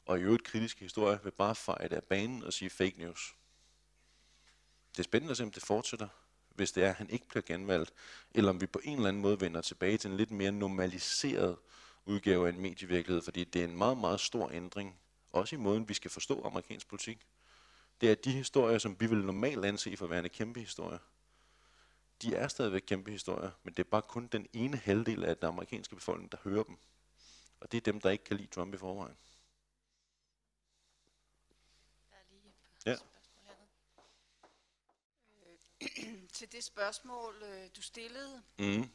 og 0.07 0.19
i 0.19 0.23
øvrigt 0.23 0.45
kritisk 0.45 0.81
historie 0.81 1.21
vil 1.25 1.31
bare 1.31 1.55
fejre 1.55 1.89
det 1.89 1.97
af 1.97 2.05
banen 2.05 2.45
og 2.45 2.53
sige 2.53 2.71
fake 2.71 2.99
news. 2.99 3.37
Det 4.91 4.99
er 4.99 5.03
spændende 5.03 5.31
at 5.31 5.37
se, 5.37 5.43
om 5.43 5.51
det 5.51 5.63
fortsætter, 5.63 6.09
hvis 6.49 6.73
det 6.73 6.85
er, 6.85 6.89
at 6.89 6.95
han 6.95 7.11
ikke 7.11 7.29
bliver 7.29 7.43
genvalgt, 7.43 7.93
eller 8.35 8.51
om 8.51 8.61
vi 8.61 8.67
på 8.67 8.81
en 8.85 8.97
eller 8.97 9.09
anden 9.09 9.23
måde 9.23 9.41
vender 9.41 9.61
tilbage 9.61 9.99
til 9.99 10.11
en 10.11 10.17
lidt 10.17 10.31
mere 10.31 10.53
normaliseret 10.53 11.57
udgave 12.05 12.47
af 12.49 12.53
en 12.53 12.61
medievirkelighed, 12.61 13.23
fordi 13.23 13.45
det 13.45 13.61
er 13.61 13.65
en 13.65 13.77
meget, 13.77 13.99
meget 13.99 14.21
stor 14.21 14.51
ændring, 14.51 15.01
også 15.33 15.57
i 15.57 15.59
måden, 15.59 15.89
vi 15.89 15.95
skal 15.95 16.11
forstå 16.11 16.43
amerikansk 16.45 16.89
politik. 16.89 17.27
Det 18.01 18.11
er 18.11 18.15
de 18.15 18.33
historier, 18.33 18.79
som 18.79 19.01
vi 19.01 19.07
vil 19.07 19.19
normalt 19.25 19.65
anse 19.65 19.97
for 19.97 20.07
værende 20.07 20.29
kæmpe 20.29 20.61
historier. 20.61 20.99
De 22.23 22.35
er 22.35 22.49
stadigvæk 22.49 22.83
kæmpe 22.87 23.11
historier, 23.11 23.51
men 23.63 23.75
det 23.75 23.79
er 23.87 23.91
bare 23.91 24.03
kun 24.03 24.27
den 24.27 24.47
ene 24.53 24.77
halvdel 24.77 25.25
af 25.25 25.37
den 25.37 25.47
amerikanske 25.47 25.95
befolkning, 25.95 26.33
der 26.33 26.39
hører 26.45 26.63
dem. 26.63 26.77
Og 27.61 27.73
det 27.73 27.77
er 27.79 27.93
dem, 27.93 28.01
der 28.01 28.11
ikke 28.11 28.25
kan 28.25 28.37
lide 28.37 28.49
Trump 28.49 28.75
i 28.75 28.77
forvejen. 28.77 29.17
Der 32.11 32.17
er 32.17 32.23
lige 32.31 32.49
et 32.49 32.87
Ja. 32.87 32.97
spørgsmål 32.97 33.45
hernede. 33.45 33.69
Til 36.39 36.53
det 36.53 36.65
spørgsmål, 36.65 37.43
øh, 37.43 37.69
du 37.77 37.83
stillede, 37.83 38.43
Mm. 38.59 38.91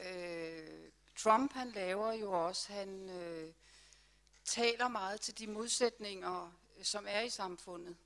øh, 0.00 0.90
Trump 1.18 1.52
han 1.52 1.70
laver 1.70 2.12
jo 2.12 2.46
også, 2.46 2.72
han 2.72 3.08
øh, 3.08 3.52
taler 4.44 4.88
meget 4.88 5.20
til 5.20 5.38
de 5.38 5.46
modsætninger, 5.46 6.52
øh, 6.78 6.84
som 6.84 7.06
er 7.08 7.20
i 7.20 7.30
samfundet. 7.30 7.96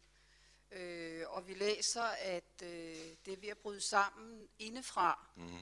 Øh, 0.70 1.24
og 1.28 1.48
vi 1.48 1.54
læser, 1.54 2.02
at 2.02 2.62
øh, 2.62 2.68
det 3.24 3.32
er 3.32 3.36
ved 3.36 3.48
at 3.48 3.58
bryde 3.58 3.80
sammen 3.80 4.48
indefra 4.58 5.26
Mm. 5.36 5.58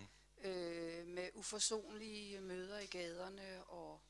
øh, 0.48 1.06
med 1.06 1.28
uforsonlige 1.34 2.40
møder 2.40 2.78
i 2.78 2.86
gaderne. 2.86 3.64
Og 3.64 4.00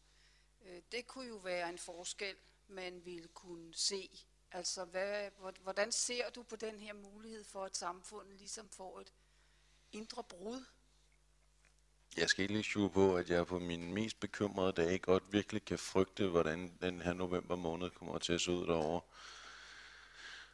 øh, 0.62 0.82
det 0.92 1.06
kunne 1.06 1.28
jo 1.28 1.36
være 1.36 1.68
en 1.68 1.78
forskel, 1.78 2.36
man 2.68 3.04
ville 3.04 3.28
kunne 3.28 3.74
se. 3.74 4.24
Altså, 4.52 4.84
hvad, 4.84 5.30
hvor- 5.38 5.54
hvordan 5.62 5.92
ser 5.92 6.30
du 6.30 6.42
på 6.42 6.56
den 6.56 6.80
her 6.80 6.92
mulighed 6.92 7.44
for, 7.44 7.64
at 7.64 7.76
samfundet 7.76 8.36
ligesom 8.38 8.68
får 8.68 9.00
et 9.00 9.12
indre 9.92 10.24
brud? 10.24 10.64
Jeg 12.16 12.28
skal 12.28 12.42
ikke 12.42 12.54
lige 12.54 12.64
skjule 12.64 12.90
på, 12.90 13.16
at 13.16 13.30
jeg 13.30 13.46
på 13.46 13.58
mine 13.58 13.92
mest 13.92 14.20
bekymrede 14.20 14.72
dage 14.72 14.98
godt 14.98 15.22
virkelig 15.30 15.64
kan 15.64 15.78
frygte, 15.78 16.28
hvordan 16.28 16.72
den 16.82 17.02
her 17.02 17.12
november 17.12 17.56
måned 17.56 17.90
kommer 17.90 18.18
til 18.18 18.32
at 18.32 18.40
se 18.40 18.52
ud 18.52 18.66
derovre. 18.66 19.00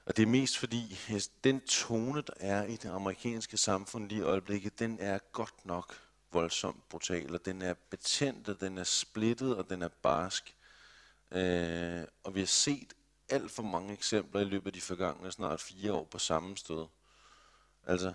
Og 0.07 0.17
det 0.17 0.23
er 0.23 0.27
mest 0.27 0.59
fordi, 0.59 0.99
at 1.09 1.31
den 1.45 1.61
tone, 1.61 2.23
der 2.23 2.33
er 2.37 2.65
i 2.65 2.77
det 2.77 2.89
amerikanske 2.89 3.57
samfund 3.57 4.09
lige 4.09 4.19
i 4.19 4.25
øjeblikket, 4.25 4.79
den 4.79 4.99
er 5.01 5.19
godt 5.33 5.67
nok 5.67 6.01
voldsomt 6.33 6.89
brutal, 6.89 7.35
og 7.35 7.45
den 7.45 7.63
er 7.63 7.75
betændt, 7.91 8.49
og 8.49 8.61
den 8.61 8.79
er 8.79 8.85
splittet, 8.85 9.57
og 9.57 9.71
den 9.71 9.83
er 9.83 9.89
barsk. 9.89 10.57
Øh, 11.31 12.05
og 12.25 12.35
vi 12.35 12.41
har 12.41 12.47
set 12.47 12.95
alt 13.29 13.51
for 13.51 13.63
mange 13.63 13.93
eksempler 13.93 14.41
i 14.41 14.45
løbet 14.45 14.67
af 14.67 14.73
de 14.73 14.81
forgangne 14.81 15.33
snart 15.33 15.61
fire 15.61 15.93
år 15.93 16.05
på 16.05 16.19
samme 16.19 16.57
sted. 16.57 16.87
Altså, 17.87 18.13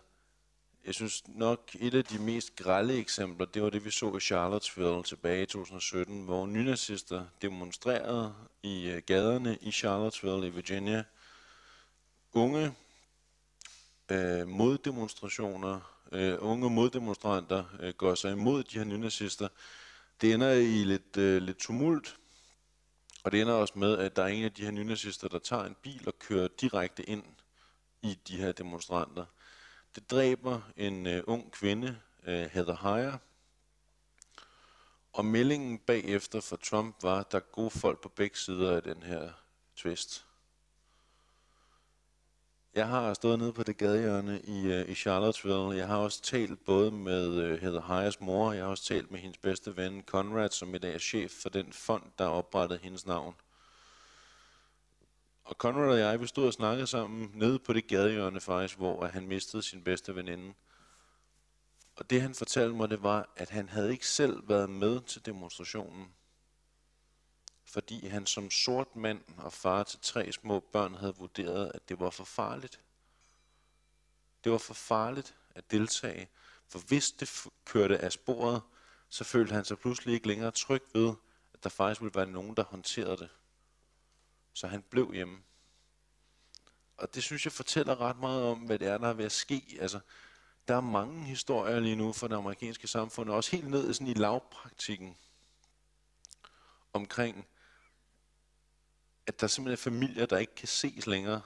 jeg 0.86 0.96
synes 0.96 1.28
nok, 1.28 1.76
et 1.80 1.94
af 1.94 2.04
de 2.04 2.20
mest 2.20 2.56
grælde 2.56 2.98
eksempler, 2.98 3.46
det 3.46 3.64
var 3.64 3.70
det, 3.70 3.86
vi 3.86 3.92
så 3.92 4.16
i 4.16 4.20
Charlottesville 4.20 5.04
tilbage 5.04 5.44
i 5.44 5.46
2017, 5.46 6.26
hvor 6.26 6.46
nynazister 6.46 7.26
demonstrerede 7.42 8.34
i 8.64 8.90
øh, 8.90 9.02
gaderne 9.06 9.58
i 9.62 9.72
Charlottesville 9.72 10.48
i 10.48 10.50
Virginia. 10.50 11.04
Unge 12.34 12.74
øh, 14.12 14.48
moddemonstrationer, 14.48 15.80
øh, 16.12 16.38
unge 16.40 16.70
moddemonstranter 16.70 17.64
øh, 17.80 17.94
går 17.94 18.16
sig 18.16 18.32
imod 18.32 18.64
de 18.64 18.78
her 18.78 18.86
nynazister. 18.86 19.48
Det 20.22 20.34
ender 20.34 20.52
i 20.52 20.84
lidt, 20.84 21.18
øh, 21.18 21.42
lidt 21.42 21.58
tumult, 21.58 22.18
og 23.24 23.32
det 23.32 23.42
ender 23.42 23.54
også 23.54 23.74
med, 23.80 23.98
at 23.98 24.16
der 24.16 24.24
er 24.24 24.28
en 24.28 24.44
af 24.44 24.52
de 24.52 24.64
her 24.64 24.72
nynazister, 24.72 25.28
der 25.28 25.40
tager 25.40 25.64
en 25.64 25.76
bil 25.82 26.04
og 26.08 26.20
kører 26.20 26.48
direkte 26.62 27.10
ind 27.10 27.24
i 28.02 28.20
de 28.28 28.38
her 28.38 28.52
demonstranter. 28.52 29.26
Det 29.96 30.12
dræber 30.12 30.62
en 30.78 31.08
øh, 31.08 31.24
ung 31.28 31.52
kvinde, 31.52 31.98
øh, 32.28 32.46
Heather 32.46 32.96
Heyer, 32.96 33.18
og 35.14 35.26
meldingen 35.26 35.80
bagefter 35.80 36.42
for 36.42 36.56
Trump 36.56 36.96
var, 37.04 37.20
at 37.20 37.32
der 37.32 37.38
er 37.38 37.52
gode 37.52 37.70
folk 37.70 38.02
på 38.02 38.10
begge 38.10 38.38
sider 38.38 38.76
af 38.76 38.84
den 38.84 39.04
her 39.04 39.32
twist. 39.76 40.26
Jeg 42.74 42.88
har 42.88 43.14
stået 43.14 43.40
nede 43.40 43.54
på 43.54 43.64
det 43.64 43.78
gadehjørne 43.78 44.42
i, 44.42 44.66
øh, 44.66 44.90
i 44.90 44.96
Charlottesville. 44.96 45.78
Jeg 45.78 45.88
har 45.88 45.98
også 45.98 46.22
talt 46.22 46.66
både 46.66 46.92
med 46.92 47.36
øh, 47.36 47.62
Heather 47.62 47.82
Heyers 47.82 48.20
mor, 48.20 48.52
jeg 48.52 48.64
har 48.64 48.70
også 48.70 48.84
talt 48.84 49.12
med 49.12 49.20
hendes 49.20 49.38
bedste 49.38 49.78
ven 49.78 50.04
Conrad, 50.06 50.50
som 50.50 50.76
i 50.76 50.78
dag 50.78 50.94
er 50.94 51.00
chef 51.00 51.32
for 51.32 51.50
den 51.50 51.74
fond, 51.74 52.04
der 52.18 52.26
oprettede 52.26 52.80
hendes 52.84 53.06
navn. 53.06 53.36
Og 55.52 55.58
Conrad 55.58 55.90
og 55.90 56.00
jeg, 56.00 56.22
vi 56.22 56.28
stod 56.28 56.48
og 56.48 56.54
snakkede 56.54 56.88
sammen 56.88 57.32
nede 57.34 57.60
på 57.60 57.74
det 57.74 57.88
gadehjørne 57.88 58.42
faktisk, 58.42 58.78
hvor 58.78 59.06
han 59.06 59.28
mistede 59.28 59.64
sin 59.64 59.84
bedste 59.84 60.16
veninde. 60.16 60.54
Og 61.96 62.10
det 62.10 62.22
han 62.22 62.36
fortalte 62.36 62.76
mig, 62.76 62.90
det 62.90 63.04
var, 63.04 63.30
at 63.36 63.50
han 63.50 63.70
havde 63.70 63.92
ikke 63.92 64.08
selv 64.08 64.50
været 64.50 64.70
med 64.70 65.02
til 65.02 65.26
demonstrationen. 65.26 66.14
Fordi 67.66 68.08
han 68.08 68.26
som 68.26 68.52
sort 68.52 68.96
mand 68.96 69.22
og 69.38 69.54
far 69.54 69.84
til 69.84 70.00
tre 70.02 70.32
små 70.32 70.60
børn 70.60 70.96
havde 70.96 71.16
vurderet, 71.16 71.72
at 71.76 71.90
det 71.90 72.00
var 72.00 72.10
for 72.10 72.24
farligt. 72.24 72.80
Det 74.44 74.52
var 74.52 74.58
for 74.58 74.74
farligt 74.74 75.36
at 75.56 75.72
deltage. 75.72 76.30
For 76.68 76.80
hvis 76.80 77.12
det 77.12 77.48
kørte 77.66 77.98
af 77.98 78.12
sporet, 78.12 78.62
så 79.10 79.24
følte 79.24 79.54
han 79.54 79.66
sig 79.66 79.80
pludselig 79.80 80.14
ikke 80.14 80.28
længere 80.28 80.52
tryg 80.52 80.84
ved, 80.94 81.14
at 81.54 81.64
der 81.64 81.70
faktisk 81.70 82.02
ville 82.02 82.16
være 82.16 82.28
nogen, 82.28 82.56
der 82.56 82.64
håndterede 82.64 83.18
det. 83.18 83.30
Så 84.54 84.68
han 84.68 84.82
blev 84.82 85.14
hjemme. 85.14 85.44
Og 86.98 87.16
det 87.16 87.24
synes 87.24 87.46
jeg 87.46 87.52
fortæller 87.52 88.02
ret 88.02 88.20
meget 88.20 88.44
om, 88.44 88.60
hvad 88.60 88.80
det 88.80 88.88
er, 88.88 88.98
der 88.98 89.08
er 89.08 89.14
ved 89.14 89.26
at 89.26 89.32
ske. 89.32 89.78
Altså, 89.80 90.00
der 90.68 90.76
er 90.76 90.82
mange 90.82 91.24
historier 91.24 91.80
lige 91.80 91.96
nu 91.96 92.14
for 92.14 92.28
det 92.28 92.36
amerikanske 92.36 92.88
samfund, 92.88 93.30
og 93.30 93.36
også 93.36 93.52
helt 93.52 93.70
ned 93.70 93.94
sådan 93.94 94.08
i 94.08 94.14
lavpraktikken, 94.14 95.18
omkring, 96.94 97.48
at 99.28 99.42
der 99.42 99.48
simpelthen 99.48 99.74
er 99.74 99.98
familier, 99.98 100.26
der 100.26 100.38
ikke 100.38 100.56
kan 100.56 100.68
ses 100.68 101.08
længere. 101.08 101.42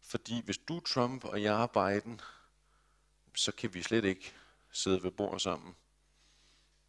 Fordi 0.00 0.44
hvis 0.44 0.58
du 0.58 0.76
er 0.76 0.80
Trump, 0.80 1.24
og 1.24 1.42
jeg 1.42 1.62
er 1.62 1.66
Biden, 1.66 2.20
så 3.34 3.52
kan 3.52 3.74
vi 3.74 3.82
slet 3.82 4.04
ikke 4.04 4.34
sidde 4.72 5.02
ved 5.02 5.10
bord 5.10 5.40
sammen. 5.40 5.76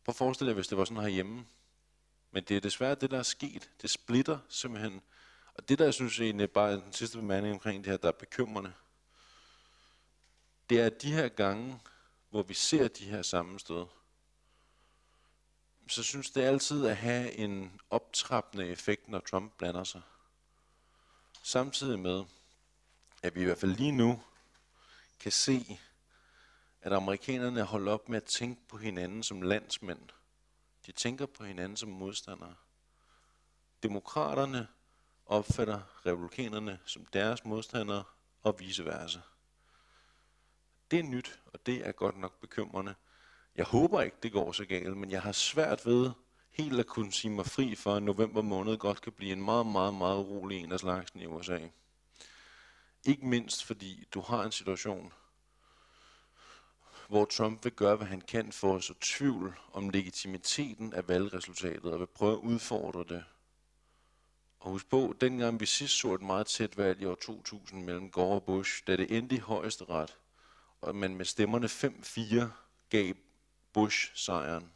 Prøv 0.04 0.12
at 0.12 0.16
forestille 0.16 0.50
dig, 0.50 0.56
hvis 0.56 0.68
det 0.68 0.78
var 0.78 0.86
sådan 0.86 1.04
herhjemme. 1.04 1.46
Men 2.34 2.44
det 2.44 2.58
er 2.58 2.62
desværre 2.62 2.96
det, 2.96 3.12
der 3.12 3.20
er 3.20 3.24
sket. 3.24 3.70
Det 3.82 3.90
splitter 3.90 4.40
simpelthen. 4.50 5.02
Og 5.54 5.70
det, 5.70 5.80
der 5.80 5.86
jeg 5.86 5.94
synes 5.94 6.20
egentlig 6.20 6.52
bare 6.52 6.72
er 6.72 6.76
den 6.76 6.94
sidste 6.94 7.18
bemærkning 7.18 7.54
omkring 7.54 7.84
det 7.84 7.92
her, 7.92 7.98
der 7.98 8.08
er 8.08 8.12
bekymrende, 8.12 8.74
det 10.70 10.80
er 10.80 10.90
de 10.90 11.14
her 11.14 11.28
gange, 11.28 11.80
hvor 12.30 12.44
vi 12.44 12.54
ser 12.54 12.88
de 12.88 13.06
her 13.06 13.22
sammenstød, 13.22 13.86
så 15.88 16.04
synes 16.04 16.32
det 16.32 16.42
altid 16.42 16.86
at 16.86 16.98
have 16.98 17.32
en 17.32 17.82
optrappende 17.90 18.68
effekt, 18.68 19.08
når 19.08 19.20
Trump 19.20 19.58
blander 19.58 19.84
sig. 19.84 20.02
Samtidig 21.44 22.00
med, 22.00 22.24
at 23.24 23.36
vi 23.36 23.42
i 23.42 23.44
hvert 23.44 23.58
fald 23.58 23.76
lige 23.76 23.92
nu 23.92 24.24
kan 25.20 25.32
se, 25.32 25.80
at 26.82 26.94
amerikanerne 26.94 27.64
holder 27.64 27.92
op 27.92 28.10
med 28.10 28.18
at 28.18 28.24
tænke 28.24 28.62
på 28.68 28.78
hinanden 28.78 29.24
som 29.24 29.42
landsmænd. 29.42 30.10
De 30.86 30.92
tænker 30.92 31.26
på 31.26 31.44
hinanden 31.44 31.78
som 31.78 31.90
modstandere. 31.90 32.56
Demokraterne 33.84 34.68
opfatter 35.26 36.06
republikanerne 36.06 36.80
som 36.86 37.06
deres 37.06 37.46
modstandere 37.46 38.04
og 38.42 38.56
vice 38.60 38.86
versa. 38.86 39.20
Det 40.92 41.00
er 41.00 41.04
nyt, 41.04 41.40
og 41.46 41.66
det 41.66 41.88
er 41.88 41.92
godt 41.92 42.18
nok 42.18 42.40
bekymrende. 42.42 42.96
Jeg 43.56 43.66
håber 43.66 44.02
ikke, 44.02 44.18
det 44.24 44.32
går 44.32 44.52
så 44.52 44.66
galt, 44.66 44.98
men 44.98 45.12
jeg 45.12 45.22
har 45.22 45.32
svært 45.32 45.86
ved 45.86 46.12
helt 46.52 46.80
at 46.80 46.88
kunne 46.88 47.12
sige 47.12 47.32
mig 47.32 47.46
fri 47.46 47.76
for, 47.76 47.96
at 47.96 48.04
november 48.04 48.42
måned 48.42 48.78
godt 48.78 49.02
kan 49.02 49.12
blive 49.12 49.32
en 49.32 49.44
meget, 49.44 49.66
meget, 49.66 49.94
meget 49.94 50.18
urolig 50.18 50.58
en 50.58 50.72
af 50.72 50.80
slagsen 50.80 51.22
i 51.22 51.26
USA. 51.26 51.60
Ikke 53.06 53.26
mindst 53.26 53.64
fordi 53.64 54.08
du 54.14 54.22
har 54.22 54.44
en 54.44 54.52
situation, 54.52 55.14
hvor 57.08 57.26
Trump 57.26 57.64
vil 57.64 57.72
gøre, 57.72 57.96
hvad 57.96 58.08
han 58.08 58.22
kan 58.22 58.52
for 58.52 58.76
at 58.76 58.84
så 58.84 58.94
tvivl 59.02 59.60
om 59.74 59.90
legitimiteten 59.90 60.94
af 60.94 61.08
valgresultatet 61.08 61.94
og 61.94 62.00
vil 62.00 62.08
prøve 62.08 62.34
at 62.34 62.40
udfordre 62.40 63.04
det. 63.16 63.24
Og 64.60 64.72
husk 64.72 64.90
på, 64.90 65.16
dengang 65.22 65.60
vi 65.60 65.66
sidst 65.66 66.00
så 66.00 66.14
et 66.14 66.22
meget 66.22 66.48
tæt 66.48 66.78
valg 66.78 67.02
i 67.02 67.06
år 67.06 67.16
2000 67.16 67.84
mellem 67.84 68.12
Gore 68.12 68.36
og 68.36 68.44
Bush, 68.44 68.84
da 68.88 68.96
det 68.96 69.18
endte 69.18 69.36
i 69.36 69.40
højeste 69.40 69.86
ret, 69.86 70.18
og 70.82 70.96
man 70.96 71.16
med 71.16 71.26
stemmerne 71.26 71.68
5-4 71.68 72.46
gav 72.90 73.14
Bush 73.74 74.12
sejren. 74.16 74.72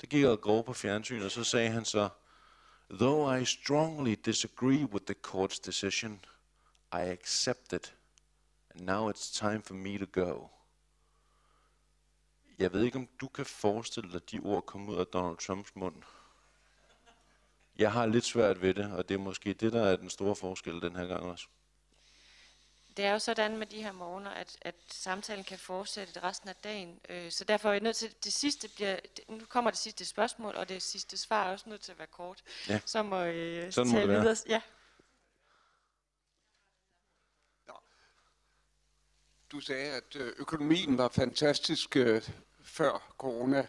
Det 0.00 0.08
gik 0.08 0.24
og 0.24 0.40
Gore 0.40 0.64
på 0.64 0.72
fjernsyn, 0.72 1.22
og 1.22 1.30
så 1.30 1.44
sagde 1.44 1.70
han 1.70 1.84
så, 1.84 2.08
Though 2.90 3.42
I 3.42 3.44
strongly 3.44 4.14
disagree 4.24 4.84
with 4.84 5.04
the 5.04 5.14
court's 5.26 5.60
decision, 5.66 6.24
I 6.92 7.10
accept 7.10 7.72
it, 7.72 7.94
and 8.70 8.86
now 8.86 9.10
it's 9.10 9.30
time 9.38 9.62
for 9.62 9.74
me 9.74 9.98
to 9.98 10.06
go. 10.06 10.48
Jeg 12.58 12.72
ved 12.72 12.82
ikke, 12.82 12.98
om 12.98 13.08
du 13.20 13.28
kan 13.28 13.46
forestille 13.46 14.10
dig, 14.10 14.16
at 14.16 14.30
de 14.30 14.40
ord 14.40 14.62
kom 14.62 14.88
ud 14.88 14.96
af 14.96 15.06
Donald 15.06 15.36
Trumps 15.36 15.76
mund. 15.76 16.02
Jeg 17.78 17.92
har 17.92 18.06
lidt 18.06 18.24
svært 18.24 18.62
ved 18.62 18.74
det, 18.74 18.92
og 18.92 19.08
det 19.08 19.14
er 19.14 19.18
måske 19.18 19.52
det, 19.52 19.72
der 19.72 19.82
er 19.82 19.96
den 19.96 20.10
store 20.10 20.36
forskel 20.36 20.82
den 20.82 20.96
her 20.96 21.06
gang 21.06 21.22
også 21.22 21.46
det 22.98 23.06
er 23.06 23.12
jo 23.12 23.18
sådan 23.18 23.56
med 23.56 23.66
de 23.66 23.82
her 23.82 23.92
morgener, 23.92 24.30
at, 24.30 24.58
at 24.62 24.74
samtalen 24.92 25.44
kan 25.44 25.58
fortsætte 25.58 26.20
resten 26.22 26.48
af 26.48 26.56
dagen. 26.64 27.00
Øh, 27.08 27.30
så 27.30 27.44
derfor 27.44 27.68
er 27.68 27.72
jeg 27.72 27.80
nødt 27.80 27.96
til, 27.96 28.14
det 28.24 28.32
sidste 28.32 28.68
bliver, 28.68 28.96
nu 29.28 29.44
kommer 29.48 29.70
det 29.70 29.80
sidste 29.80 30.04
spørgsmål, 30.04 30.56
og 30.56 30.68
det 30.68 30.82
sidste 30.82 31.18
svar 31.18 31.46
er 31.46 31.52
også 31.52 31.68
nødt 31.68 31.80
til 31.80 31.92
at 31.92 31.98
være 31.98 32.06
kort. 32.06 32.42
Ja. 32.68 32.80
Så 32.86 33.02
må 33.02 33.22
øh, 33.22 33.72
Sådan 33.72 33.92
må 33.92 33.98
det 33.98 34.08
videre. 34.08 34.36
Ja. 34.48 34.60
Du 39.52 39.60
sagde, 39.60 39.92
at 39.92 40.16
øh, 40.16 40.32
økonomien 40.36 40.98
var 40.98 41.08
fantastisk 41.08 41.96
øh, 41.96 42.30
før 42.78 43.14
corona, 43.18 43.66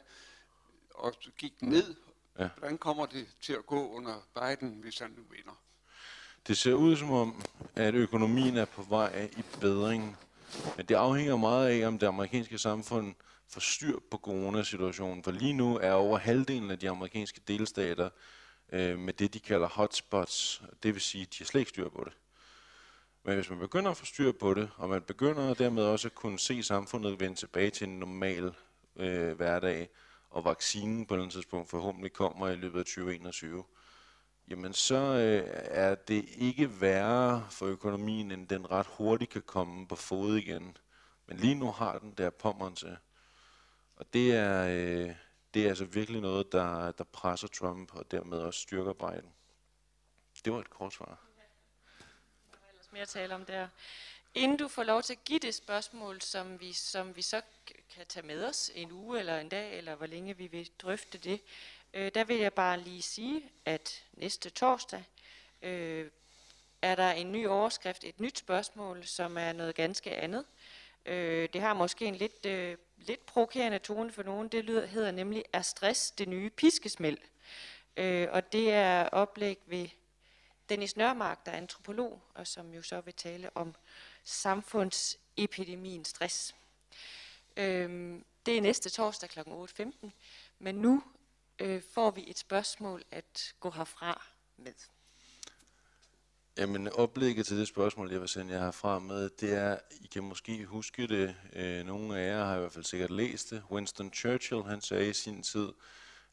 og 0.89 1.13
gik 1.37 1.61
ned. 1.61 1.95
Ja. 2.39 2.49
Hvordan 2.57 2.77
kommer 2.77 3.05
det 3.05 3.27
til 3.41 3.53
at 3.53 3.65
gå 3.65 3.89
under 3.89 4.15
Biden, 4.35 4.79
hvis 4.81 4.99
han 4.99 5.09
nu 5.09 5.23
vinder? 5.29 5.61
Det 6.47 6.57
ser 6.57 6.73
ud 6.73 6.95
som 6.95 7.11
om, 7.11 7.41
at 7.75 7.95
økonomien 7.95 8.57
er 8.57 8.65
på 8.65 8.81
vej 8.81 9.29
i 9.37 9.43
bedring. 9.61 10.17
Men 10.77 10.85
det 10.85 10.95
afhænger 10.95 11.37
meget 11.37 11.69
af, 11.69 11.87
om 11.87 11.99
det 11.99 12.07
amerikanske 12.07 12.57
samfund 12.57 13.15
får 13.47 13.59
styr 13.59 13.99
på 14.11 14.17
coronasituationen. 14.17 15.23
For 15.23 15.31
lige 15.31 15.53
nu 15.53 15.77
er 15.77 15.91
over 15.91 16.17
halvdelen 16.17 16.71
af 16.71 16.79
de 16.79 16.89
amerikanske 16.89 17.41
delstater 17.47 18.09
øh, 18.71 18.99
med 18.99 19.13
det, 19.13 19.33
de 19.33 19.39
kalder 19.39 19.67
hotspots. 19.67 20.61
Det 20.83 20.93
vil 20.93 21.01
sige, 21.01 21.21
at 21.21 21.33
de 21.33 21.37
har 21.37 21.45
slet 21.45 21.61
ikke 21.61 21.69
styr 21.69 21.89
på 21.89 22.03
det. 22.05 22.13
Men 23.23 23.35
hvis 23.35 23.49
man 23.49 23.59
begynder 23.59 23.91
at 23.91 23.97
få 23.97 24.05
styr 24.05 24.31
på 24.31 24.53
det, 24.53 24.69
og 24.77 24.89
man 24.89 25.01
begynder 25.01 25.53
dermed 25.53 25.83
også 25.83 26.07
at 26.07 26.15
kunne 26.15 26.39
se 26.39 26.63
samfundet 26.63 27.19
vende 27.19 27.35
tilbage 27.35 27.69
til 27.69 27.87
en 27.87 27.99
normal 27.99 28.53
øh, 28.99 29.35
hverdag, 29.35 29.89
og 30.29 30.45
vaccinen 30.45 31.05
på 31.05 31.15
et 31.15 31.31
tidspunkt 31.31 31.69
forhåbentlig 31.69 32.13
kommer 32.13 32.47
i 32.47 32.55
løbet 32.55 32.79
af 32.79 32.85
2021, 32.85 33.63
jamen 34.47 34.73
så 34.73 34.95
øh, 34.95 35.43
er 35.53 35.95
det 35.95 36.25
ikke 36.37 36.81
værre 36.81 37.47
for 37.51 37.65
økonomien, 37.65 38.31
end 38.31 38.47
den 38.47 38.71
ret 38.71 38.87
hurtigt 38.87 39.31
kan 39.31 39.41
komme 39.41 39.87
på 39.87 39.95
fod 39.95 40.37
igen. 40.37 40.77
Men 41.27 41.37
lige 41.37 41.55
nu 41.55 41.71
har 41.71 41.99
den 41.99 42.13
der 42.17 42.29
pommeren 42.29 42.75
til. 42.75 42.97
Og 43.95 44.13
det 44.13 44.35
er, 44.35 44.65
øh, 44.65 45.15
det 45.53 45.65
er 45.65 45.69
altså 45.69 45.85
virkelig 45.85 46.21
noget, 46.21 46.51
der, 46.51 46.91
der 46.91 47.03
presser 47.03 47.47
Trump 47.47 47.95
og 47.95 48.11
dermed 48.11 48.37
også 48.37 48.59
styrker 48.59 48.93
Biden. 48.93 49.33
Det 50.45 50.53
var 50.53 50.59
et 50.59 50.69
kort 50.69 50.93
svar. 50.93 51.05
Der 52.51 52.57
var 52.61 52.69
ellers 52.69 52.91
mere 52.91 53.01
at 53.01 53.07
tale 53.07 53.35
om 53.35 53.45
der. 53.45 53.67
Inden 54.35 54.57
du 54.57 54.67
får 54.67 54.83
lov 54.83 55.03
til 55.03 55.13
at 55.13 55.25
give 55.25 55.39
det 55.39 55.55
spørgsmål, 55.55 56.21
som 56.21 56.59
vi, 56.59 56.73
som 56.73 57.15
vi 57.15 57.21
så 57.21 57.41
kan 57.95 58.05
tage 58.05 58.27
med 58.27 58.45
os 58.45 58.71
en 58.75 58.91
uge 58.91 59.19
eller 59.19 59.39
en 59.39 59.49
dag, 59.49 59.77
eller 59.77 59.95
hvor 59.95 60.05
længe 60.05 60.37
vi 60.37 60.47
vil 60.47 60.69
drøfte 60.81 61.17
det, 61.17 61.41
øh, 61.93 62.11
der 62.15 62.23
vil 62.23 62.37
jeg 62.37 62.53
bare 62.53 62.79
lige 62.79 63.01
sige, 63.01 63.43
at 63.65 64.03
næste 64.13 64.49
torsdag 64.49 65.03
øh, 65.61 66.09
er 66.81 66.95
der 66.95 67.11
en 67.11 67.31
ny 67.31 67.47
overskrift, 67.47 68.03
et 68.03 68.19
nyt 68.19 68.37
spørgsmål, 68.37 69.05
som 69.05 69.37
er 69.37 69.53
noget 69.53 69.75
ganske 69.75 70.15
andet. 70.15 70.45
Øh, 71.05 71.49
det 71.53 71.61
har 71.61 71.73
måske 71.73 72.05
en 72.05 72.15
lidt, 72.15 72.45
øh, 72.45 72.77
lidt 72.97 73.25
provokerende 73.25 73.79
tone 73.79 74.11
for 74.11 74.23
nogen. 74.23 74.47
Det 74.47 74.65
lyder, 74.65 74.85
hedder 74.85 75.11
nemlig, 75.11 75.43
er 75.53 75.61
stress 75.61 76.11
det 76.11 76.27
nye 76.27 76.49
piskesmæld? 76.49 77.17
Øh, 77.97 78.27
og 78.31 78.51
det 78.51 78.71
er 78.73 79.09
oplæg 79.09 79.57
ved 79.65 79.87
Dennis 80.69 80.97
Nørmark, 80.97 81.45
der 81.45 81.51
er 81.51 81.57
antropolog, 81.57 82.21
og 82.33 82.47
som 82.47 82.73
jo 82.73 82.81
så 82.81 83.01
vil 83.01 83.13
tale 83.13 83.49
om 83.55 83.75
samfundsepidemien 84.29 86.05
stress. 86.05 86.55
Øhm, 87.57 88.25
det 88.45 88.57
er 88.57 88.61
næste 88.61 88.89
torsdag 88.89 89.29
kl. 89.29 89.39
8.15, 89.39 90.09
men 90.59 90.75
nu 90.75 91.03
øh, 91.59 91.81
får 91.93 92.11
vi 92.11 92.23
et 92.27 92.37
spørgsmål 92.37 93.03
at 93.11 93.53
gå 93.59 93.69
herfra 93.69 94.23
med. 94.57 94.73
Jamen, 96.57 96.89
oplægget 96.89 97.45
til 97.45 97.57
det 97.57 97.67
spørgsmål, 97.67 98.11
jeg 98.11 98.21
vil 98.21 98.29
sende 98.29 98.53
jer 98.53 98.59
herfra 98.59 98.99
med, 98.99 99.29
det 99.29 99.53
er, 99.53 99.77
I 100.01 100.07
kan 100.07 100.23
måske 100.23 100.65
huske 100.65 101.07
det, 101.07 101.35
øh, 101.53 101.85
nogle 101.85 102.19
af 102.19 102.27
jer 102.27 102.45
har 102.45 102.55
i 102.55 102.59
hvert 102.59 102.71
fald 102.71 102.85
sikkert 102.85 103.11
læst 103.11 103.49
det. 103.49 103.63
Winston 103.71 104.13
Churchill, 104.13 104.63
han 104.63 104.81
sagde 104.81 105.09
i 105.09 105.13
sin 105.13 105.43
tid, 105.43 105.69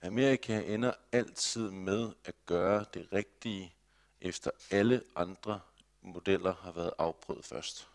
Amerika 0.03 0.63
ender 0.75 0.93
altid 1.13 1.71
med 1.71 2.13
at 2.25 2.35
gøre 2.47 2.85
det 2.95 3.09
rigtige, 3.13 3.75
efter 4.21 4.51
alle 4.71 5.03
andre 5.17 5.61
modeller 6.07 6.55
har 6.55 6.73
været 6.73 6.93
afprøvet 6.99 7.45
først. 7.45 7.89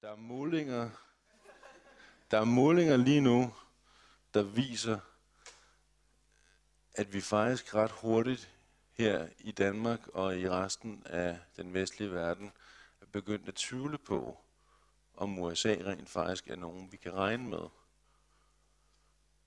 Der 0.00 0.10
er 0.10 0.16
målinger, 0.16 0.90
der 2.30 2.40
er 2.40 2.44
målinger 2.44 2.96
lige 2.96 3.20
nu, 3.20 3.54
der 4.34 4.42
viser, 4.42 4.98
at 6.94 7.12
vi 7.12 7.20
faktisk 7.20 7.74
ret 7.74 7.90
hurtigt 7.90 8.54
her 8.92 9.28
i 9.38 9.52
Danmark 9.52 10.08
og 10.08 10.38
i 10.38 10.48
resten 10.48 11.02
af 11.06 11.38
den 11.56 11.74
vestlige 11.74 12.12
verden 12.12 12.52
er 13.00 13.06
begyndt 13.06 13.48
at 13.48 13.54
tvivle 13.54 13.98
på, 13.98 14.40
om 15.14 15.38
USA 15.38 15.68
rent 15.68 16.08
faktisk 16.08 16.48
er 16.48 16.56
nogen, 16.56 16.92
vi 16.92 16.96
kan 16.96 17.14
regne 17.14 17.48
med. 17.48 17.68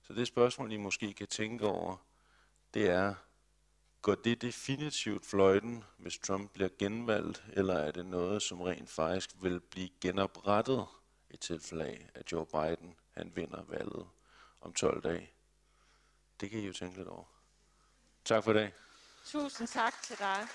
Så 0.02 0.12
det 0.12 0.26
spørgsmål, 0.26 0.72
I 0.72 0.76
måske 0.76 1.12
kan 1.12 1.26
tænke 1.26 1.66
over, 1.66 1.96
det 2.74 2.90
er, 2.90 3.14
går 4.04 4.14
det 4.14 4.42
definitivt 4.42 5.26
fløjten, 5.26 5.84
hvis 5.96 6.18
Trump 6.18 6.52
bliver 6.52 6.68
genvalgt, 6.78 7.44
eller 7.52 7.74
er 7.74 7.90
det 7.90 8.06
noget, 8.06 8.42
som 8.42 8.60
rent 8.60 8.90
faktisk 8.90 9.30
vil 9.42 9.60
blive 9.60 9.88
genoprettet 10.00 10.86
i 11.30 11.36
tilfælde 11.36 11.84
af, 11.84 12.08
at 12.14 12.32
Joe 12.32 12.46
Biden 12.46 12.94
han 13.10 13.32
vinder 13.36 13.62
valget 13.62 14.06
om 14.60 14.72
12 14.72 15.02
dage? 15.02 15.30
Det 16.40 16.50
kan 16.50 16.60
I 16.60 16.66
jo 16.66 16.72
tænke 16.72 16.96
lidt 16.96 17.08
over. 17.08 17.24
Tak 18.24 18.44
for 18.44 18.50
i 18.50 18.54
dag. 18.54 18.72
Tusind 19.26 19.68
tak 19.68 20.02
til 20.02 20.18
dig. 20.18 20.48